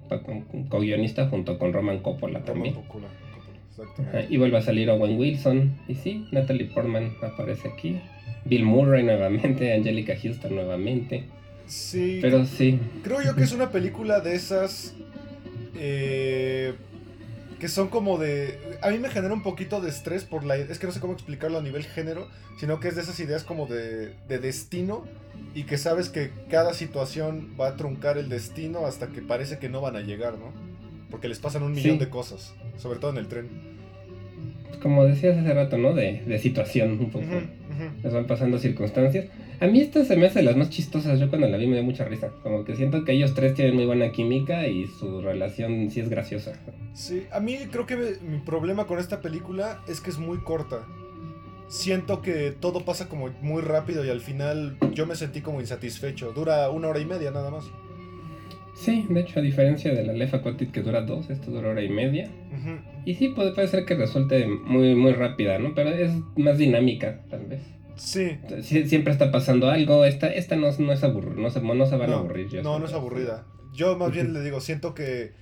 co-guionista 0.68 1.28
junto 1.28 1.58
con 1.58 1.72
Roman 1.72 1.98
Coppola 2.00 2.40
Roman 2.40 2.44
también. 2.44 2.74
Coppola, 2.74 3.08
Coppola, 3.08 3.58
Ajá, 3.78 3.82
exactamente. 3.92 4.34
y 4.34 4.36
vuelve 4.36 4.58
a 4.58 4.62
salir 4.62 4.90
Owen 4.90 5.18
Wilson, 5.18 5.76
y 5.88 5.94
sí, 5.94 6.26
Natalie 6.30 6.66
Portman 6.66 7.12
aparece 7.22 7.68
aquí. 7.68 7.98
Bill 8.44 8.64
Murray 8.64 9.02
nuevamente, 9.02 9.72
Angelica 9.74 10.14
Houston 10.20 10.54
nuevamente. 10.54 11.24
Sí, 11.66 12.18
Pero 12.20 12.44
sí, 12.46 12.78
creo 13.02 13.22
yo 13.22 13.34
que 13.34 13.44
es 13.44 13.52
una 13.52 13.70
película 13.70 14.20
de 14.20 14.34
esas 14.34 14.94
eh, 15.80 16.74
que 17.58 17.68
son 17.68 17.88
como 17.88 18.18
de... 18.18 18.58
A 18.82 18.90
mí 18.90 18.98
me 18.98 19.08
genera 19.08 19.34
un 19.34 19.42
poquito 19.42 19.80
de 19.80 19.88
estrés 19.90 20.24
por 20.24 20.44
la... 20.44 20.56
Es 20.56 20.78
que 20.78 20.86
no 20.86 20.92
sé 20.92 21.00
cómo 21.00 21.12
explicarlo 21.14 21.58
a 21.58 21.62
nivel 21.62 21.84
género, 21.84 22.28
sino 22.58 22.78
que 22.80 22.88
es 22.88 22.96
de 22.96 23.02
esas 23.02 23.18
ideas 23.20 23.42
como 23.44 23.66
de, 23.66 24.14
de 24.28 24.38
destino 24.38 25.04
y 25.54 25.64
que 25.64 25.76
sabes 25.78 26.08
que 26.10 26.30
cada 26.50 26.74
situación 26.74 27.54
va 27.60 27.68
a 27.68 27.76
truncar 27.76 28.18
el 28.18 28.28
destino 28.28 28.86
hasta 28.86 29.08
que 29.08 29.20
parece 29.22 29.58
que 29.58 29.68
no 29.68 29.80
van 29.80 29.96
a 29.96 30.00
llegar, 30.00 30.34
¿no? 30.38 30.52
Porque 31.10 31.28
les 31.28 31.38
pasan 31.38 31.62
un 31.64 31.72
millón 31.72 31.98
Sí. 31.98 32.04
de 32.04 32.08
cosas, 32.10 32.54
sobre 32.78 32.98
todo 32.98 33.10
en 33.10 33.16
el 33.18 33.26
tren. 33.26 33.48
como 34.82 35.04
decías 35.04 35.36
hace 35.36 35.52
rato, 35.52 35.76
¿no? 35.76 35.92
De, 35.92 36.22
de 36.26 36.38
situación 36.38 36.92
un 36.92 37.10
poco. 37.10 37.26
Les 38.02 38.12
van 38.12 38.26
pasando 38.26 38.58
circunstancias. 38.58 39.26
A 39.60 39.66
mí 39.66 39.80
esta 39.80 40.04
se 40.06 40.16
me 40.16 40.26
hace 40.26 40.38
de 40.38 40.46
las 40.46 40.56
más 40.56 40.70
chistosas. 40.70 41.20
Yo 41.20 41.28
cuando 41.28 41.46
la 41.46 41.58
vi 41.58 41.66
me 41.66 41.74
dio 41.74 41.84
mucha 41.84 42.04
risa. 42.04 42.30
Como 42.42 42.64
que 42.64 42.76
siento 42.76 43.04
que 43.04 43.12
ellos 43.12 43.34
tres 43.34 43.54
tienen 43.54 43.74
muy 43.74 43.84
buena 43.84 44.10
química 44.10 44.66
y 44.66 44.86
su 44.86 45.20
relación 45.20 45.90
sí 45.90 46.00
es 46.00 46.08
graciosa. 46.08 46.52
Sí, 46.94 47.26
a 47.30 47.40
mí 47.40 47.58
creo 47.70 47.84
que 47.84 48.16
mi 48.22 48.38
problema 48.38 48.86
con 48.86 48.98
esta 48.98 49.20
película 49.20 49.82
es 49.86 50.00
que 50.00 50.08
es 50.08 50.18
muy 50.18 50.38
corta. 50.38 50.86
Siento 51.68 52.22
que 52.22 52.52
todo 52.52 52.86
pasa 52.86 53.08
como 53.08 53.28
muy 53.42 53.60
rápido 53.60 54.04
y 54.04 54.08
al 54.08 54.20
final 54.20 54.78
yo 54.92 55.06
me 55.06 55.14
sentí 55.14 55.42
como 55.42 55.60
insatisfecho. 55.60 56.32
Dura 56.32 56.70
una 56.70 56.88
hora 56.88 56.98
y 56.98 57.04
media 57.04 57.30
nada 57.30 57.50
más. 57.50 57.70
Sí, 58.74 59.04
de 59.10 59.20
hecho, 59.20 59.40
a 59.40 59.42
diferencia 59.42 59.92
de 59.92 60.04
la 60.04 60.14
Left 60.14 60.34
Aquatic 60.34 60.72
que 60.72 60.80
dura 60.80 61.02
dos, 61.02 61.28
esto 61.28 61.50
dura 61.50 61.68
hora 61.68 61.82
y 61.82 61.90
media. 61.90 62.30
Y 63.04 63.14
sí, 63.14 63.28
puede, 63.28 63.52
puede 63.52 63.68
ser 63.68 63.84
que 63.84 63.94
resulte 63.94 64.46
muy, 64.46 64.94
muy 64.94 65.12
rápida, 65.12 65.58
¿no? 65.58 65.74
Pero 65.74 65.90
es 65.90 66.12
más 66.36 66.56
dinámica, 66.56 67.20
tal 67.28 67.44
vez. 67.44 67.60
Sí. 68.00 68.38
Sie- 68.62 68.86
siempre 68.88 69.12
está 69.12 69.30
pasando 69.30 69.70
algo. 69.70 70.04
Esta, 70.04 70.28
esta 70.28 70.56
no, 70.56 70.70
no 70.78 70.92
es 70.92 71.04
aburrida, 71.04 71.34
no 71.40 71.50
se, 71.50 71.60
no 71.60 71.86
se 71.86 71.96
van 71.96 72.10
a 72.12 72.16
aburrir. 72.16 72.48
yo 72.48 72.62
no, 72.62 72.78
no 72.78 72.86
es 72.86 72.92
aburrida. 72.94 73.44
Yo 73.74 73.96
más 73.98 74.10
bien 74.10 74.32
le 74.32 74.40
digo, 74.40 74.60
siento 74.60 74.94
que, 74.94 75.32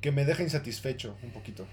que 0.00 0.10
me 0.12 0.24
deja 0.24 0.42
insatisfecho 0.42 1.16
un 1.22 1.30
poquito. 1.30 1.64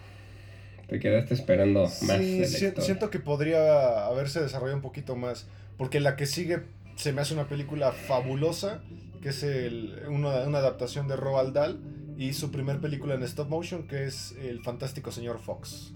Te 0.87 0.99
quedaste 0.99 1.33
esperando 1.33 1.81
más 1.83 2.17
Sí, 2.17 2.39
de 2.39 2.45
si- 2.47 2.71
siento 2.81 3.09
que 3.09 3.19
podría 3.19 4.05
haberse 4.05 4.41
desarrollado 4.41 4.75
un 4.77 4.81
poquito 4.83 5.15
más. 5.15 5.47
Porque 5.77 5.99
la 5.99 6.15
que 6.15 6.25
sigue 6.25 6.61
se 6.95 7.13
me 7.13 7.21
hace 7.21 7.33
una 7.33 7.47
película 7.47 7.91
fabulosa, 7.91 8.83
que 9.21 9.29
es 9.29 9.41
el- 9.43 10.03
una, 10.09 10.41
una 10.43 10.59
adaptación 10.59 11.07
de 11.07 11.15
Roald 11.15 11.53
Dahl 11.53 11.79
y 12.17 12.33
su 12.33 12.51
primer 12.51 12.79
película 12.79 13.15
en 13.15 13.23
stop 13.23 13.49
motion, 13.49 13.87
que 13.87 14.05
es 14.05 14.35
El 14.41 14.61
Fantástico 14.61 15.11
Señor 15.11 15.39
Fox. 15.39 15.93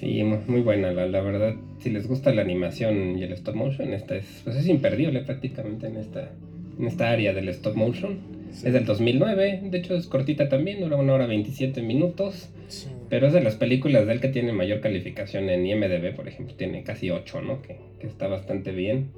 Sí, 0.00 0.22
mu- 0.24 0.40
muy 0.46 0.60
buena, 0.60 0.92
la, 0.92 1.06
la 1.06 1.20
verdad. 1.20 1.54
Si 1.78 1.90
les 1.90 2.06
gusta 2.06 2.32
la 2.32 2.42
animación 2.42 3.18
y 3.18 3.22
el 3.22 3.32
stop 3.32 3.54
motion, 3.54 3.92
esta 3.92 4.16
es, 4.16 4.40
pues 4.44 4.56
es 4.56 4.66
imperdible 4.68 5.20
prácticamente 5.20 5.86
en 5.86 5.96
esta, 5.96 6.30
en 6.78 6.86
esta 6.86 7.10
área 7.10 7.32
del 7.32 7.48
stop 7.50 7.76
motion. 7.76 8.18
Sí. 8.52 8.66
Es 8.68 8.72
del 8.72 8.84
2009, 8.84 9.60
de 9.64 9.78
hecho 9.78 9.96
es 9.96 10.06
cortita 10.06 10.48
también, 10.48 10.80
dura 10.80 10.96
una 10.96 11.14
hora 11.14 11.26
27 11.26 11.82
minutos, 11.82 12.48
Sí. 12.68 12.88
pero 13.08 13.26
es 13.26 13.32
de 13.32 13.42
las 13.42 13.56
películas 13.56 14.06
de 14.06 14.12
él 14.14 14.20
que 14.20 14.28
tiene 14.28 14.52
mayor 14.52 14.80
calificación 14.80 15.48
en 15.50 15.66
IMDB, 15.66 16.14
por 16.14 16.28
ejemplo, 16.28 16.54
tiene 16.54 16.82
casi 16.82 17.10
8, 17.10 17.40
¿no? 17.42 17.62
Que, 17.62 17.76
que 18.00 18.06
está 18.06 18.26
bastante 18.28 18.72
bien. 18.72 19.08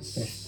Este- 0.00 0.47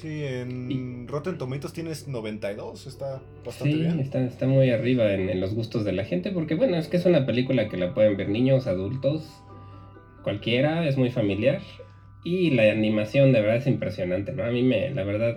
Sí, 0.00 0.22
en 0.24 1.08
Rotten 1.08 1.38
Tomatoes 1.38 1.72
tienes 1.72 2.06
92, 2.08 2.86
está 2.86 3.20
bastante 3.44 3.74
Sí, 3.74 3.80
bien. 3.80 3.98
está, 4.00 4.24
está 4.24 4.46
muy 4.46 4.70
arriba 4.70 5.12
en, 5.12 5.28
en 5.28 5.40
los 5.40 5.54
gustos 5.54 5.84
de 5.84 5.92
la 5.92 6.04
gente, 6.04 6.30
porque 6.30 6.54
bueno, 6.54 6.76
es 6.76 6.88
que 6.88 6.98
es 6.98 7.04
una 7.06 7.26
película 7.26 7.68
que 7.68 7.76
la 7.76 7.94
pueden 7.94 8.16
ver 8.16 8.28
niños, 8.28 8.66
adultos, 8.66 9.28
cualquiera, 10.22 10.86
es 10.88 10.96
muy 10.96 11.10
familiar. 11.10 11.60
Y 12.24 12.50
la 12.50 12.70
animación 12.70 13.32
de 13.32 13.40
verdad 13.40 13.56
es 13.56 13.66
impresionante, 13.66 14.32
¿no? 14.32 14.44
A 14.44 14.50
mí 14.50 14.62
me, 14.62 14.90
la 14.90 15.04
verdad, 15.04 15.34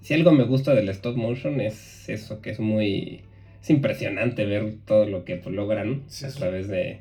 si 0.00 0.14
algo 0.14 0.32
me 0.32 0.44
gusta 0.44 0.74
del 0.74 0.88
stop 0.88 1.16
motion 1.16 1.60
es 1.60 2.08
eso, 2.08 2.40
que 2.40 2.50
es 2.50 2.60
muy... 2.60 3.22
Es 3.60 3.70
impresionante 3.70 4.44
ver 4.44 4.74
todo 4.86 5.06
lo 5.06 5.24
que 5.24 5.36
logran 5.50 6.02
Sí, 6.06 6.26
a 6.26 6.30
través 6.30 6.68
de, 6.68 7.00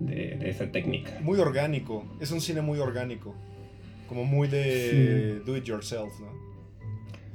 de, 0.00 0.36
de 0.38 0.48
esa 0.48 0.72
técnica. 0.72 1.12
Muy 1.20 1.38
orgánico, 1.38 2.04
es 2.20 2.30
un 2.32 2.40
cine 2.40 2.62
muy 2.62 2.78
orgánico. 2.78 3.34
Como 4.12 4.24
muy 4.26 4.46
de 4.46 5.40
do 5.46 5.56
it 5.56 5.64
yourself, 5.64 6.12
¿no? 6.20 6.26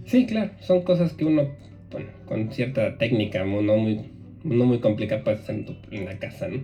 Sí, 0.06 0.28
claro, 0.28 0.52
son 0.62 0.84
cosas 0.84 1.12
que 1.14 1.26
uno, 1.26 1.50
bueno, 1.92 2.08
con 2.28 2.52
cierta 2.52 3.00
técnica 3.00 3.44
no 3.44 3.62
muy, 3.78 4.12
no 4.44 4.66
muy 4.66 4.80
complicada 4.80 5.24
puedes 5.24 5.40
hacer 5.40 5.56
en, 5.56 5.66
tu- 5.66 5.76
en 5.90 6.06
la 6.06 6.20
casa, 6.20 6.48
¿no? 6.48 6.62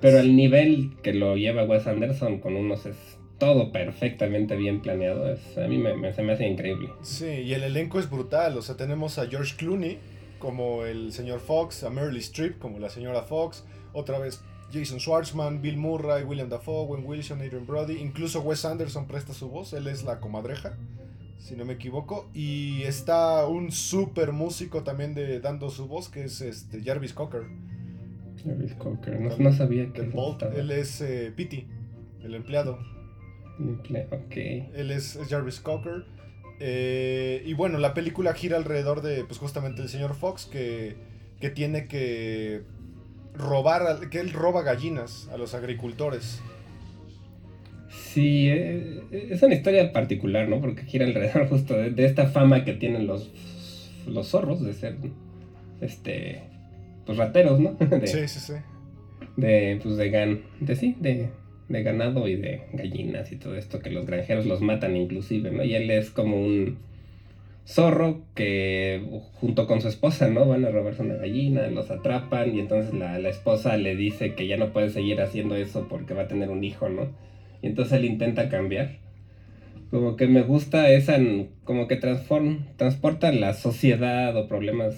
Pero 0.00 0.20
el 0.20 0.36
nivel 0.36 0.92
que 1.02 1.12
lo 1.14 1.36
lleva 1.36 1.64
Wes 1.64 1.88
Anderson 1.88 2.38
con 2.38 2.54
unos 2.54 2.86
es 2.86 2.96
todo 3.38 3.72
perfectamente 3.72 4.54
bien 4.54 4.82
planeado, 4.82 5.32
es, 5.32 5.58
a 5.58 5.66
mí 5.66 5.78
me, 5.78 5.96
me- 5.96 6.12
se 6.14 6.22
me 6.22 6.34
hace 6.34 6.46
increíble. 6.46 6.90
Sí, 7.02 7.26
y 7.26 7.52
el 7.52 7.64
elenco 7.64 7.98
es 7.98 8.08
brutal. 8.08 8.56
O 8.56 8.62
sea, 8.62 8.76
tenemos 8.76 9.18
a 9.18 9.26
George 9.26 9.56
Clooney 9.56 9.98
como 10.38 10.84
el 10.84 11.12
señor 11.12 11.40
Fox, 11.40 11.82
a 11.82 11.90
Meryl 11.90 12.16
Streep 12.18 12.58
como 12.60 12.78
la 12.78 12.88
señora 12.88 13.22
Fox, 13.22 13.66
otra 13.92 14.20
vez 14.20 14.42
Jason 14.72 14.98
Schwartzman, 14.98 15.60
Bill 15.60 15.76
Murray, 15.76 16.24
William 16.24 16.48
Dafoe, 16.48 16.86
Owen 16.86 17.04
Wilson, 17.04 17.40
Adrian 17.40 17.66
Brody, 17.66 17.98
incluso 17.98 18.40
Wes 18.40 18.64
Anderson 18.64 19.06
presta 19.06 19.32
su 19.32 19.48
voz, 19.48 19.72
él 19.72 19.86
es 19.86 20.04
la 20.04 20.20
comadreja, 20.20 20.76
si 21.38 21.56
no 21.56 21.64
me 21.64 21.74
equivoco, 21.74 22.28
y 22.34 22.82
está 22.82 23.46
un 23.46 23.72
super 23.72 24.32
músico 24.32 24.82
también 24.82 25.14
de 25.14 25.40
dando 25.40 25.70
su 25.70 25.86
voz 25.86 26.08
que 26.08 26.24
es 26.24 26.40
este 26.40 26.82
Jarvis 26.82 27.12
Cocker, 27.12 27.42
Jarvis 28.44 28.74
Cocker, 28.74 29.20
no, 29.20 29.36
no 29.36 29.52
sabía 29.52 29.92
que 29.92 30.02
él 30.56 30.70
es 30.70 31.00
eh, 31.00 31.32
Pity, 31.34 31.66
el 32.22 32.34
empleado. 32.34 32.78
en 33.58 33.68
empleo, 33.70 34.06
Ok. 34.10 34.36
Él 34.74 34.90
es, 34.90 35.16
es 35.16 35.28
Jarvis 35.28 35.60
Cocker. 35.60 36.04
Eh, 36.60 37.42
y 37.46 37.54
bueno, 37.54 37.78
la 37.78 37.94
película 37.94 38.34
gira 38.34 38.56
alrededor 38.58 39.00
de, 39.00 39.24
pues 39.24 39.38
justamente 39.38 39.80
el 39.80 39.88
señor 39.88 40.14
Fox 40.14 40.44
que, 40.46 40.96
que 41.40 41.48
tiene 41.50 41.86
que 41.88 42.62
robar, 43.34 43.82
al- 43.82 44.10
que 44.10 44.20
él 44.20 44.32
roba 44.32 44.62
gallinas 44.62 45.28
a 45.32 45.36
los 45.36 45.54
agricultores. 45.54 46.40
Sí, 47.88 48.48
eh, 48.48 49.02
es 49.30 49.42
una 49.42 49.54
historia 49.54 49.92
particular, 49.92 50.48
¿no? 50.48 50.60
Porque 50.60 50.82
gira 50.84 51.06
alrededor 51.06 51.48
justo 51.48 51.74
de, 51.76 51.90
de 51.90 52.04
esta 52.06 52.26
fama 52.26 52.64
que 52.64 52.72
tienen 52.74 53.06
los, 53.06 53.30
los 54.06 54.28
zorros 54.28 54.62
de 54.62 54.72
ser, 54.74 54.96
este, 55.80 56.42
pues 57.06 57.18
rateros, 57.18 57.60
¿no? 57.60 57.72
De, 57.80 58.06
Sí, 58.06 58.28
sí, 58.28 58.40
sí. 58.40 58.52
de, 59.36 59.78
pues 59.82 59.96
de 59.96 60.10
gan, 60.10 60.40
de 60.60 60.76
sí, 60.76 60.96
de, 61.00 61.30
de 61.68 61.82
ganado 61.82 62.26
y 62.28 62.36
de 62.36 62.62
gallinas 62.72 63.30
y 63.32 63.36
todo 63.36 63.56
esto, 63.56 63.80
que 63.80 63.90
los 63.90 64.06
granjeros 64.06 64.46
los 64.46 64.60
matan 64.60 64.96
inclusive, 64.96 65.50
¿no? 65.50 65.64
Y 65.64 65.74
él 65.74 65.90
es 65.90 66.10
como 66.10 66.36
un 66.40 66.78
zorro 67.70 68.22
que 68.34 69.22
junto 69.34 69.66
con 69.66 69.80
su 69.80 69.88
esposa, 69.88 70.28
¿no? 70.28 70.46
Van 70.46 70.64
a 70.64 70.70
robarse 70.70 71.02
una 71.02 71.14
gallina, 71.14 71.68
los 71.68 71.90
atrapan 71.90 72.54
y 72.54 72.60
entonces 72.60 72.92
la, 72.92 73.18
la, 73.18 73.28
esposa 73.28 73.76
le 73.76 73.94
dice 73.94 74.34
que 74.34 74.48
ya 74.48 74.56
no 74.56 74.72
puede 74.72 74.90
seguir 74.90 75.20
haciendo 75.20 75.54
eso 75.54 75.86
porque 75.88 76.14
va 76.14 76.22
a 76.22 76.28
tener 76.28 76.50
un 76.50 76.64
hijo, 76.64 76.88
¿no? 76.88 77.08
Y 77.62 77.68
entonces 77.68 77.94
él 77.94 78.04
intenta 78.04 78.48
cambiar. 78.48 78.98
Como 79.90 80.16
que 80.16 80.26
me 80.26 80.42
gusta 80.42 80.90
esa, 80.90 81.18
como 81.64 81.88
que 81.88 81.96
transform, 81.96 82.66
transporta 82.76 83.32
la 83.32 83.54
sociedad 83.54 84.36
o 84.36 84.46
problemas 84.46 84.96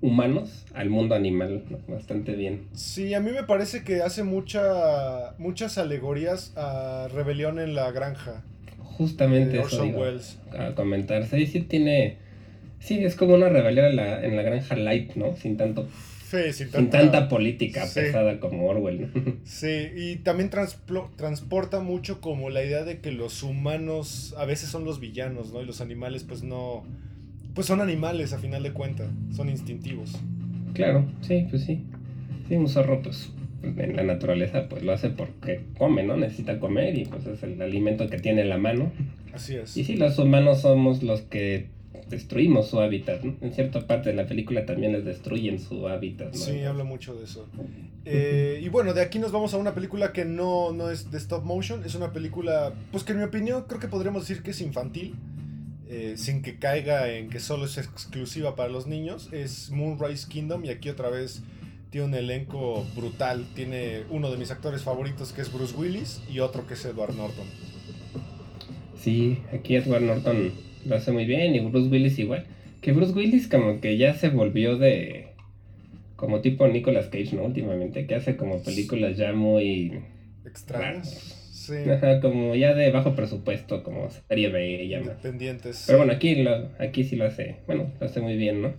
humanos 0.00 0.66
al 0.74 0.90
mundo 0.90 1.14
animal 1.14 1.64
bastante 1.88 2.34
bien. 2.34 2.68
Sí, 2.72 3.14
a 3.14 3.20
mí 3.20 3.30
me 3.30 3.44
parece 3.44 3.84
que 3.84 4.02
hace 4.02 4.22
mucha, 4.22 5.34
muchas 5.38 5.78
alegorías 5.78 6.52
a 6.56 7.08
Rebelión 7.12 7.58
en 7.58 7.74
la 7.74 7.90
Granja. 7.92 8.42
Justamente 8.96 9.60
eso 9.60 9.82
digo, 9.82 10.04
a 10.58 10.74
comentar. 10.74 11.26
Sí, 11.26 11.46
sí 11.46 11.60
tiene... 11.60 12.16
Sí, 12.78 13.04
es 13.04 13.14
como 13.14 13.34
una 13.34 13.48
rebelión 13.48 13.86
en 13.86 13.96
la, 13.96 14.24
en 14.24 14.36
la 14.36 14.42
granja 14.42 14.76
light, 14.76 15.14
¿no? 15.14 15.36
Sin 15.36 15.56
tanto... 15.56 15.88
Sí, 16.30 16.52
sin, 16.52 16.70
tanta, 16.70 16.78
sin 16.78 16.90
tanta 16.90 17.28
política 17.28 17.86
pesada 17.92 18.38
como 18.38 18.68
Orwell. 18.68 19.10
¿no? 19.12 19.34
Sí, 19.44 19.88
y 19.96 20.16
también 20.16 20.48
transporta 20.48 21.80
mucho 21.80 22.20
como 22.20 22.50
la 22.50 22.62
idea 22.62 22.84
de 22.84 23.00
que 23.00 23.10
los 23.10 23.42
humanos 23.42 24.34
a 24.38 24.44
veces 24.44 24.68
son 24.68 24.84
los 24.84 25.00
villanos, 25.00 25.52
¿no? 25.52 25.60
Y 25.60 25.66
los 25.66 25.80
animales 25.80 26.22
pues 26.22 26.44
no 26.44 26.84
pues 27.54 27.66
son 27.66 27.80
animales 27.80 28.32
a 28.32 28.38
final 28.38 28.62
de 28.62 28.72
cuentas, 28.72 29.08
son 29.34 29.48
instintivos. 29.48 30.12
Claro, 30.72 31.04
sí, 31.20 31.46
pues 31.50 31.64
sí. 31.64 31.84
Sí, 32.48 32.54
un 32.54 32.68
zorro 32.68 33.02
pues 33.02 33.32
en 33.62 33.96
la 33.96 34.02
naturaleza 34.02 34.68
pues 34.68 34.82
lo 34.82 34.92
hace 34.92 35.10
porque 35.10 35.62
come, 35.78 36.02
¿no? 36.02 36.16
Necesita 36.16 36.58
comer 36.58 36.96
y 36.96 37.04
pues 37.04 37.26
es 37.26 37.42
el 37.42 37.60
alimento 37.60 38.08
que 38.08 38.18
tiene 38.18 38.42
en 38.42 38.48
la 38.48 38.58
mano. 38.58 38.92
Así 39.32 39.56
es. 39.56 39.76
Y 39.76 39.84
sí, 39.84 39.96
los 39.96 40.18
humanos 40.18 40.62
somos 40.62 41.02
los 41.02 41.22
que 41.22 41.68
destruimos 42.08 42.68
su 42.68 42.80
hábitat, 42.80 43.22
¿no? 43.22 43.36
En 43.40 43.52
cierta 43.52 43.86
parte 43.86 44.10
de 44.10 44.16
la 44.16 44.26
película 44.26 44.66
también 44.66 44.92
les 44.92 45.04
destruyen 45.04 45.58
su 45.58 45.88
hábitat, 45.88 46.32
¿no? 46.32 46.38
Sí, 46.38 46.62
habla 46.64 46.84
mucho 46.84 47.14
de 47.14 47.24
eso. 47.24 47.48
Eh, 48.04 48.60
y 48.62 48.68
bueno, 48.68 48.92
de 48.92 49.02
aquí 49.02 49.18
nos 49.18 49.32
vamos 49.32 49.54
a 49.54 49.58
una 49.58 49.74
película 49.74 50.12
que 50.12 50.24
no, 50.24 50.72
no 50.72 50.90
es 50.90 51.10
de 51.10 51.18
stop 51.18 51.44
motion, 51.44 51.84
es 51.84 51.94
una 51.94 52.12
película, 52.12 52.72
pues 52.90 53.04
que 53.04 53.12
en 53.12 53.18
mi 53.18 53.24
opinión 53.24 53.64
creo 53.68 53.80
que 53.80 53.88
podríamos 53.88 54.26
decir 54.26 54.42
que 54.42 54.50
es 54.50 54.60
infantil. 54.60 55.14
Eh, 55.92 56.14
sin 56.16 56.40
que 56.40 56.56
caiga 56.56 57.10
en 57.10 57.30
que 57.30 57.40
solo 57.40 57.64
es 57.64 57.76
exclusiva 57.76 58.54
para 58.54 58.68
los 58.68 58.86
niños, 58.86 59.28
es 59.32 59.72
Moonrise 59.72 60.28
Kingdom 60.28 60.64
y 60.64 60.68
aquí 60.68 60.88
otra 60.88 61.08
vez 61.08 61.42
tiene 61.90 62.06
un 62.06 62.14
elenco 62.14 62.86
brutal. 62.96 63.46
Tiene 63.54 64.02
uno 64.10 64.30
de 64.30 64.36
mis 64.36 64.50
actores 64.50 64.82
favoritos 64.82 65.32
que 65.32 65.42
es 65.42 65.52
Bruce 65.52 65.74
Willis 65.76 66.22
y 66.30 66.40
otro 66.40 66.66
que 66.66 66.74
es 66.74 66.84
Edward 66.84 67.14
Norton. 67.14 67.46
Sí, 68.98 69.38
aquí 69.52 69.76
Edward 69.76 70.02
Norton 70.02 70.52
lo 70.86 70.96
hace 70.96 71.12
muy 71.12 71.24
bien 71.24 71.54
y 71.54 71.60
Bruce 71.60 71.88
Willis 71.88 72.18
igual. 72.18 72.46
Que 72.80 72.92
Bruce 72.92 73.12
Willis 73.12 73.48
como 73.48 73.80
que 73.80 73.98
ya 73.98 74.14
se 74.14 74.28
volvió 74.28 74.76
de... 74.76 75.28
como 76.16 76.40
tipo 76.40 76.66
Nicolas 76.68 77.06
Cage, 77.06 77.36
¿no? 77.36 77.44
Últimamente, 77.44 78.06
que 78.06 78.14
hace 78.14 78.36
como 78.36 78.62
películas 78.62 79.16
ya 79.16 79.32
muy... 79.32 80.00
Extrañas 80.44 81.40
como 82.20 82.54
ya 82.54 82.74
de 82.74 82.90
bajo 82.90 83.14
presupuesto, 83.14 83.82
como 83.82 84.08
serie 84.28 84.48
B, 84.48 84.84
Independientes. 84.84 85.84
Pero 85.86 85.98
bueno, 85.98 86.12
aquí, 86.12 86.36
lo, 86.36 86.70
aquí 86.78 87.04
sí 87.04 87.16
lo 87.16 87.26
hace, 87.26 87.56
bueno, 87.66 87.90
lo 88.00 88.06
hace 88.06 88.20
muy 88.20 88.36
bien, 88.36 88.62
¿no? 88.62 88.72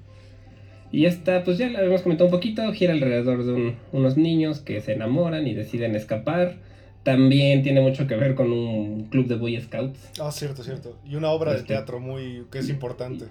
Y 0.91 1.05
esta, 1.05 1.43
pues 1.43 1.57
ya 1.57 1.69
la 1.69 1.79
habíamos 1.79 2.01
comentado 2.01 2.27
un 2.27 2.31
poquito, 2.31 2.71
gira 2.73 2.93
alrededor 2.93 3.45
de 3.45 3.75
unos 3.91 4.17
niños 4.17 4.59
que 4.59 4.81
se 4.81 4.93
enamoran 4.93 5.47
y 5.47 5.53
deciden 5.53 5.95
escapar. 5.95 6.55
También 7.03 7.63
tiene 7.63 7.81
mucho 7.81 8.07
que 8.07 8.15
ver 8.15 8.35
con 8.35 8.51
un 8.51 9.05
club 9.05 9.27
de 9.27 9.35
Boy 9.35 9.59
Scouts. 9.59 10.11
Ah, 10.19 10.31
cierto, 10.31 10.63
cierto. 10.63 10.97
Y 11.05 11.15
una 11.15 11.29
obra 11.29 11.51
de 11.51 11.57
este, 11.57 11.69
teatro 11.69 11.99
muy, 11.99 12.45
que 12.51 12.59
es 12.59 12.69
importante. 12.69 13.25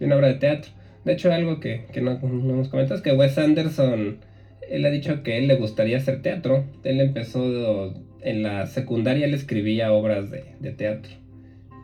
Y 0.00 0.04
una 0.04 0.16
obra 0.16 0.28
de 0.28 0.34
teatro. 0.34 0.70
De 1.04 1.12
hecho, 1.12 1.30
algo 1.32 1.60
que, 1.60 1.86
que 1.92 2.00
no, 2.00 2.18
no 2.20 2.54
hemos 2.54 2.68
comentado 2.68 2.96
es 2.96 3.02
que 3.02 3.12
Wes 3.12 3.36
Anderson, 3.36 4.18
él 4.70 4.86
ha 4.86 4.90
dicho 4.90 5.22
que 5.22 5.36
él 5.36 5.48
le 5.48 5.56
gustaría 5.56 5.98
hacer 5.98 6.22
teatro. 6.22 6.64
Él 6.82 7.00
empezó 7.00 7.92
en 8.24 8.42
la 8.42 8.66
secundaria 8.66 9.26
él 9.26 9.34
escribía 9.34 9.92
obras 9.92 10.30
de, 10.30 10.72
teatro. 10.72 11.12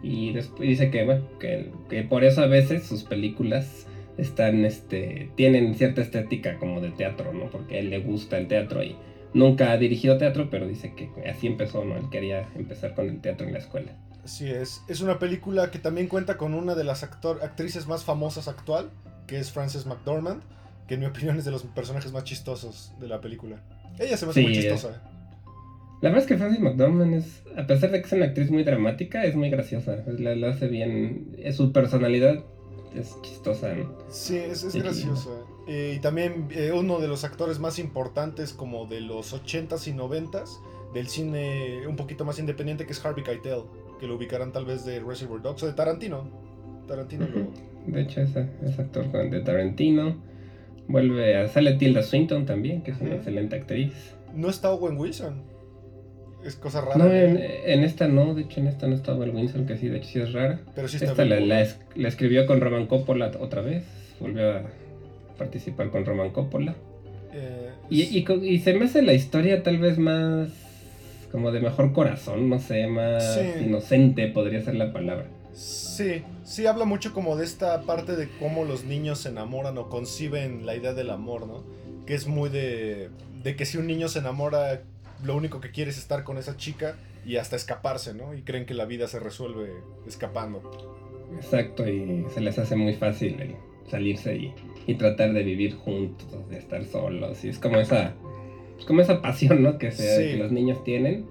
Y 0.03 0.33
después 0.33 0.69
dice 0.69 0.91
que, 0.91 1.05
bueno, 1.05 1.29
que, 1.39 1.71
por 2.09 2.25
eso 2.25 2.41
a 2.41 2.47
veces 2.47 2.85
sus 2.85 3.05
películas 3.05 3.87
están, 4.21 4.65
este, 4.65 5.31
tienen 5.37 5.75
cierta 5.75 6.03
estética 6.03 6.59
como 6.59 6.81
de 6.81 6.91
teatro, 6.91 7.33
¿no? 7.33 7.51
Porque 7.51 7.77
a 7.77 7.79
él 7.81 7.91
le 7.91 8.01
gusta 8.01 8.39
el 8.39 8.49
teatro 8.49 8.83
y 8.83 8.97
nunca 9.35 9.73
ha 9.73 9.77
dirigido 9.77 10.19
teatro, 10.19 10.49
pero 10.51 10.67
dice 10.67 10.95
que 10.95 11.11
así 11.29 11.47
empezó, 11.47 11.85
¿no? 11.85 11.97
Él 11.97 12.09
quería 12.11 12.49
empezar 12.55 12.95
con 12.95 13.09
el 13.09 13.21
teatro 13.21 13.47
en 13.47 13.53
la 13.53 13.59
escuela. 13.59 13.93
Así 14.25 14.51
es. 14.51 14.83
Es 14.89 15.01
una 15.01 15.19
película 15.19 15.71
que 15.71 15.79
también 15.79 16.07
cuenta 16.07 16.37
con 16.37 16.55
una 16.55 16.75
de 16.75 16.85
las 16.85 17.03
actrices 17.03 17.87
más 17.87 18.05
famosas 18.05 18.49
actual, 18.49 18.91
que 19.27 19.39
es 19.39 19.51
Frances 19.51 19.87
McDormand, 19.87 20.43
que 20.87 20.95
en 20.95 21.01
mi 21.01 21.07
opinión 21.07 21.39
es 21.39 21.45
de 21.45 21.51
los 21.51 21.63
personajes 21.63 22.13
más 22.13 22.25
chistosos 22.25 22.93
de 23.01 23.09
la 23.09 23.21
película. 23.21 23.63
Ella 23.99 24.17
se 24.17 24.27
me 24.27 24.33
hace 24.33 24.43
muy 24.43 24.53
chistosa. 24.53 25.03
La 26.03 26.09
verdad 26.09 26.23
es 26.23 26.29
que 26.29 26.39
Frances 26.39 26.61
McDormand 26.61 27.15
es, 27.15 27.43
a 27.57 27.67
pesar 27.67 27.91
de 27.91 28.01
que 28.01 28.07
es 28.07 28.13
una 28.13 28.27
actriz 28.27 28.51
muy 28.51 28.65
dramática, 28.65 29.25
es 29.25 29.35
muy 29.37 29.51
graciosa. 29.51 29.97
La, 30.07 30.49
hace 30.49 30.69
bien. 30.69 31.37
Es 31.39 31.57
su 31.57 31.73
personalidad 31.73 32.43
es 32.95 33.21
chistosa. 33.23 33.75
Sí, 34.09 34.37
es, 34.37 34.65
es 34.65 34.75
graciosa. 34.75 35.31
Eh, 35.67 35.95
y 35.97 36.01
también 36.01 36.49
eh, 36.51 36.73
uno 36.73 36.99
de 36.99 37.09
los 37.09 37.25
actores 37.25 37.59
más 37.59 37.79
importantes 37.79 38.53
como 38.53 38.87
de 38.87 39.01
los 39.01 39.35
80s 39.35 39.87
y 39.87 39.93
90s 39.93 40.59
del 40.95 41.09
cine 41.09 41.87
un 41.87 41.97
poquito 41.97 42.25
más 42.25 42.39
independiente 42.39 42.87
que 42.87 42.93
es 42.93 43.05
Harvey 43.05 43.23
Keitel, 43.23 43.63
que 44.01 44.07
lo 44.07 44.17
ubicarán 44.17 44.53
tal 44.53 44.65
vez 44.65 44.85
de 44.85 45.01
Reservoir 45.01 45.43
Dogs 45.43 45.63
o 45.63 45.67
de 45.67 45.73
Tarantino. 45.73 46.29
Tarantino 46.89 47.27
De 47.87 48.03
hecho 48.03 48.21
es, 48.23 48.35
es 48.35 48.79
actor 48.79 49.11
de 49.31 49.41
Tarantino. 49.41 50.17
Vuelve 50.89 51.37
a 51.37 51.47
sale 51.47 51.75
Tilda 51.75 52.03
Swinton 52.03 52.47
también, 52.47 52.83
que 52.83 52.91
es 52.91 53.01
una 53.01 53.15
excelente 53.15 53.57
actriz. 53.57 53.93
No 54.35 54.49
está 54.49 54.73
Owen 54.73 54.99
Wilson 54.99 55.60
es 56.45 56.57
cosa 56.57 56.81
rara. 56.81 56.97
No, 56.97 57.13
en, 57.13 57.85
esta 57.85 58.09
no, 58.09 58.35
de 58.35 58.43
hecho 58.43 58.61
en 58.61 58.69
esta 58.69 58.87
no 58.87 58.95
estaba 58.95 59.25
el 59.25 59.31
Winston, 59.31 59.67
que 59.67 59.77
sí, 59.77 59.89
de 59.89 59.99
hecho 59.99 60.09
sí 60.09 60.21
es 60.21 60.33
rara. 60.33 60.61
Pero 60.75 60.89
sí 60.89 60.97
está 60.97 61.11
esta 61.11 61.25
la, 61.25 61.41
la, 61.41 62.09
escribió 62.09 62.47
con 62.47 62.61
Roman 62.61 62.87
Coppola 62.87 63.31
otra 63.39 63.63
vez, 63.63 63.85
volvió 64.19 64.53
a 64.53 64.63
participar 65.39 65.91
con 65.91 66.05
Roman 66.05 66.31
Coppola. 66.31 66.75
Eh, 67.33 67.71
y, 67.91 68.03
y, 68.03 68.59
se 68.61 68.75
me 68.75 68.87
hace 68.87 69.03
la 69.03 69.13
historia 69.13 69.63
tal 69.63 69.79
vez 69.79 69.99
más 69.99 70.49
como 71.31 71.53
de 71.53 71.61
mejor 71.61 71.93
corazón, 71.93 72.49
no 72.49 72.59
sé, 72.59 72.87
más 72.87 73.39
inocente 73.61 74.27
podría 74.29 74.61
ser 74.63 74.75
la 74.75 74.93
palabra. 74.93 75.27
Sí, 75.53 76.23
sí 76.45 76.67
habla 76.67 76.85
mucho 76.85 77.13
como 77.13 77.37
de 77.37 77.45
esta 77.45 77.83
parte 77.83 78.17
de 78.17 78.29
cómo 78.39 78.65
los 78.65 78.85
niños 78.85 79.21
se 79.21 79.29
enamoran 79.29 79.79
o 79.79 79.89
conciben 79.89 80.67
la 80.67 80.75
idea 80.75 80.93
del 80.93 81.11
amor, 81.11 81.47
¿no? 81.47 81.65
Que 82.07 82.15
es 82.15 82.27
muy 82.27 82.49
de, 82.49 83.11
de 83.43 83.57
que 83.57 83.65
si 83.65 83.79
un 83.79 83.87
niño 83.87 84.09
se 84.09 84.21
enamora 84.21 84.83
lo 85.25 85.37
único 85.37 85.61
que 85.61 85.71
quiere 85.71 85.91
es 85.91 85.99
estar 85.99 86.25
con 86.25 86.39
esa 86.39 86.57
chica 86.57 86.97
y 87.27 87.37
hasta 87.37 87.57
escaparse, 87.57 88.15
¿no? 88.15 88.35
Y 88.35 88.43
creen 88.43 88.67
que 88.67 88.75
la 88.75 88.85
vida 88.85 89.07
se 89.09 89.19
resuelve 89.19 89.71
escapando. 90.07 90.63
Exacto, 91.37 91.89
y 91.89 92.25
se 92.33 92.41
les 92.41 92.59
hace 92.59 92.77
muy 92.77 92.95
fácil 92.95 93.57
salirse 93.89 94.37
y, 94.37 94.55
y 94.87 94.95
tratar 94.95 95.33
de 95.33 95.43
vivir 95.43 95.75
juntos, 95.75 96.49
de 96.49 96.59
estar 96.59 96.85
solos. 96.85 97.45
Y 97.45 97.49
es 97.49 97.59
como 97.59 97.79
esa, 97.79 98.15
como 98.87 99.01
esa 99.01 99.21
pasión, 99.21 99.63
¿no? 99.63 99.79
Que, 99.79 99.91
que 99.91 100.37
los 100.37 100.53
niños 100.53 100.83
tienen. 100.85 101.27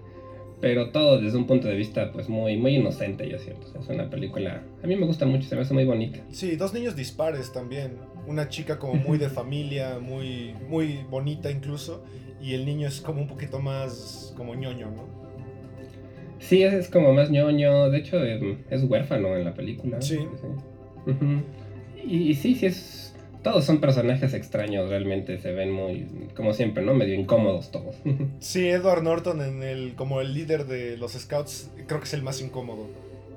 Pero 0.61 0.91
todo 0.91 1.21
desde 1.21 1.37
un 1.37 1.47
punto 1.47 1.69
de 1.69 1.75
vista, 1.75 2.11
pues, 2.11 2.27
muy, 2.27 2.57
muy 2.57 2.75
inocente, 2.75 3.29
yo 3.29 3.39
siento. 3.39 3.67
es 3.79 3.87
una 3.87 4.09
película... 4.09 4.61
A 4.83 4.87
mí 4.87 4.97
me 4.97 5.05
gusta 5.05 5.25
mucho, 5.25 5.47
se 5.47 5.55
me 5.55 5.61
hace 5.61 5.73
muy 5.73 5.85
bonita. 5.85 6.19
Sí, 6.31 6.57
dos 6.57 6.73
niños 6.73 6.97
dispares 6.97 7.53
también. 7.53 7.97
Una 8.27 8.49
chica 8.49 8.77
como 8.77 8.95
muy 8.95 9.17
de 9.17 9.29
familia, 9.29 9.99
muy, 9.99 10.53
muy 10.67 10.99
bonita 11.09 11.49
incluso 11.49 12.03
y 12.41 12.53
el 12.53 12.65
niño 12.65 12.87
es 12.87 13.01
como 13.01 13.21
un 13.21 13.27
poquito 13.27 13.59
más 13.59 14.33
como 14.37 14.55
ñoño, 14.55 14.91
¿no? 14.91 15.19
Sí, 16.39 16.63
es, 16.63 16.87
como 16.89 17.13
más 17.13 17.29
ñoño, 17.29 17.89
de 17.89 17.97
hecho 17.97 18.23
em, 18.23 18.59
es, 18.69 18.83
huérfano 18.83 19.35
en 19.35 19.43
la 19.43 19.53
película. 19.53 20.01
Sí. 20.01 20.19
y, 22.05 22.33
sí, 22.35 22.55
sí 22.55 22.65
es... 22.65 23.05
Todos 23.43 23.63
son 23.63 23.79
personajes 23.79 24.33
extraños, 24.33 24.89
realmente 24.89 25.37
se 25.37 25.53
ven 25.53 25.71
muy, 25.71 26.07
como 26.35 26.53
siempre, 26.53 26.83
¿no? 26.83 26.93
Medio 26.93 27.15
incómodos 27.15 27.71
todos. 27.71 27.95
sí, 28.39 28.67
Edward 28.67 29.03
Norton 29.03 29.41
en 29.41 29.63
el, 29.63 29.95
como 29.95 30.19
el 30.19 30.33
líder 30.33 30.65
de 30.65 30.97
los 30.97 31.13
Scouts, 31.13 31.71
creo 31.87 31.99
que 31.99 32.05
es 32.05 32.13
el 32.13 32.21
más 32.21 32.41
incómodo. 32.41 32.87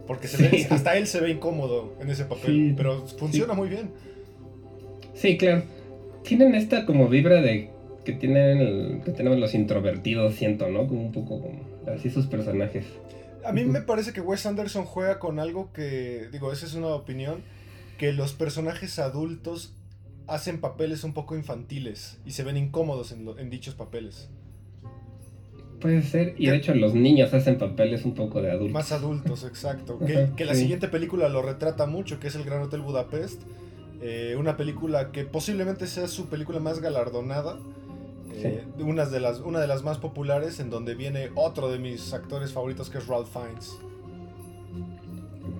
Porque 0.07 0.27
hasta 0.71 0.97
él 0.97 1.07
se 1.07 1.21
ve 1.21 1.31
incómodo 1.31 1.95
en 2.01 2.11
ese 2.11 2.25
papel, 2.25 2.75
pero 2.77 3.07
funciona 3.07 3.55
muy 3.55 3.69
bien. 3.69 3.91
Sí, 5.15 5.37
claro. 5.37 5.63
Tienen 6.25 6.57
esta 6.57 6.85
como 6.87 7.09
vibra 7.09 7.41
de 7.41 7.71
que 8.05 8.13
tienen 8.13 9.03
que 9.05 9.13
tenemos 9.13 9.39
los 9.39 9.55
introvertidos, 9.55 10.35
siento, 10.35 10.69
¿no? 10.69 10.87
Como 10.87 11.03
un 11.07 11.13
poco 11.13 11.41
como 11.41 11.61
así 11.95 12.11
sus 12.11 12.27
personajes. 12.27 12.85
A 13.45 13.53
mí 13.53 13.65
me 13.65 13.81
parece 13.81 14.13
que 14.13 14.21
Wes 14.21 14.47
Anderson 14.47 14.85
juega 14.85 15.19
con 15.19 15.39
algo 15.41 15.73
que, 15.73 16.29
digo, 16.33 16.53
esa 16.53 16.67
es 16.67 16.75
una 16.75 16.89
opinión, 16.89 17.43
que 17.99 18.13
los 18.13 18.33
personajes 18.35 18.99
adultos 18.99 19.75
hacen 20.29 20.61
papeles 20.61 21.03
un 21.05 21.13
poco 21.13 21.35
infantiles 21.37 22.19
y 22.25 22.31
se 22.33 22.45
ven 22.45 22.57
incómodos 22.57 23.13
en, 23.13 23.51
dichos 23.51 23.75
papeles. 23.75 24.29
Puede 25.81 26.03
ser, 26.03 26.35
y 26.39 26.47
de 26.47 26.57
hecho 26.57 26.75
los 26.75 26.95
niños 26.95 27.35
hacen 27.35 27.59
papeles 27.59 28.05
un 28.05 28.15
poco 28.15 28.41
de 28.41 28.53
adultos. 28.53 28.73
Más 28.73 28.93
adultos, 28.93 29.43
exacto. 29.45 29.99
Que, 30.07 30.31
que 30.37 30.45
la 30.45 30.55
Sí. 30.55 30.61
siguiente 30.63 30.87
película 30.87 31.29
lo 31.29 31.43
retrata 31.43 31.87
mucho, 31.87 32.21
que 32.21 32.29
es 32.29 32.37
El 32.37 32.45
Gran 32.45 32.63
Hotel 32.63 32.83
Budapest. 32.83 33.43
Eh, 34.01 34.37
una 34.39 34.57
película 34.57 35.11
que 35.11 35.25
posiblemente 35.25 35.87
sea 35.89 36.07
su 36.07 36.27
película 36.27 36.61
más 36.61 36.81
galardonada. 36.81 37.59
Eh, 38.35 38.63
una, 38.81 39.07
de 39.07 39.21
las, 39.21 39.41
una 39.41 39.61
de 39.61 39.67
las 39.67 39.83
más 39.85 39.99
populares, 39.99 40.59
en 40.61 40.71
donde 40.71 40.95
viene 40.95 41.29
otro 41.35 41.71
de 41.71 41.79
mis 41.79 42.13
actores 42.13 42.53
favoritos, 42.53 42.91
que 42.91 42.99
es 42.99 43.07
Ralph 43.07 43.29
Fiennes. 43.33 43.79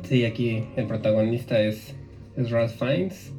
Sí, 0.09 0.25
aquí 0.25 0.65
el 0.77 0.87
protagonista 0.87 1.61
es, 1.61 1.95
es 2.37 2.51
Ralph 2.51 2.73
Fiennes. 2.73 3.33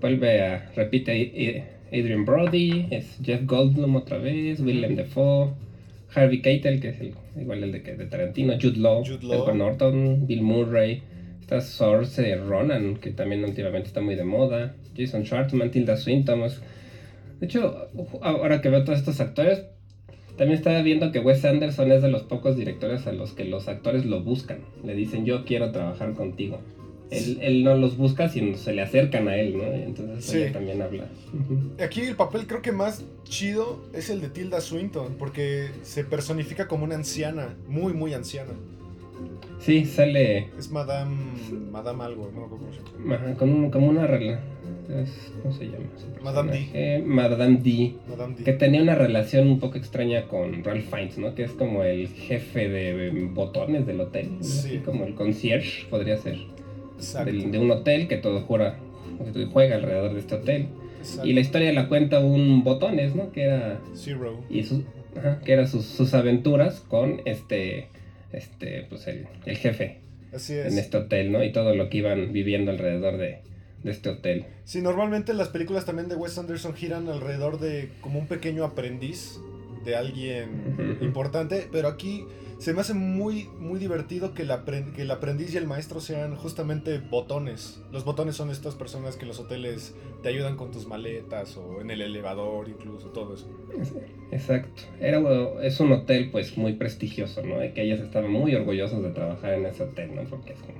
Vuelve 0.00 0.42
a, 0.46 0.70
repite 0.74 1.12
a- 1.12 1.60
a- 1.62 1.78
Adrian 1.98 2.24
Brody, 2.24 2.86
es 2.90 3.18
Jeff 3.22 3.46
Goldblum 3.46 3.96
otra 3.96 4.18
vez, 4.18 4.60
Willem 4.60 4.94
Dafoe, 4.96 5.52
Harvey 6.14 6.42
Keitel, 6.42 6.80
que 6.80 6.88
es 6.90 7.00
el, 7.00 7.14
igual 7.40 7.62
el 7.64 7.72
de, 7.72 7.80
de 7.80 8.04
Tarantino, 8.06 8.54
Jude 8.60 8.76
Law, 8.78 9.04
Jude 9.06 9.22
Law. 9.26 9.34
Edward 9.42 9.56
Norton, 9.56 10.26
Bill 10.26 10.42
Murray, 10.42 11.02
está 11.40 11.60
Saoirse 11.62 12.36
Ronan, 12.36 12.96
que 12.96 13.10
también 13.10 13.42
últimamente 13.44 13.88
está 13.88 14.00
muy 14.02 14.16
de 14.16 14.24
moda, 14.24 14.74
Jason 14.96 15.24
Schwartzman, 15.24 15.70
Tilda 15.70 15.96
Swinton. 15.96 16.42
De 17.40 17.46
hecho, 17.46 17.88
ahora 18.22 18.60
que 18.60 18.68
veo 18.68 18.84
todos 18.84 18.98
estos 18.98 19.20
actores, 19.20 19.64
también 20.36 20.58
estaba 20.58 20.82
viendo 20.82 21.10
que 21.12 21.20
Wes 21.20 21.44
Anderson 21.44 21.90
es 21.92 22.02
de 22.02 22.08
los 22.10 22.22
pocos 22.24 22.56
directores 22.56 23.06
a 23.06 23.12
los 23.12 23.32
que 23.32 23.44
los 23.44 23.68
actores 23.68 24.04
lo 24.06 24.22
buscan. 24.22 24.60
Le 24.84 24.94
dicen, 24.94 25.24
yo 25.24 25.44
quiero 25.44 25.72
trabajar 25.72 26.14
contigo. 26.14 26.60
Él, 27.10 27.38
él 27.40 27.64
no 27.64 27.74
los 27.74 27.96
busca, 27.96 28.28
sino 28.28 28.56
se 28.58 28.74
le 28.74 28.82
acercan 28.82 29.28
a 29.28 29.36
él, 29.36 29.56
¿no? 29.56 29.64
Entonces 29.64 30.18
eso 30.18 30.32
Sí. 30.32 30.40
ya 30.40 30.52
también 30.52 30.82
habla. 30.82 31.06
Aquí 31.82 32.02
el 32.02 32.16
papel 32.16 32.46
creo 32.46 32.60
que 32.60 32.70
más 32.72 33.02
chido 33.24 33.82
es 33.94 34.10
el 34.10 34.20
de 34.20 34.28
Tilda 34.28 34.60
Swinton, 34.60 35.14
porque 35.18 35.70
se 35.82 36.04
personifica 36.04 36.68
como 36.68 36.84
una 36.84 36.96
anciana, 36.96 37.56
muy, 37.66 37.94
muy 37.94 38.12
anciana. 38.12 38.52
Sí, 39.58 39.84
sale 39.86 40.50
Es 40.58 40.70
Madame. 40.70 41.16
Madame 41.72 42.04
algo, 42.04 42.30
no 42.32 42.46
llama. 42.46 43.14
ajá, 43.16 43.34
como 43.34 43.88
una 43.88 44.06
rela- 44.06 44.38
es- 44.88 45.32
¿Cómo 45.42 45.54
se 45.54 45.64
llama? 45.66 45.84
Madame 46.22 46.52
D. 46.72 47.02
Madame 47.04 47.58
D. 47.62 47.94
Madame 48.08 48.34
D. 48.38 48.44
Que 48.44 48.52
tenía 48.52 48.82
una 48.82 48.94
relación 48.94 49.48
un 49.48 49.60
poco 49.60 49.78
extraña 49.78 50.24
con 50.28 50.64
Ralph 50.64 50.88
Fiennes, 50.88 51.18
¿no? 51.18 51.34
Que 51.34 51.44
es 51.44 51.52
como 51.52 51.84
el 51.84 52.08
jefe 52.08 52.68
de 52.68 53.10
botones 53.32 53.86
del 53.86 54.00
hotel. 54.00 54.30
¿no? 54.38 54.42
Sí. 54.42 54.68
Así 54.68 54.78
como 54.78 55.04
el 55.04 55.14
concierge, 55.14 55.86
podría 55.88 56.16
ser. 56.16 56.38
Exacto. 56.96 57.30
de 57.32 57.58
un 57.60 57.70
hotel 57.70 58.08
que 58.08 58.16
todo 58.16 58.40
jura, 58.40 58.76
que 59.32 59.44
juega 59.46 59.76
alrededor 59.76 60.14
de 60.14 60.18
este 60.20 60.34
hotel. 60.34 60.66
exacto. 60.98 61.28
Y 61.28 61.32
la 61.32 61.40
historia 61.40 61.72
la 61.72 61.88
cuenta 61.88 62.18
un 62.18 62.64
botones, 62.64 63.14
¿no? 63.14 63.30
Que 63.30 63.42
era 63.42 63.78
Zero. 63.94 64.40
y 64.50 64.64
sus, 64.64 64.80
ajá, 65.16 65.38
que 65.44 65.52
era 65.52 65.66
sus, 65.68 65.84
sus 65.84 66.12
aventuras 66.14 66.80
con 66.80 67.20
este 67.24 67.86
este 68.32 68.84
pues 68.88 69.06
el, 69.06 69.26
el 69.46 69.56
jefe 69.56 69.98
Así 70.34 70.54
es. 70.54 70.72
en 70.72 70.78
este 70.78 70.96
hotel, 70.96 71.30
¿no? 71.30 71.42
Y 71.44 71.52
todo 71.52 71.74
lo 71.76 71.88
que 71.88 71.98
iban 71.98 72.32
viviendo 72.32 72.72
alrededor 72.72 73.16
de, 73.16 73.38
de 73.82 73.90
este 73.90 74.08
hotel. 74.08 74.46
Sí, 74.64 74.82
normalmente 74.82 75.34
las 75.34 75.48
películas 75.48 75.84
también 75.84 76.08
de 76.08 76.16
Wes 76.16 76.36
Anderson 76.38 76.74
giran 76.74 77.08
alrededor 77.08 77.58
de 77.58 77.90
como 78.00 78.18
un 78.18 78.26
pequeño 78.26 78.64
aprendiz 78.64 79.40
de 79.84 79.96
alguien 79.96 80.96
importante, 81.00 81.68
pero 81.70 81.88
aquí 81.88 82.26
se 82.58 82.74
me 82.74 82.80
hace 82.80 82.92
muy, 82.92 83.48
muy 83.60 83.78
divertido 83.78 84.34
que 84.34 84.44
apren- 84.44 84.92
que 84.92 85.02
el 85.02 85.10
aprendiz 85.12 85.54
y 85.54 85.58
el 85.58 85.66
maestro 85.68 86.00
sean 86.00 86.34
justamente 86.34 86.98
botones. 86.98 87.80
Los 87.92 88.04
botones 88.04 88.34
son 88.34 88.50
estas 88.50 88.74
personas 88.74 89.16
que 89.16 89.22
en 89.22 89.28
los 89.28 89.38
hoteles 89.38 89.94
te 90.22 90.28
ayudan 90.28 90.56
con 90.56 90.72
tus 90.72 90.86
maletas 90.86 91.56
o 91.56 91.80
en 91.80 91.92
el 91.92 92.02
elevador 92.02 92.68
incluso, 92.68 93.08
todo 93.10 93.34
eso. 93.34 93.46
Exacto. 94.32 94.82
Era, 95.00 95.20
es 95.62 95.78
un 95.80 95.92
hotel 95.92 96.30
pues 96.30 96.56
muy 96.58 96.74
prestigioso, 96.74 97.42
¿no? 97.42 97.58
De 97.58 97.72
que 97.72 97.82
ellos 97.82 98.00
estaban 98.00 98.30
muy 98.30 98.54
orgullosos 98.54 99.02
de 99.02 99.10
trabajar 99.10 99.54
en 99.54 99.66
ese 99.66 99.84
hotel, 99.84 100.14
¿no? 100.14 100.24
Porque 100.24 100.52
es 100.52 100.58
como 100.60 100.78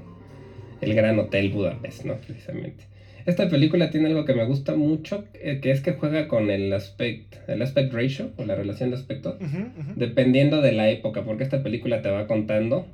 el 0.80 0.94
gran 0.94 1.18
hotel 1.18 1.50
Budapest, 1.50 2.04
¿no? 2.04 2.16
Precisamente. 2.16 2.84
Esta 3.26 3.48
película 3.50 3.90
tiene 3.90 4.06
algo 4.06 4.24
que 4.24 4.32
me 4.32 4.44
gusta 4.44 4.74
mucho, 4.74 5.26
eh, 5.34 5.60
que 5.60 5.70
es 5.70 5.82
que 5.82 5.92
juega 5.92 6.28
con 6.28 6.50
el 6.50 6.72
aspect, 6.72 7.36
el 7.46 7.60
aspect 7.60 7.92
ratio, 7.92 8.30
o 8.38 8.44
la 8.44 8.54
relación 8.54 8.88
de 8.90 8.96
aspecto, 8.96 9.36
Ujú, 9.38 9.80
ujú. 9.80 9.92
dependiendo 9.96 10.62
de 10.62 10.72
la 10.72 10.88
época, 10.88 11.24
porque 11.24 11.44
esta 11.44 11.62
película 11.62 12.00
te 12.00 12.08
va 12.08 12.26
contando 12.26 12.86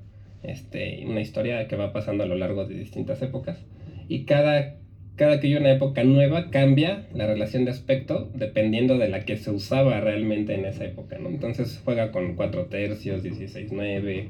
este, 0.42 1.04
una 1.06 1.20
historia 1.20 1.68
que 1.68 1.76
va 1.76 1.92
pasando 1.92 2.24
a 2.24 2.26
lo 2.26 2.34
largo 2.34 2.64
de 2.64 2.74
distintas 2.74 3.22
épocas. 3.22 3.64
Y 4.08 4.24
cada, 4.24 4.74
cada 5.16 5.38
que 5.38 5.46
hay 5.46 5.54
una 5.54 5.70
época 5.70 6.02
nueva 6.02 6.50
cambia 6.50 7.06
la 7.14 7.26
relación 7.26 7.64
de 7.64 7.70
aspecto 7.70 8.30
dependiendo 8.34 8.98
de 8.98 9.08
la 9.08 9.24
que 9.24 9.36
se 9.36 9.50
usaba 9.50 10.00
realmente 10.00 10.54
en 10.54 10.64
esa 10.64 10.84
época. 10.84 11.16
¿no? 11.18 11.28
Entonces 11.28 11.80
juega 11.84 12.10
con 12.10 12.34
4 12.34 12.66
tercios, 12.66 13.22
16-9, 13.22 14.24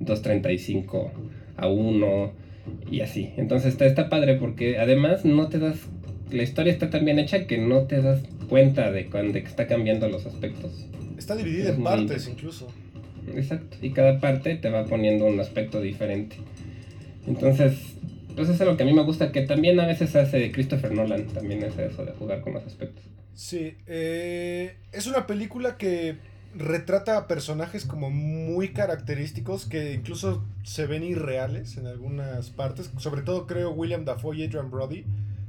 2.35 0.00 1.10
a 1.56 1.68
1 1.68 2.32
y 2.90 3.00
así. 3.00 3.32
Entonces 3.36 3.72
está, 3.72 3.86
está 3.86 4.08
padre 4.08 4.36
porque 4.36 4.78
además 4.78 5.24
no 5.24 5.48
te 5.48 5.58
das... 5.58 5.76
La 6.30 6.42
historia 6.42 6.72
está 6.72 6.90
tan 6.90 7.04
bien 7.04 7.18
hecha 7.18 7.46
que 7.46 7.58
no 7.58 7.82
te 7.82 8.00
das 8.00 8.22
cuenta 8.48 8.90
de 8.92 9.06
cuando 9.06 9.32
de 9.32 9.42
que 9.42 9.48
está 9.48 9.66
cambiando 9.66 10.08
los 10.08 10.26
aspectos. 10.26 10.86
Está 11.18 11.34
dividida 11.34 11.70
Es 11.70 11.76
en 11.76 11.82
partes 11.82 12.28
incluso. 12.28 12.68
Exacto. 13.34 13.76
Y 13.82 13.90
cada 13.90 14.20
parte 14.20 14.56
te 14.56 14.70
va 14.70 14.84
poniendo 14.84 15.26
un 15.26 15.40
aspecto 15.40 15.80
diferente. 15.80 16.36
Entonces, 17.26 17.96
pues 18.34 18.48
eso 18.48 18.62
es 18.62 18.68
lo 18.68 18.76
que 18.76 18.84
a 18.84 18.86
mí 18.86 18.92
me 18.92 19.02
gusta, 19.02 19.32
que 19.32 19.42
también 19.42 19.78
a 19.80 19.86
veces 19.86 20.14
hace 20.16 20.50
Christopher 20.52 20.92
Nolan, 20.92 21.26
también 21.26 21.64
hace 21.64 21.86
eso 21.86 22.04
de 22.04 22.12
jugar 22.12 22.40
con 22.40 22.54
los 22.54 22.64
aspectos. 22.64 23.04
Sí, 23.34 23.74
eh, 23.86 24.76
es 24.92 25.06
una 25.06 25.26
película 25.26 25.76
que 25.76 26.16
retrata 26.56 27.16
a 27.16 27.26
personajes 27.28 27.84
como 27.84 28.10
muy 28.10 28.70
característicos 28.70 29.66
que 29.66 29.94
incluso 29.94 30.44
se 30.64 30.86
ven 30.86 31.02
irreales 31.04 31.76
en 31.76 31.86
algunas 31.86 32.50
partes. 32.50 32.90
Sobre 32.98 33.22
todo 33.22 33.46
creo 33.46 33.70
William 33.72 34.04
Dafoe 34.04 34.36
y 34.36 34.44
Adrian 34.44 34.70
Brody 34.70 35.04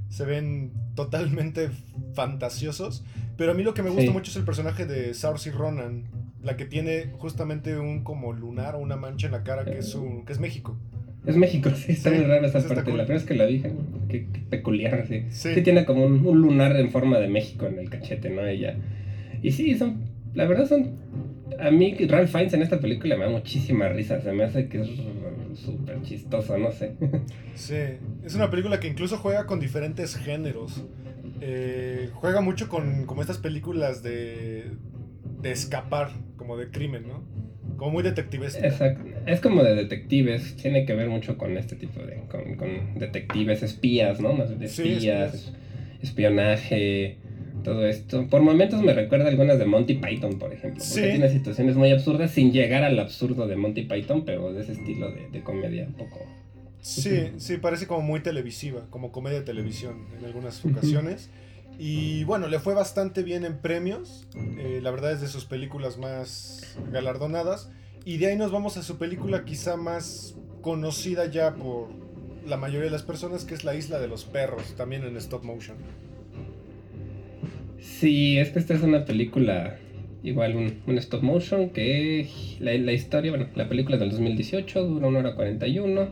se 0.09 0.25
ven 0.25 0.71
totalmente 0.95 1.69
fantasiosos. 2.13 3.03
Pero 3.37 3.51
a 3.51 3.55
mí 3.55 3.63
lo 3.63 3.73
que 3.73 3.81
me 3.83 3.89
gusta 3.89 4.03
Sí. 4.05 4.09
mucho 4.11 4.29
es 4.31 4.37
el 4.37 4.43
personaje 4.43 4.85
de 4.85 5.13
Saoirse 5.13 5.51
Ronan, 5.51 6.03
la 6.43 6.57
que 6.57 6.65
tiene 6.65 7.07
justamente 7.17 7.77
un 7.79 8.03
como 8.03 8.33
lunar 8.33 8.75
o 8.75 8.79
una 8.79 8.95
mancha 8.95 9.27
en 9.27 9.31
la 9.33 9.43
cara 9.43 9.65
que 9.65 9.77
es, 9.79 9.95
un, 9.95 10.25
que 10.25 10.33
es 10.33 10.39
México. 10.39 10.77
Es 11.25 11.35
México, 11.37 11.69
sí, 11.75 11.91
está 11.93 12.09
Sí, 12.09 12.15
muy 12.17 12.25
rara 12.25 12.47
esa 12.47 12.59
parte. 12.59 12.83
cool. 12.83 12.97
La 12.97 13.05
primera 13.05 13.13
vez 13.13 13.23
que 13.25 13.33
la 13.35 13.45
vi, 13.45 13.61
qué, 14.09 14.27
qué 14.31 14.39
peculiar, 14.49 15.05
sí. 15.07 15.23
Sí. 15.29 15.53
Sí, 15.55 15.61
tiene 15.61 15.85
como 15.85 16.05
un, 16.05 16.25
un 16.25 16.41
lunar 16.41 16.75
en 16.75 16.89
forma 16.91 17.19
de 17.19 17.27
México 17.27 17.67
en 17.67 17.77
el 17.79 17.89
cachete, 17.89 18.29
¿no? 18.31 18.45
Ella. 18.45 18.75
Y 19.43 19.51
sí, 19.51 19.75
son, 19.77 19.97
la 20.33 20.45
verdad 20.45 20.67
son, 20.67 20.91
a 21.59 21.71
mí 21.71 21.95
Ralph 22.07 22.29
Fiennes 22.31 22.53
en 22.53 22.61
esta 22.61 22.79
película 22.79 23.17
me 23.17 23.25
da 23.25 23.29
muchísima 23.31 23.89
risa, 23.89 24.21
se 24.21 24.31
me 24.31 24.43
hace 24.43 24.67
que 24.67 24.81
es 24.81 24.89
súper 25.55 26.01
chistoso, 26.03 26.57
no 26.57 26.71
sé. 26.71 26.93
Sí, 27.55 27.75
es 28.23 28.33
una 28.35 28.49
película 28.49 28.79
que 28.79 28.87
incluso 28.87 29.17
juega 29.17 29.45
con 29.45 29.59
diferentes 29.59 30.15
géneros. 30.15 30.83
Eh, 31.41 32.09
juega 32.13 32.41
mucho 32.41 32.69
con 32.69 33.05
como 33.05 33.21
estas 33.21 33.37
películas 33.39 34.01
de, 34.03 34.71
de 35.41 35.51
escapar, 35.51 36.09
como 36.37 36.55
de 36.57 36.69
crimen, 36.71 37.07
¿no? 37.07 37.23
Como 37.77 37.91
muy 37.91 38.03
detectivesca. 38.03 38.65
Exacto. 38.65 39.03
Es 39.25 39.41
como 39.41 39.63
de 39.63 39.75
detectives, 39.75 40.55
tiene 40.55 40.85
que 40.85 40.93
ver 40.93 41.09
mucho 41.09 41.37
con 41.37 41.57
este 41.57 41.75
tipo 41.75 41.99
de, 42.01 42.21
con, 42.29 42.55
con 42.55 42.97
detectives, 42.99 43.61
espías, 43.63 44.19
¿no? 44.21 44.33
Más 44.33 44.57
de 44.57 44.67
Sí, 44.67 44.93
espías, 44.93 45.33
espías. 45.33 45.53
espionaje, 46.01 47.17
todo 47.63 47.85
esto. 47.85 48.27
Por 48.27 48.41
momentos 48.41 48.81
me 48.81 48.93
recuerda 48.93 49.27
algunas 49.27 49.59
de 49.59 49.65
Monty 49.65 49.95
Python, 49.95 50.37
por 50.39 50.51
ejemplo. 50.53 50.83
Porque 50.83 51.01
Sí. 51.05 51.09
tiene 51.11 51.29
situaciones 51.29 51.75
muy 51.75 51.91
absurdas 51.91 52.31
sin 52.31 52.51
llegar 52.51 52.83
al 52.83 52.99
absurdo 52.99 53.47
de 53.47 53.55
Monty 53.55 53.83
Python, 53.83 54.23
pero 54.25 54.51
de 54.53 54.61
ese 54.61 54.73
estilo 54.73 55.11
de, 55.11 55.29
de 55.29 55.41
comedia 55.43 55.85
un 55.85 55.93
poco. 55.93 56.19
Sí, 56.81 57.31
sí, 57.37 57.57
parece 57.57 57.85
como 57.85 58.01
muy 58.01 58.21
televisiva, 58.21 58.87
como 58.89 59.11
comedia 59.11 59.39
de 59.39 59.45
televisión 59.45 60.07
en 60.17 60.25
algunas 60.25 60.65
ocasiones. 60.65 61.29
Y 61.77 62.23
bueno, 62.25 62.47
le 62.47 62.59
fue 62.59 62.73
bastante 62.73 63.23
bien 63.23 63.45
en 63.45 63.57
premios. 63.59 64.27
eh, 64.59 64.79
la 64.81 64.91
verdad 64.91 65.11
es 65.13 65.21
de 65.21 65.27
sus 65.27 65.45
películas 65.45 65.97
más 65.97 66.75
galardonadas. 66.91 67.69
Y 68.03 68.17
de 68.17 68.27
ahí 68.27 68.35
nos 68.37 68.51
vamos 68.51 68.77
a 68.77 68.83
su 68.83 68.97
película 68.97 69.45
quizá 69.45 69.77
más 69.77 70.35
conocida 70.61 71.25
ya 71.27 71.53
por 71.55 71.89
la 72.47 72.57
mayoría 72.57 72.85
de 72.85 72.91
las 72.91 73.03
personas, 73.03 73.45
que 73.45 73.53
es 73.53 73.63
La 73.63 73.75
Isla 73.75 73.99
de 73.99 74.07
los 74.07 74.25
Perros, 74.25 74.73
también 74.75 75.03
en 75.03 75.15
stop 75.17 75.43
motion. 75.43 75.77
Sí, 77.81 78.37
es 78.37 78.51
que 78.51 78.59
esta 78.59 78.75
es 78.75 78.83
una 78.83 79.05
película, 79.05 79.75
igual 80.21 80.55
un, 80.55 80.75
un 80.85 80.97
stop 80.99 81.23
motion, 81.23 81.71
que 81.71 82.27
la, 82.59 82.73
la 82.75 82.93
historia, 82.93 83.31
bueno, 83.31 83.47
la 83.55 83.67
película 83.67 83.95
es 83.95 84.01
del 84.01 84.11
2018, 84.11 84.85
dura 84.85 85.07
1 85.07 85.19
hora 85.19 85.33
41, 85.33 86.07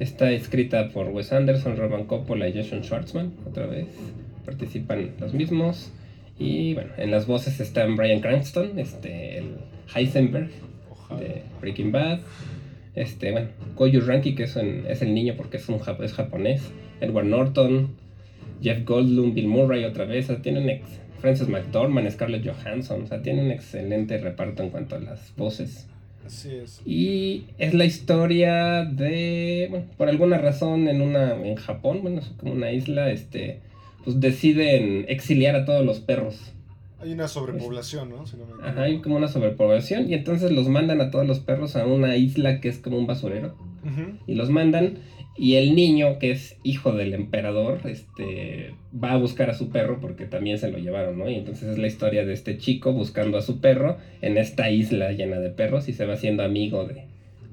está 0.00 0.32
escrita 0.32 0.88
por 0.88 1.08
Wes 1.10 1.32
Anderson, 1.32 1.76
Roman 1.76 2.06
Coppola 2.06 2.48
y 2.48 2.54
Jason 2.54 2.82
Schwartzman, 2.82 3.34
otra 3.48 3.66
vez, 3.66 3.86
participan 4.44 5.12
los 5.20 5.32
mismos, 5.32 5.92
y 6.40 6.74
bueno, 6.74 6.90
en 6.98 7.12
las 7.12 7.28
voces 7.28 7.60
están 7.60 7.94
Brian 7.94 8.20
Cranston, 8.20 8.76
este, 8.76 9.38
el 9.38 9.54
Heisenberg 9.94 10.50
Ojalá. 10.90 11.20
de 11.20 11.42
Breaking 11.60 11.92
Bad, 11.92 12.18
este, 12.96 13.30
bueno, 13.30 13.48
Koyu 13.76 14.00
Ranki, 14.00 14.34
que 14.34 14.42
es, 14.42 14.56
es 14.56 15.02
el 15.02 15.14
niño 15.14 15.34
porque 15.36 15.58
es, 15.58 15.68
un, 15.68 15.80
es 16.02 16.12
japonés, 16.14 16.62
Edward 17.00 17.26
Norton, 17.26 17.94
Jeff 18.60 18.84
Goldblum, 18.84 19.34
Bill 19.34 19.48
Murray 19.48 19.84
otra 19.84 20.04
vez, 20.04 20.26
o 20.26 20.28
sea, 20.28 20.42
tiene 20.42 20.60
un 20.60 20.68
ex, 20.68 20.86
Frances 21.20 21.48
McDormand, 21.48 22.10
Scarlett 22.10 22.46
Johansson, 22.46 23.02
o 23.02 23.06
sea, 23.06 23.22
tiene 23.22 23.42
un 23.42 23.50
excelente 23.50 24.18
reparto 24.18 24.62
en 24.62 24.70
cuanto 24.70 24.96
a 24.96 25.00
las 25.00 25.34
voces. 25.36 25.86
Así 26.24 26.56
es. 26.56 26.80
Y 26.84 27.44
es 27.58 27.72
la 27.74 27.84
historia 27.84 28.84
de, 28.84 29.68
bueno, 29.70 29.86
por 29.96 30.08
alguna 30.08 30.38
razón 30.38 30.88
en 30.88 31.00
una 31.00 31.34
en 31.34 31.54
Japón, 31.56 32.00
bueno, 32.02 32.20
es 32.20 32.26
como 32.38 32.52
una 32.52 32.72
isla, 32.72 33.10
este, 33.10 33.60
pues 34.04 34.20
deciden 34.20 35.04
exiliar 35.08 35.54
a 35.54 35.64
todos 35.64 35.84
los 35.84 36.00
perros. 36.00 36.52
Hay 37.00 37.12
una 37.12 37.28
sobrepoblación, 37.28 38.10
¿no? 38.10 38.26
Si 38.26 38.36
no 38.36 38.46
me 38.46 38.66
Ajá, 38.66 38.82
hay 38.82 39.00
como 39.00 39.16
una 39.16 39.28
sobrepoblación 39.28 40.10
y 40.10 40.14
entonces 40.14 40.50
los 40.50 40.68
mandan 40.68 41.00
a 41.00 41.10
todos 41.10 41.26
los 41.26 41.40
perros 41.40 41.76
a 41.76 41.86
una 41.86 42.16
isla 42.16 42.60
que 42.60 42.68
es 42.68 42.78
como 42.78 42.98
un 42.98 43.06
basurero 43.06 43.54
y 44.26 44.34
los 44.34 44.50
mandan 44.50 44.98
y 45.38 45.54
el 45.56 45.74
niño 45.74 46.18
que 46.18 46.30
es 46.30 46.56
hijo 46.62 46.92
del 46.92 47.12
emperador 47.14 47.80
este 47.84 48.74
va 48.94 49.12
a 49.12 49.16
buscar 49.18 49.50
a 49.50 49.54
su 49.54 49.68
perro 49.70 49.98
porque 50.00 50.24
también 50.26 50.58
se 50.58 50.70
lo 50.70 50.78
llevaron 50.78 51.18
no 51.18 51.28
y 51.28 51.34
entonces 51.34 51.68
es 51.70 51.78
la 51.78 51.86
historia 51.86 52.24
de 52.24 52.32
este 52.32 52.56
chico 52.58 52.92
buscando 52.92 53.36
a 53.38 53.42
su 53.42 53.60
perro 53.60 53.98
en 54.22 54.38
esta 54.38 54.70
isla 54.70 55.12
llena 55.12 55.38
de 55.38 55.50
perros 55.50 55.88
y 55.88 55.92
se 55.92 56.06
va 56.06 56.14
haciendo 56.14 56.42
amigo 56.42 56.84
de 56.86 57.04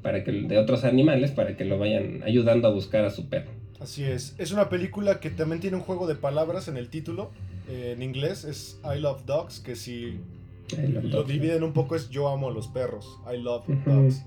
para 0.01 0.23
que 0.23 0.31
de 0.31 0.57
otros 0.57 0.83
animales 0.85 1.31
para 1.31 1.55
que 1.57 1.65
lo 1.65 1.77
vayan 1.79 2.21
ayudando 2.23 2.67
a 2.67 2.71
buscar 2.71 3.05
a 3.05 3.09
su 3.09 3.27
perro 3.29 3.51
Así 3.79 4.05
es. 4.05 4.33
Es 4.37 4.53
una 4.53 4.69
película 4.69 5.19
que 5.19 5.29
también 5.29 5.59
tiene 5.59 5.75
un 5.75 5.83
juego 5.83 6.07
de 6.07 6.15
palabras 6.15 6.69
en 6.69 6.77
el 6.77 6.87
título. 6.87 7.31
Eh, 7.67 7.91
en 7.93 8.01
inglés 8.01 8.45
es 8.45 8.79
I 8.85 8.97
Love 9.01 9.25
Dogs, 9.25 9.59
que 9.59 9.75
si 9.75 10.19
lo- 11.11 11.23
dividen 11.25 11.63
un 11.63 11.73
poco 11.73 11.97
es 11.97 12.09
Yo 12.09 12.29
amo 12.29 12.47
a 12.47 12.53
los 12.53 12.69
perros. 12.69 13.19
I 13.29 13.35
love 13.41 13.65
dogs. 13.85 14.23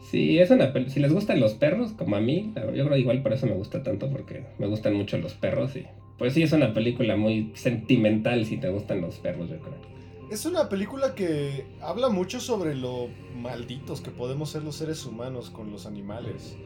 Sí, 0.00 0.38
es 0.38 0.50
una 0.50 0.72
si 0.88 1.00
les 1.00 1.12
gustan 1.12 1.40
los 1.40 1.54
perros, 1.54 1.92
como 1.92 2.16
a 2.16 2.20
mí, 2.20 2.52
yo 2.74 2.86
creo 2.86 2.96
igual 2.96 3.22
por 3.22 3.32
eso 3.32 3.46
me 3.46 3.54
gusta 3.54 3.82
tanto, 3.82 4.10
porque 4.10 4.44
me 4.58 4.66
gustan 4.66 4.94
mucho 4.94 5.18
los 5.18 5.34
perros 5.34 5.76
y 5.76 5.86
pues 6.18 6.34
sí 6.34 6.42
es 6.42 6.52
una 6.52 6.74
película 6.74 7.16
muy 7.16 7.52
sentimental 7.54 8.44
si 8.44 8.56
te 8.56 8.68
gustan 8.70 9.00
los 9.00 9.16
perros, 9.16 9.50
yo 9.50 9.58
creo. 9.58 9.98
Es 10.30 10.44
una 10.44 10.68
película 10.68 11.14
que 11.14 11.66
habla 11.80 12.08
mucho 12.10 12.40
sobre 12.40 12.74
lo 12.74 13.08
malditos 13.36 14.00
que 14.00 14.10
podemos 14.10 14.50
ser 14.50 14.62
los 14.62 14.76
seres 14.76 15.06
humanos 15.06 15.48
con 15.50 15.70
los 15.70 15.86
animales. 15.86 16.56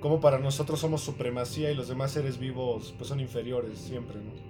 Como 0.00 0.20
para 0.20 0.38
nosotros 0.38 0.80
somos 0.80 1.02
supremacía 1.02 1.70
y 1.70 1.74
los 1.74 1.88
demás 1.88 2.12
seres 2.12 2.38
vivos 2.38 2.94
pues 2.96 3.08
son 3.08 3.20
inferiores 3.20 3.78
siempre, 3.78 4.16
¿no? 4.16 4.49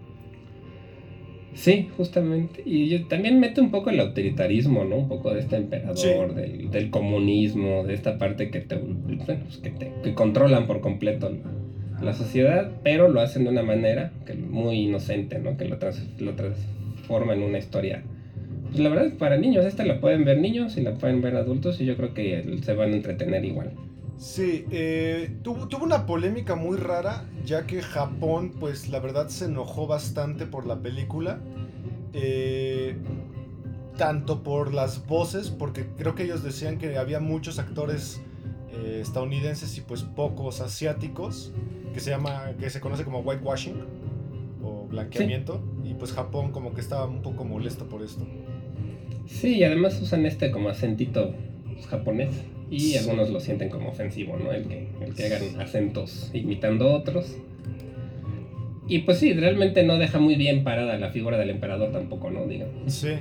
Sí, 1.55 1.88
justamente. 1.96 2.62
Y 2.64 2.88
yo- 2.88 3.07
también 3.09 3.40
mete 3.40 3.61
un 3.61 3.70
poco 3.70 3.90
el 3.90 4.01
autoritarismo, 4.01 4.84
¿no? 4.84 4.96
Un 4.96 5.09
poco 5.09 5.34
de 5.34 5.40
este 5.40 5.57
emperador, 5.57 5.96
Sí. 5.96 6.34
del, 6.34 6.70
del 6.70 6.90
comunismo, 6.90 7.84
de 7.84 7.94
esta 7.94 8.18
parte 8.18 8.51
que 8.51 8.61
te, 8.61 8.76
bueno, 8.76 9.24
pues 9.46 9.59
que 9.59 9.70
te 9.70 9.92
que 10.03 10.14
controlan 10.14 10.66
por 10.66 10.80
completo 10.80 11.30
la, 11.30 12.05
la 12.05 12.12
sociedad, 12.14 12.70
pero 12.84 13.09
lo 13.09 13.20
hacen 13.20 13.44
de 13.44 13.51
una 13.51 13.62
manera 13.62 14.12
que 14.26 14.34
muy 14.34 14.76
inocente, 14.82 15.38
¿no? 15.38 15.57
Que 15.57 15.64
lo, 15.66 15.78
trans- 15.78 16.09
lo 16.20 16.34
transforma 16.34 17.34
en 17.34 17.42
una 17.42 17.59
historia. 17.59 18.03
Pues 18.68 18.78
la 18.78 18.88
verdad, 18.88 19.12
para 19.18 19.36
niños, 19.36 19.66
esta 19.66 19.84
la 19.84 20.01
pueden 20.01 20.24
ver 20.24 20.38
niños 20.38 20.76
y 20.76 20.82
la 20.82 20.94
pueden 20.94 21.20
ver 21.20 21.34
adultos 21.34 21.80
y 21.80 21.84
yo 21.84 21.96
creo 21.96 22.14
que 22.14 22.44
se 22.62 22.72
van 22.74 22.92
a 22.92 22.96
entretener 22.96 23.44
igual. 23.44 23.72
Sí, 24.20 24.66
eh, 24.70 25.30
tuvo, 25.42 25.66
tuvo 25.66 25.84
una 25.84 26.04
polémica 26.04 26.54
muy 26.54 26.76
rara, 26.76 27.24
ya 27.42 27.66
que 27.66 27.80
Japón, 27.80 28.52
pues 28.60 28.90
la 28.90 29.00
verdad 29.00 29.28
se 29.28 29.46
enojó 29.46 29.86
bastante 29.86 30.44
por 30.44 30.66
la 30.66 30.78
película. 30.82 31.40
Eh, 32.12 32.96
tanto 33.96 34.42
por 34.42 34.74
las 34.74 35.06
voces, 35.06 35.48
porque 35.48 35.86
creo 35.96 36.14
que 36.14 36.24
ellos 36.24 36.42
decían 36.42 36.76
que 36.76 36.98
había 36.98 37.18
muchos 37.18 37.58
actores 37.58 38.20
eh, 38.72 38.98
estadounidenses 39.00 39.76
y 39.78 39.80
pues 39.80 40.02
pocos 40.02 40.60
asiáticos, 40.60 41.52
que 41.94 42.00
se 42.00 42.10
llama, 42.10 42.52
que 42.58 42.68
se 42.68 42.80
conoce 42.80 43.04
como 43.04 43.20
whitewashing 43.20 43.76
o 44.62 44.86
blanqueamiento, 44.86 45.62
y 45.82 45.94
pues 45.94 46.12
Japón 46.12 46.52
como 46.52 46.74
que 46.74 46.82
estaba 46.82 47.06
un 47.06 47.22
poco 47.22 47.44
molesto 47.44 47.88
por 47.88 48.02
esto. 48.02 48.26
Sí, 49.26 49.56
y 49.56 49.64
además 49.64 49.98
usan 50.02 50.26
este 50.26 50.50
como 50.50 50.68
acentito 50.68 51.34
japonés. 51.88 52.34
Y 52.70 52.96
algunos 52.96 53.30
lo 53.30 53.40
sienten 53.40 53.68
como 53.68 53.88
ofensivo, 53.90 54.36
¿no? 54.36 54.52
El 54.52 54.66
que, 54.68 54.88
el 55.00 55.14
que 55.14 55.24
hagan 55.26 55.60
acentos 55.60 56.30
imitando 56.32 56.88
a 56.88 56.94
otros. 56.94 57.36
Y 58.88 59.00
pues 59.00 59.18
sí, 59.18 59.32
realmente 59.34 59.82
no 59.84 59.98
deja 59.98 60.18
muy 60.18 60.34
bien 60.36 60.64
parada 60.64 60.96
la 60.98 61.10
figura 61.10 61.38
del 61.38 61.50
emperador 61.50 61.92
tampoco, 61.92 62.30
¿no? 62.30 62.46
Digamos. 62.46 62.92
Sí, 62.92 63.14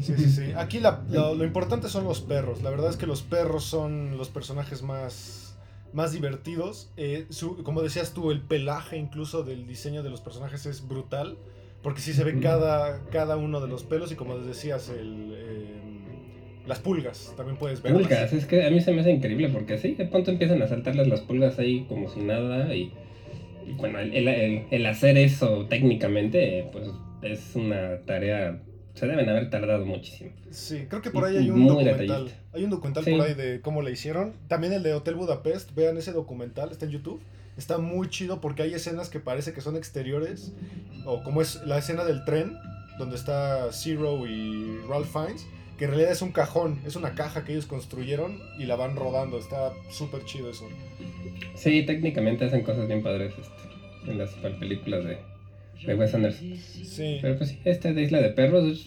sí, 0.00 0.14
sí, 0.16 0.28
sí. 0.30 0.42
Aquí 0.56 0.80
la- 0.80 1.02
lo, 1.10 1.34
lo 1.34 1.44
importante 1.44 1.88
son 1.88 2.04
los 2.04 2.20
perros. 2.20 2.62
La 2.62 2.70
verdad 2.70 2.90
es 2.90 2.96
que 2.96 3.06
los 3.06 3.22
perros 3.22 3.64
son 3.64 4.16
los 4.16 4.28
personajes 4.30 4.82
más, 4.82 5.56
más 5.92 6.12
divertidos. 6.12 6.90
Eh, 6.96 7.26
su- 7.30 7.62
como 7.62 7.82
decías 7.82 8.14
tú, 8.14 8.30
el 8.30 8.40
pelaje 8.40 8.96
incluso 8.96 9.42
del 9.42 9.66
diseño 9.66 10.02
de 10.02 10.08
los 10.10 10.20
personajes 10.22 10.64
es 10.66 10.86
brutal. 10.88 11.36
Porque 11.82 12.00
sí 12.00 12.12
se 12.12 12.22
ve 12.22 12.38
cada, 12.38 13.00
cada 13.10 13.36
uno 13.36 13.60
de 13.60 13.66
los 13.66 13.82
pelos 13.82 14.12
y 14.12 14.14
como 14.14 14.38
decías, 14.38 14.88
el, 14.88 15.34
eh, 15.36 15.91
las 16.66 16.78
pulgas. 16.80 17.32
También 17.36 17.56
puedes 17.58 17.82
verlas. 17.82 18.02
Pulgas, 18.02 18.32
es 18.32 18.46
que 18.46 18.64
a 18.64 18.70
mí 18.70 18.80
se 18.80 18.92
me 18.92 19.00
hace 19.00 19.10
increíble 19.12 19.48
porque 19.48 19.78
sí, 19.78 19.94
de 19.94 20.06
pronto 20.06 20.30
empiezan 20.30 20.62
a 20.62 20.68
saltarles 20.68 21.08
las 21.08 21.20
pulgas 21.20 21.58
ahí 21.58 21.84
como 21.88 22.08
si 22.08 22.20
nada 22.20 22.74
y, 22.74 22.92
y 23.66 23.72
bueno, 23.76 23.98
el, 23.98 24.12
el- 24.14 24.28
el- 24.28 24.62
el 24.70 24.86
hacer 24.86 25.16
eso 25.18 25.66
técnicamente 25.68 26.68
pues 26.72 26.88
es 27.22 27.54
una 27.54 27.98
tarea, 28.06 28.60
se 28.94 29.06
deben 29.06 29.28
haber 29.28 29.48
tardado 29.50 29.84
muchísimo. 29.86 30.30
Sí, 30.50 30.86
creo 30.88 31.00
que 31.02 31.10
por 31.10 31.24
ahí 31.24 31.36
hay 31.36 31.50
un 31.50 31.60
muy 31.60 31.68
documental. 31.70 31.98
detallista. 32.06 32.38
Hay 32.54 32.64
un 32.64 32.70
documental 32.70 33.04
Sí. 33.04 33.10
por 33.12 33.20
ahí 33.26 33.34
de 33.34 33.60
cómo 33.60 33.82
le 33.82 33.90
hicieron. 33.92 34.32
También 34.48 34.72
el 34.72 34.82
de 34.82 34.92
Hotel 34.94 35.14
Budapest. 35.14 35.74
Vean 35.74 35.96
ese 35.96 36.12
documental, 36.12 36.70
está 36.70 36.84
en 36.84 36.90
YouTube. 36.92 37.20
Está 37.56 37.78
muy 37.78 38.08
chido 38.08 38.40
porque 38.40 38.62
hay 38.62 38.74
escenas 38.74 39.08
que 39.08 39.20
parece 39.20 39.52
que 39.52 39.60
son 39.60 39.76
exteriores. 39.76 40.52
O 41.06 41.22
como 41.22 41.40
es 41.42 41.62
la 41.64 41.78
escena 41.78 42.04
del 42.04 42.24
tren, 42.24 42.56
donde 42.98 43.16
está 43.16 43.72
Zero 43.72 44.26
y 44.26 44.78
Ralph 44.88 45.10
Fiennes. 45.10 45.46
Que 45.78 45.84
en 45.86 45.90
realidad 45.90 46.12
es 46.12 46.22
un 46.22 46.32
cajón, 46.32 46.78
es 46.86 46.96
una 46.96 47.14
caja 47.14 47.44
que 47.44 47.52
ellos 47.52 47.66
construyeron 47.66 48.38
y 48.58 48.64
la 48.66 48.76
van 48.76 48.94
rodando. 48.96 49.38
Está 49.38 49.72
súper 49.90 50.24
chido 50.24 50.50
eso. 50.50 50.68
Sí, 51.54 51.82
técnicamente 51.82 52.44
hacen 52.44 52.62
cosas 52.62 52.86
bien 52.86 53.02
padres 53.02 53.32
este, 53.40 54.10
en 54.12 54.18
las 54.18 54.30
películas 54.60 55.04
de, 55.04 55.18
de 55.86 55.94
Wes 55.94 56.14
Anderson. 56.14 56.56
Sí. 56.56 57.18
Pero 57.20 57.36
pues 57.38 57.50
sí, 57.50 57.58
esta 57.64 57.92
de 57.92 58.02
Isla 58.02 58.20
de 58.20 58.28
Perros 58.30 58.64
es- 58.72 58.86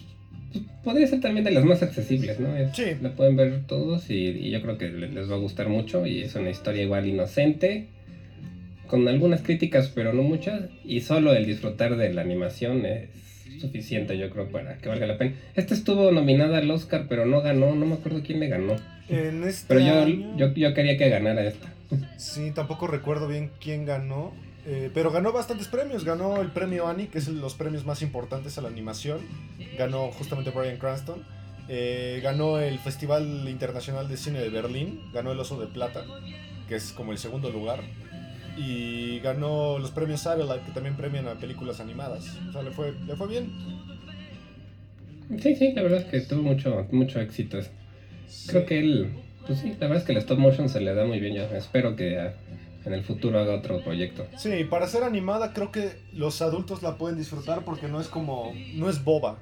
pues, 0.52 0.64
podría 0.84 1.06
ser 1.08 1.20
también 1.20 1.44
de 1.44 1.50
las 1.50 1.64
más 1.64 1.82
accesibles, 1.82 2.38
¿no? 2.40 2.56
Es- 2.56 2.74
Sí. 2.76 2.84
La 3.02 3.10
pueden 3.10 3.36
ver 3.36 3.66
todos 3.66 4.08
y, 4.10 4.28
y 4.28 4.50
yo 4.50 4.62
creo 4.62 4.78
que 4.78 4.88
le- 4.88 5.08
les 5.08 5.30
va 5.30 5.34
a 5.34 5.38
gustar 5.38 5.68
mucho 5.68 6.06
y 6.06 6.22
es 6.22 6.34
una 6.36 6.50
historia 6.50 6.82
igual 6.84 7.06
inocente, 7.06 7.88
con 8.86 9.06
algunas 9.08 9.42
críticas 9.42 9.90
pero 9.94 10.12
no 10.12 10.22
muchas 10.22 10.70
y 10.84 11.00
solo 11.00 11.34
el 11.34 11.44
disfrutar 11.44 11.96
de 11.96 12.14
la 12.14 12.22
animación 12.22 12.86
es 12.86 13.08
suficiente 13.60 14.16
yo 14.18 14.30
creo 14.30 14.48
para 14.48 14.78
que 14.78 14.88
valga 14.88 15.06
la 15.06 15.18
pena. 15.18 15.34
Esta 15.54 15.74
estuvo 15.74 16.10
nominada 16.12 16.58
al 16.58 16.70
Oscar 16.70 17.06
pero 17.08 17.26
no 17.26 17.40
ganó, 17.42 17.74
no 17.74 17.86
me 17.86 17.94
acuerdo 17.94 18.22
quién 18.24 18.40
le 18.40 18.48
ganó. 18.48 18.76
En 19.08 19.44
este 19.44 19.66
Pero 19.74 19.80
yo, 19.80 20.02
año- 20.02 20.36
yo, 20.36 20.52
yo 20.54 20.74
quería 20.74 20.96
que 20.96 21.08
ganara 21.08 21.44
esta. 21.44 21.72
Sí, 22.18 22.50
tampoco 22.52 22.86
recuerdo 22.86 23.28
bien 23.28 23.50
quién 23.60 23.84
ganó. 23.86 24.32
eh, 24.68 24.90
pero 24.92 25.12
ganó 25.12 25.30
bastantes 25.32 25.68
premios. 25.68 26.04
Ganó 26.04 26.40
el 26.42 26.48
premio 26.50 26.88
Annie, 26.88 27.06
que 27.06 27.18
es 27.18 27.28
los 27.28 27.54
premios 27.54 27.84
más 27.86 28.02
importantes 28.02 28.58
a 28.58 28.62
la 28.62 28.68
animación. 28.68 29.20
Ganó 29.78 30.10
justamente 30.10 30.50
Brian 30.50 30.76
Cranston. 30.78 31.22
eh, 31.68 32.20
ganó 32.22 32.58
el 32.58 32.78
Festival 32.80 33.48
Internacional 33.48 34.08
de 34.08 34.16
Cine 34.16 34.40
de 34.40 34.48
Berlín. 34.50 35.00
Ganó 35.12 35.30
el 35.32 35.38
Oso 35.38 35.58
de 35.60 35.66
Plata, 35.68 36.04
que 36.68 36.74
es 36.76 36.90
como 36.92 37.12
el 37.12 37.18
segundo 37.18 37.50
lugar. 37.50 37.80
Y 38.56 39.20
ganó 39.20 39.78
los 39.78 39.90
premios 39.90 40.20
Satellite, 40.20 40.64
que 40.64 40.72
también 40.72 40.96
premian 40.96 41.28
a 41.28 41.34
películas 41.34 41.80
animadas. 41.80 42.38
O 42.48 42.52
sea, 42.52 42.62
le 42.62 42.70
fue, 42.70 42.92
le 43.06 43.14
fue 43.16 43.28
bien. 43.28 43.50
Sí, 45.40 45.56
sí, 45.56 45.72
la 45.74 45.82
verdad 45.82 46.00
es 46.00 46.04
que 46.06 46.20
tuvo 46.20 46.42
mucho, 46.42 46.86
mucho 46.92 47.20
éxito. 47.20 47.58
Creo 48.48 48.62
Sí. 48.62 48.66
que 48.66 48.78
él, 48.78 49.12
pues 49.46 49.58
sí, 49.60 49.70
la 49.78 49.86
verdad 49.88 49.98
es 49.98 50.04
que 50.04 50.12
el 50.12 50.18
stop 50.18 50.38
motion 50.38 50.68
se 50.68 50.80
le 50.80 50.94
da 50.94 51.04
muy 51.04 51.20
bien. 51.20 51.34
Yo 51.34 51.42
espero 51.56 51.96
que 51.96 52.30
en 52.84 52.92
el 52.92 53.02
futuro 53.02 53.38
haga 53.40 53.54
otro 53.56 53.82
proyecto. 53.82 54.26
Sí, 54.36 54.64
para 54.70 54.86
ser 54.86 55.02
animada 55.02 55.52
creo 55.52 55.70
que 55.72 55.98
los 56.12 56.40
adultos 56.42 56.82
la 56.82 56.96
pueden 56.96 57.18
disfrutar 57.18 57.64
porque 57.64 57.88
no 57.88 58.00
es 58.00 58.08
como... 58.08 58.52
No 58.74 58.88
es 58.88 59.02
boba. 59.04 59.38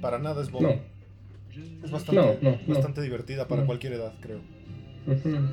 Para 0.00 0.18
nada 0.18 0.42
es 0.42 0.50
boba. 0.50 0.70
No, 0.70 0.80
Es 1.84 1.90
bastante, 1.90 2.20
No, 2.20 2.50
no, 2.50 2.58
no. 2.66 2.74
bastante 2.74 3.00
divertida 3.02 3.46
para 3.48 3.64
cualquier 3.64 3.94
edad, 3.94 4.12
creo. 4.20 4.40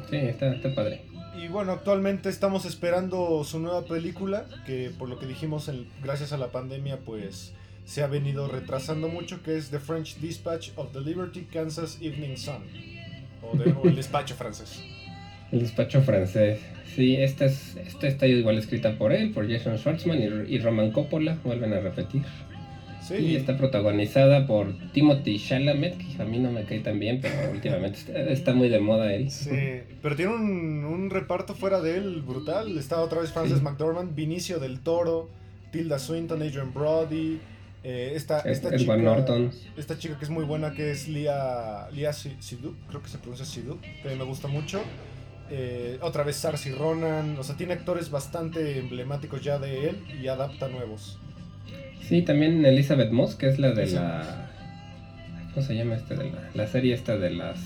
sí, 0.09 0.15
está, 0.17 0.53
está 0.55 0.73
padre. 0.73 1.01
Y 1.35 1.47
bueno, 1.47 1.71
actualmente 1.71 2.29
estamos 2.29 2.65
esperando 2.65 3.43
su 3.43 3.59
nueva 3.59 3.85
película, 3.85 4.45
que 4.65 4.91
por 4.97 5.09
lo 5.09 5.17
que 5.19 5.25
dijimos, 5.25 5.69
gracias 6.03 6.31
a 6.31 6.37
la 6.37 6.51
pandemia, 6.51 6.99
pues 6.99 7.53
se 7.85 8.03
ha 8.03 8.07
venido 8.07 8.47
retrasando 8.47 9.07
mucho, 9.09 9.41
que 9.41 9.57
es 9.57 9.69
The 9.69 9.79
French 9.79 10.17
Dispatch 10.19 10.69
of 10.75 10.91
the 10.93 11.01
Liberty 11.01 11.41
Kansas 11.51 11.97
Evening 12.01 12.37
Sun. 12.37 12.63
O, 13.41 13.57
de- 13.57 13.71
o 13.73 13.87
el 13.87 13.95
despacho 13.95 14.35
francés. 14.35 14.83
El 15.51 15.59
despacho 15.61 16.01
francés. 16.01 16.59
Sí, 16.95 17.15
esta, 17.15 17.45
es, 17.45 17.75
esta 17.75 18.07
está 18.07 18.27
igual 18.27 18.57
escrita 18.57 18.97
por 18.97 19.11
él, 19.11 19.31
por 19.31 19.49
Jason 19.51 19.77
Schwartzman 19.77 20.45
y 20.47 20.59
Roman 20.59 20.91
Coppola, 20.91 21.37
vuelven 21.43 21.73
a 21.73 21.79
repetir. 21.79 22.21
Sí, 23.07 23.15
Y 23.15 23.35
está 23.35 23.57
protagonizada 23.57 24.47
por 24.47 24.73
Timothy 24.93 25.37
Chalamet, 25.39 25.97
que 25.97 26.21
a 26.21 26.25
mí 26.25 26.39
no 26.39 26.51
me 26.51 26.63
cae 26.63 26.79
tan 26.79 26.99
bien, 26.99 27.19
pero 27.21 27.35
últimamente 27.51 27.99
está, 27.99 28.19
está 28.29 28.53
muy 28.53 28.69
de 28.69 28.79
moda 28.79 29.13
él. 29.13 29.29
Sí, 29.29 29.49
pero 30.01 30.15
tiene 30.15 30.33
un, 30.33 30.85
un 30.85 31.09
reparto 31.09 31.53
fuera 31.53 31.81
de 31.81 31.97
él 31.97 32.21
brutal. 32.21 32.77
Está 32.77 33.01
otra 33.01 33.19
vez 33.21 33.31
Frances 33.31 33.57
Sí. 33.59 33.63
McDormand, 33.63 34.15
Vinicio 34.15 34.59
del 34.59 34.79
Toro, 34.79 35.29
Tilda 35.71 35.99
Swinton, 35.99 36.41
Adrian 36.41 36.73
Brody, 36.73 37.39
Eh, 37.85 38.13
esta, 38.15 38.39
Es- 38.39 38.59
esta, 38.63 38.77
chica, 38.77 38.95
Norton. 38.95 39.51
esta 39.75 39.97
chica 39.97 40.17
que 40.17 40.23
es 40.23 40.31
muy 40.31 40.45
buena, 40.45 40.71
que 40.73 40.91
es 40.91 41.09
Lia, 41.09 41.89
Lia 41.91 42.13
Si- 42.13 42.37
Sidhu, 42.39 42.75
creo 42.87 43.01
que 43.03 43.09
se 43.09 43.17
pronuncia 43.17 43.45
Sidhu, 43.45 43.77
que 44.01 44.15
me 44.15 44.23
gusta 44.23 44.47
mucho. 44.47 44.81
Eh, 45.51 45.97
otra 46.01 46.23
vez 46.23 46.37
Saoirse 46.37 46.71
Ronan, 46.73 47.35
o 47.37 47.43
sea, 47.43 47.57
tiene 47.57 47.73
actores 47.73 48.09
bastante 48.09 48.79
emblemáticos 48.79 49.41
ya 49.43 49.59
de 49.59 49.89
él 49.89 49.97
y 50.23 50.27
adapta 50.29 50.69
nuevos. 50.69 51.19
Sí, 52.07 52.21
también 52.21 52.65
Elizabeth 52.65 53.11
Moss, 53.11 53.35
que 53.35 53.47
es 53.47 53.59
la 53.59 53.71
de 53.71 53.87
la. 53.87 54.49
¿Cómo 55.53 55.65
se 55.65 55.75
llama 55.75 55.95
este? 55.95 56.15
De 56.15 56.25
la, 56.31 56.49
la 56.53 56.67
serie 56.67 56.93
esta 56.93 57.17
de 57.17 57.29
las. 57.31 57.59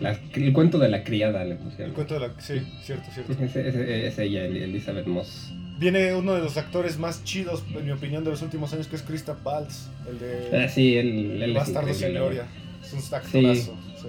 las- 0.00 0.18
el 0.34 0.52
cuento 0.52 0.78
de 0.78 0.88
la 0.88 1.04
criada 1.04 1.44
le 1.44 1.56
pusieron. 1.56 1.88
El 1.90 1.92
cuento 1.94 2.14
de 2.14 2.20
la... 2.20 2.32
Sí, 2.40 2.60
cierto, 2.82 3.10
cierto. 3.12 3.32
Es, 3.44 3.56
es- 3.56 3.74
es 3.76 4.18
ella, 4.18 4.44
El- 4.44 4.56
Elizabeth 4.56 5.06
Moss. 5.06 5.52
Viene 5.78 6.12
uno 6.14 6.34
de 6.34 6.40
los 6.40 6.56
actores 6.56 6.98
más 6.98 7.22
chidos, 7.22 7.62
en 7.76 7.84
mi 7.84 7.92
opinión, 7.92 8.24
de 8.24 8.30
los 8.30 8.42
últimos 8.42 8.72
años, 8.72 8.88
que 8.88 8.96
es 8.96 9.02
Christoph 9.02 9.38
Waltz, 9.46 9.86
el 10.10 10.18
de 10.18 10.64
Ah, 10.64 10.68
sí, 10.68 10.96
él 10.96 11.40
es 11.40 11.54
Bastardo 11.54 11.94
sin 11.94 12.14
la 12.14 12.20
Gloria. 12.20 12.46
Es 12.82 12.92
un 12.94 13.14
actorazo. 13.14 13.76
Sí, 14.02 14.08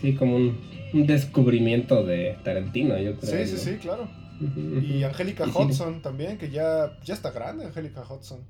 Sí, 0.00 0.14
como 0.14 0.36
un, 0.36 0.58
un 0.94 1.06
descubrimiento 1.06 2.04
de 2.04 2.36
Tarantino, 2.42 2.96
yo 2.98 3.16
creo. 3.16 3.46
sí, 3.46 3.56
sí, 3.56 3.58
sí, 3.72 3.76
claro. 3.76 4.08
Y 4.40 5.02
Angélica 5.04 5.44
sí, 5.44 5.52
Hudson 5.54 6.02
también, 6.02 6.38
que 6.38 6.50
ya, 6.50 6.98
ya 7.04 7.14
está 7.14 7.30
grande, 7.30 7.66
Angélica 7.66 8.02
Hudson. 8.02 8.40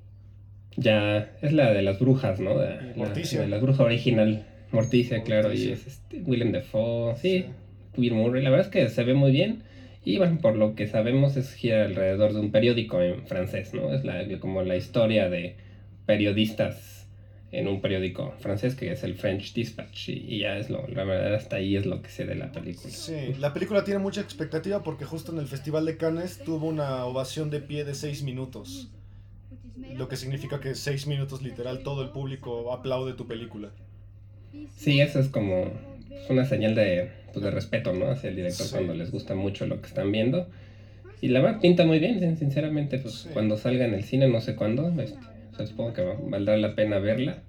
Ya, 0.76 1.30
es 1.40 1.52
la 1.52 1.72
de 1.72 1.82
las 1.82 1.98
brujas, 1.98 2.40
¿no? 2.40 2.58
De, 2.58 2.74
Y 2.74 2.88
la, 2.90 2.96
Morticia. 2.96 3.40
de 3.40 3.48
la 3.48 3.58
bruja 3.58 3.84
original. 3.84 4.46
Morticia, 4.72 5.22
claro, 5.22 5.52
y 5.52 5.70
es 5.70 5.86
este, 5.86 6.18
Willem 6.22 6.50
Dafoe, 6.50 7.16
sí, 7.16 7.46
Bill 7.96 8.14
Murray. 8.14 8.42
La 8.42 8.50
verdad 8.50 8.66
es 8.66 8.72
que 8.72 8.88
se 8.88 9.04
ve 9.04 9.14
muy 9.14 9.30
bien. 9.30 9.62
Y 10.04 10.18
bueno, 10.18 10.38
por 10.40 10.56
lo 10.56 10.74
que 10.74 10.86
sabemos 10.86 11.36
es 11.36 11.54
gira 11.54 11.84
alrededor 11.84 12.34
de 12.34 12.40
un 12.40 12.50
periódico 12.50 13.00
en 13.00 13.26
francés, 13.26 13.72
¿no? 13.72 13.94
Es 13.94 14.04
la, 14.04 14.24
como 14.40 14.62
la 14.62 14.76
historia 14.76 15.30
de 15.30 15.56
periodistas 16.06 17.03
en 17.58 17.68
un 17.68 17.80
periódico 17.80 18.34
francés 18.40 18.74
que 18.74 18.90
es 18.92 19.02
el 19.04 19.14
French 19.14 19.52
Dispatch. 19.54 20.08
Y, 20.10 20.12
y 20.34 20.38
ya 20.40 20.56
es 20.58 20.70
lo, 20.70 20.86
la 20.88 21.04
verdad 21.04 21.34
hasta 21.34 21.56
ahí 21.56 21.76
es 21.76 21.86
lo 21.86 22.02
que 22.02 22.08
sé 22.10 22.24
de 22.24 22.34
la 22.34 22.50
película. 22.52 22.90
Sí, 22.92 23.34
la 23.38 23.52
película 23.52 23.84
tiene 23.84 24.00
mucha 24.00 24.20
expectativa 24.20 24.82
porque 24.82 25.04
justo 25.04 25.32
en 25.32 25.38
el 25.38 25.46
Festival 25.46 25.84
de 25.86 25.96
Cannes 25.96 26.38
tuvo 26.44 26.66
una 26.66 27.04
ovación 27.04 27.50
de 27.50 27.60
pie 27.60 27.84
de 27.84 27.94
6 27.94 28.22
minutos. 28.22 28.88
Lo 29.96 30.08
que 30.08 30.16
significa 30.16 30.60
que 30.60 30.74
6 30.74 31.06
minutos 31.06 31.42
literal 31.42 31.82
todo 31.82 32.02
el 32.02 32.10
público 32.10 32.72
aplaude 32.72 33.14
tu 33.14 33.26
película. 33.26 33.70
Sí, 34.76 35.00
eso 35.00 35.18
es 35.20 35.28
como 35.28 35.72
es 36.10 36.30
una 36.30 36.44
señal 36.44 36.74
de, 36.74 37.10
pues, 37.32 37.44
de 37.44 37.50
respeto, 37.50 37.92
¿no? 37.92 38.06
Hacia 38.10 38.30
el 38.30 38.36
director 38.36 38.66
Sí. 38.66 38.72
cuando 38.72 38.94
les 38.94 39.10
gusta 39.10 39.34
mucho 39.34 39.66
lo 39.66 39.80
que 39.80 39.88
están 39.88 40.12
viendo. 40.12 40.48
Y 41.20 41.28
la 41.28 41.40
verdad 41.40 41.60
pinta 41.60 41.84
muy 41.86 41.98
bien, 41.98 42.20
sin- 42.20 42.36
sinceramente, 42.36 42.98
pues 42.98 43.14
Sí. 43.14 43.28
cuando 43.32 43.56
salga 43.56 43.84
en 43.86 43.94
el 43.94 44.04
cine, 44.04 44.28
no 44.28 44.40
sé 44.40 44.54
cuándo, 44.54 44.88
este, 45.00 45.18
o 45.54 45.56
sea, 45.56 45.66
supongo 45.66 45.92
que 45.94 46.02
va- 46.02 46.16
valdrá 46.20 46.56
la 46.56 46.74
pena 46.74 46.98
verla. 46.98 47.42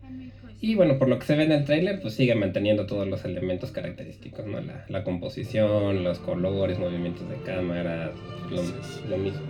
Y 0.61 0.75
bueno, 0.75 0.97
por 0.97 1.09
lo 1.09 1.19
que 1.19 1.25
se 1.25 1.35
ve 1.35 1.43
en 1.43 1.51
el 1.51 1.65
tráiler, 1.65 2.01
pues 2.01 2.13
sigue 2.15 2.33
manteniendo 2.33 2.85
todos 2.85 3.07
los 3.07 3.25
elementos 3.25 3.71
característicos, 3.71 4.45
¿no? 4.47 4.61
La, 4.61 4.85
la 4.87 5.03
composición, 5.03 6.03
los 6.03 6.19
colores, 6.19 6.79
movimientos 6.79 7.29
de 7.29 7.35
cámara, 7.41 8.11
lo, 8.49 8.61
lo 9.09 9.17
mismo. 9.17 9.41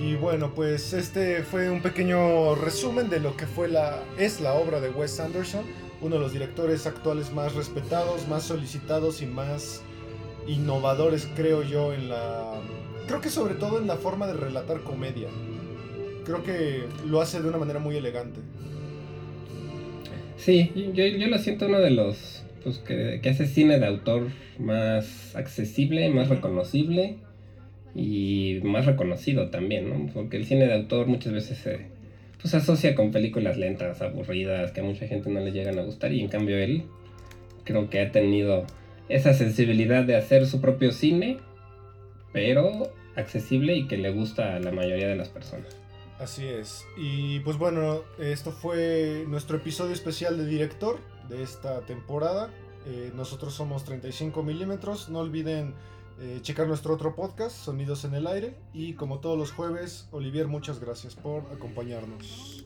Y 0.00 0.14
bueno, 0.14 0.52
pues 0.54 0.92
este 0.92 1.42
fue 1.42 1.70
un 1.70 1.80
pequeño 1.80 2.54
resumen 2.54 3.08
de 3.08 3.18
lo 3.18 3.34
que 3.36 3.46
fue 3.46 3.68
la 3.68 4.02
es 4.18 4.40
la 4.42 4.52
obra 4.54 4.80
de 4.80 4.90
Wes 4.90 5.18
Anderson, 5.20 5.64
uno 6.02 6.16
de 6.16 6.20
los 6.20 6.32
directores 6.32 6.86
actuales 6.86 7.32
más 7.32 7.54
respetados, 7.54 8.28
más 8.28 8.42
solicitados 8.42 9.22
y 9.22 9.26
más 9.26 9.82
innovadores, 10.46 11.28
creo 11.34 11.62
yo, 11.62 11.92
en 11.94 12.08
la 12.10 12.60
creo 13.08 13.20
que 13.20 13.30
sobre 13.30 13.54
todo 13.54 13.80
en 13.80 13.86
la 13.86 13.96
forma 13.96 14.26
de 14.26 14.34
relatar 14.34 14.80
comedia. 14.82 15.28
Creo 16.26 16.42
que 16.42 16.82
lo 17.06 17.20
hace 17.20 17.40
de 17.40 17.48
una 17.48 17.56
manera 17.56 17.78
muy 17.78 17.96
elegante. 17.96 18.40
Sí, 20.36 20.72
yo, 20.92 21.06
yo 21.06 21.28
lo 21.28 21.38
siento 21.38 21.66
uno 21.66 21.78
de 21.78 21.90
los 21.90 22.42
pues, 22.64 22.78
que, 22.78 23.20
que 23.22 23.28
hace 23.30 23.46
cine 23.46 23.78
de 23.78 23.86
autor 23.86 24.28
más 24.58 25.36
accesible, 25.36 26.10
más 26.10 26.28
reconocible 26.28 27.16
y 27.94 28.58
más 28.64 28.86
reconocido 28.86 29.50
también, 29.50 29.88
¿no? 29.88 30.12
Porque 30.12 30.36
el 30.36 30.44
cine 30.44 30.66
de 30.66 30.74
autor 30.74 31.06
muchas 31.06 31.32
veces 31.32 31.58
se 31.58 31.86
pues, 32.42 32.54
asocia 32.54 32.94
con 32.94 33.12
películas 33.12 33.56
lentas, 33.56 34.02
aburridas, 34.02 34.72
que 34.72 34.80
a 34.80 34.84
mucha 34.84 35.06
gente 35.06 35.30
no 35.30 35.40
le 35.40 35.52
llegan 35.52 35.78
a 35.78 35.82
gustar 35.82 36.12
y 36.12 36.20
en 36.20 36.28
cambio 36.28 36.58
él 36.58 36.82
creo 37.64 37.88
que 37.88 38.00
ha 38.00 38.10
tenido 38.10 38.66
esa 39.08 39.32
sensibilidad 39.32 40.04
de 40.04 40.16
hacer 40.16 40.46
su 40.46 40.60
propio 40.60 40.92
cine, 40.92 41.38
pero 42.32 42.92
accesible 43.14 43.74
y 43.76 43.86
que 43.86 43.96
le 43.96 44.10
gusta 44.10 44.56
a 44.56 44.60
la 44.60 44.72
mayoría 44.72 45.08
de 45.08 45.16
las 45.16 45.28
personas. 45.28 45.85
Así 46.18 46.46
es. 46.46 46.86
Y 46.96 47.40
pues 47.40 47.58
bueno, 47.58 48.02
esto 48.18 48.50
fue 48.50 49.24
nuestro 49.28 49.58
episodio 49.58 49.92
especial 49.92 50.38
de 50.38 50.46
director 50.46 50.98
de 51.28 51.42
esta 51.42 51.80
temporada. 51.82 52.50
Eh, 52.86 53.12
nosotros 53.14 53.52
somos 53.54 53.84
35 53.84 54.42
milímetros. 54.42 55.08
No 55.08 55.18
olviden 55.18 55.74
eh, 56.20 56.38
checar 56.40 56.66
nuestro 56.68 56.94
otro 56.94 57.14
podcast, 57.14 57.56
Sonidos 57.56 58.04
en 58.04 58.14
el 58.14 58.26
Aire. 58.26 58.54
Y 58.72 58.94
como 58.94 59.18
todos 59.18 59.36
los 59.36 59.52
jueves, 59.52 60.08
Olivier, 60.10 60.46
muchas 60.46 60.80
gracias 60.80 61.14
por 61.14 61.42
acompañarnos. 61.52 62.64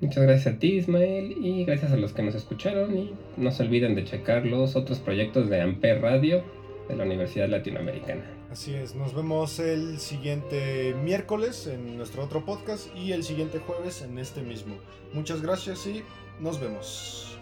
Muchas 0.00 0.22
gracias 0.22 0.54
a 0.54 0.58
ti, 0.58 0.76
Ismael, 0.76 1.32
y 1.44 1.64
gracias 1.64 1.90
a 1.90 1.96
los 1.96 2.12
que 2.12 2.22
nos 2.22 2.34
escucharon. 2.34 2.96
Y 2.96 3.14
no 3.36 3.50
se 3.50 3.62
olviden 3.62 3.94
de 3.94 4.04
checar 4.04 4.44
los 4.44 4.76
otros 4.76 4.98
proyectos 4.98 5.48
de 5.48 5.60
Amper 5.62 6.02
Radio 6.02 6.44
de 6.88 6.96
la 6.96 7.04
Universidad 7.04 7.48
Latinoamericana. 7.48 8.37
Así 8.50 8.72
es, 8.72 8.94
nos 8.94 9.14
vemos 9.14 9.58
el 9.58 9.98
siguiente 9.98 10.94
miércoles 11.04 11.66
en 11.66 11.98
nuestro 11.98 12.24
otro 12.24 12.46
podcast 12.46 12.88
y 12.96 13.12
el 13.12 13.22
siguiente 13.22 13.58
jueves 13.58 14.00
en 14.00 14.18
este 14.18 14.40
mismo. 14.40 14.76
Muchas 15.12 15.42
gracias 15.42 15.86
y 15.86 16.02
nos 16.40 16.58
vemos. 16.58 17.38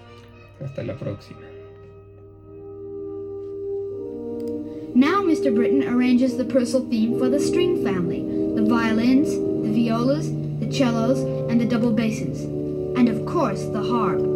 Hasta 0.61 0.83
la 0.83 0.97
próxima. 0.97 1.41
Now 4.97 5.23
Mr. 5.23 5.55
Britton 5.55 5.83
arranges 5.83 6.37
the 6.37 6.45
Purcell 6.45 6.89
theme 6.89 7.19
for 7.19 7.29
the 7.29 7.39
string 7.39 7.85
family, 7.85 8.23
the 8.57 8.63
violins, 8.63 9.29
the 9.63 9.71
violas, 9.71 10.33
the 10.59 10.73
cellos, 10.73 11.21
and 11.51 11.61
the 11.61 11.67
double 11.67 11.93
basses. 11.93 12.45
And 12.97 13.09
of 13.09 13.25
course, 13.27 13.63
the 13.73 13.83
harp. 13.83 14.36